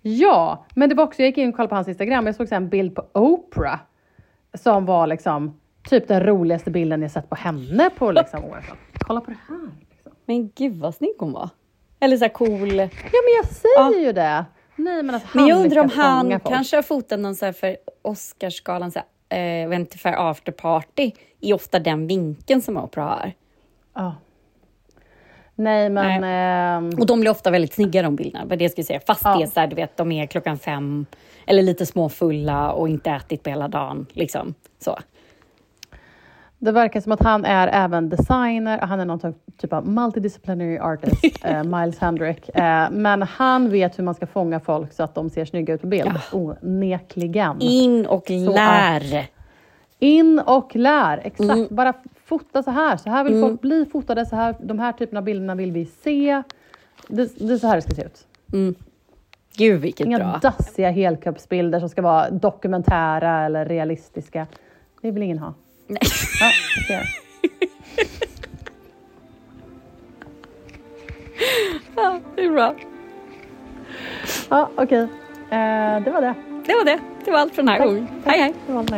ja. 0.02 0.65
Men 0.75 0.89
det 0.89 0.95
var 0.95 1.04
också, 1.04 1.21
jag 1.21 1.28
gick 1.28 1.38
in 1.38 1.49
och 1.49 1.56
kollade 1.56 1.69
på 1.69 1.75
hans 1.75 1.88
Instagram, 1.88 2.25
jag 2.25 2.36
såg 2.36 2.52
en 2.52 2.69
bild 2.69 2.95
på 2.95 3.06
Oprah 3.13 3.80
som 4.54 4.86
var 4.86 5.08
liksom 5.08 5.60
typ 5.89 6.08
den 6.08 6.23
roligaste 6.23 6.71
bilden 6.71 7.02
jag 7.02 7.12
sett 7.12 7.30
på 7.30 7.36
henne 7.36 7.89
på 7.97 8.12
liksom 8.12 8.43
året. 8.45 8.65
Kolla 8.99 9.21
på 9.21 9.32
det 9.32 9.38
här. 9.47 9.69
Liksom. 9.89 10.12
Men 10.25 10.49
gud 10.56 10.78
vad 10.78 10.95
snygg 10.95 11.15
hon 11.19 11.32
var. 11.32 11.49
Eller 11.99 12.17
så 12.17 12.23
här 12.23 12.30
cool. 12.34 12.75
Ja 12.80 12.89
men 13.23 13.34
jag 13.38 13.45
säger 13.45 14.06
ju 14.06 14.12
det. 14.13 14.45
Nej 14.79 15.03
men 15.03 15.05
Men 15.05 15.21
han 15.25 15.47
jag 15.47 15.57
undrar 15.61 15.81
om 15.81 15.89
han 15.89 16.39
kanske 16.39 16.77
har 16.77 16.81
fotat 16.83 17.19
någon 17.19 17.35
så 17.35 17.45
här 17.45 17.51
för 17.53 17.77
Oscarsgalan, 18.01 18.91
så 18.91 18.99
här, 19.29 19.63
eh, 19.63 19.69
vänta 19.69 19.97
för 19.97 20.29
afterparty, 20.29 21.11
i 21.39 21.53
ofta 21.53 21.79
den 21.79 22.07
vinkeln 22.07 22.61
som 22.61 22.77
Oprah 22.77 23.07
har. 23.09 23.31
Ja. 23.95 24.15
Nej 25.55 25.89
men... 25.89 26.23
ehm, 26.23 26.99
Och 26.99 27.05
de 27.05 27.19
blir 27.19 27.31
ofta 27.31 27.51
väldigt 27.51 27.73
snygga 27.73 28.01
de 28.01 28.15
bilderna, 28.15 28.45
vad 28.45 28.57
det 28.57 28.63
jag 28.63 28.71
skulle 28.71 28.85
säga. 28.85 28.99
Fast 29.07 29.21
Ja. 29.23 29.35
det 29.37 29.43
är 29.43 29.47
så 29.47 29.59
här, 29.59 29.67
du 29.67 29.75
vet, 29.75 29.97
de 29.97 30.11
är 30.11 30.25
klockan 30.25 30.59
fem 30.59 31.05
eller 31.47 31.61
lite 31.63 31.85
småfulla 31.85 32.71
och 32.71 32.89
inte 32.89 33.12
ätit 33.12 33.43
på 33.43 33.49
hela 33.49 33.67
dagen. 33.67 34.06
Liksom. 34.13 34.54
Så. 34.79 34.97
Det 36.62 36.71
verkar 36.71 37.01
som 37.01 37.12
att 37.12 37.23
han 37.23 37.45
är 37.45 37.67
även 37.67 38.10
designer, 38.10 38.77
han 38.77 38.99
är 38.99 39.05
någon 39.05 39.19
typ- 39.19 39.57
typ 39.57 39.73
av 39.73 39.87
multidisciplinary 39.87 40.79
artist, 40.79 41.23
eh, 41.45 41.63
Miles 41.63 41.99
Hendrick. 41.99 42.49
Eh, 42.49 42.91
men 42.91 43.21
han 43.21 43.69
vet 43.69 43.99
hur 43.99 44.03
man 44.03 44.15
ska 44.15 44.27
fånga 44.27 44.60
folk 44.60 44.93
så 44.93 45.03
att 45.03 45.15
de 45.15 45.29
ser 45.29 45.45
snygga 45.45 45.73
ut 45.73 45.81
på 45.81 45.87
bild, 45.87 46.12
onekligen. 46.31 47.62
In 47.62 48.05
och 48.05 48.23
Så 48.27 48.53
lär. 48.53 49.27
In 49.99 50.39
och 50.39 50.75
lär, 50.75 51.17
exakt. 51.23 51.49
Mm. 51.49 51.67
Bara 51.69 51.93
fota 52.25 52.63
så 52.63 52.71
här, 52.71 52.97
så 52.97 53.10
här 53.10 53.23
vill 53.23 53.41
folk 53.41 53.62
bli 53.62 53.85
fotade, 53.85 54.25
så 54.25 54.35
här, 54.35 54.55
de 54.60 54.79
här 54.79 54.91
typerna 54.91 55.19
av 55.19 55.23
bilderna 55.23 55.55
vill 55.55 55.71
vi 55.71 55.85
se. 55.85 56.43
Det, 57.07 57.47
det 57.47 57.53
är 57.53 57.57
så 57.57 57.67
här 57.67 57.75
det 57.75 57.81
ska 57.81 57.91
se 57.95 58.03
ut. 58.03 58.27
Gud 59.57 59.81
vilket 59.81 60.07
Inga 60.07 60.17
bra. 60.17 60.39
dassiga 60.41 60.91
helkroppsbilder 60.91 61.79
som 61.79 61.89
ska 61.89 62.01
vara 62.01 62.29
dokumentära 62.29 63.45
eller 63.45 63.65
realistiska. 63.65 64.47
Det 65.01 65.12
vill 65.12 65.23
ingen 65.23 65.39
ha. 65.39 65.53
oh, 65.90 66.52
here. 66.87 67.08
ja, 71.96 72.19
det 72.35 72.44
är 72.44 72.50
bra. 72.50 72.75
Ja, 74.50 74.69
okej. 74.75 74.83
Okay. 74.83 75.02
Eh, 75.60 76.04
det 76.04 76.12
var 76.12 76.21
det. 76.21 76.35
Det 76.65 76.73
var 76.73 76.85
det. 76.85 77.00
Det 77.25 77.31
var 77.31 77.40
allt 77.40 77.56
för 77.56 77.62
den 77.62 77.69
här 77.69 77.85
gången. 77.85 78.08
Hej, 78.25 78.40
hej. 78.40 78.54
Det 78.67 78.73
var 78.73 78.79
allt 78.79 78.92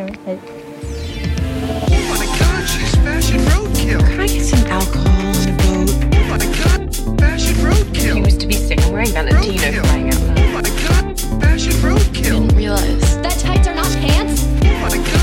Fashion 11.41 11.89
roadkill. 11.89 12.23
Didn't 12.23 12.55
realize 12.55 13.21
that 13.21 13.31
tights 13.39 13.67
are 13.67 13.75
not 13.75 13.91
pants. 14.01 15.20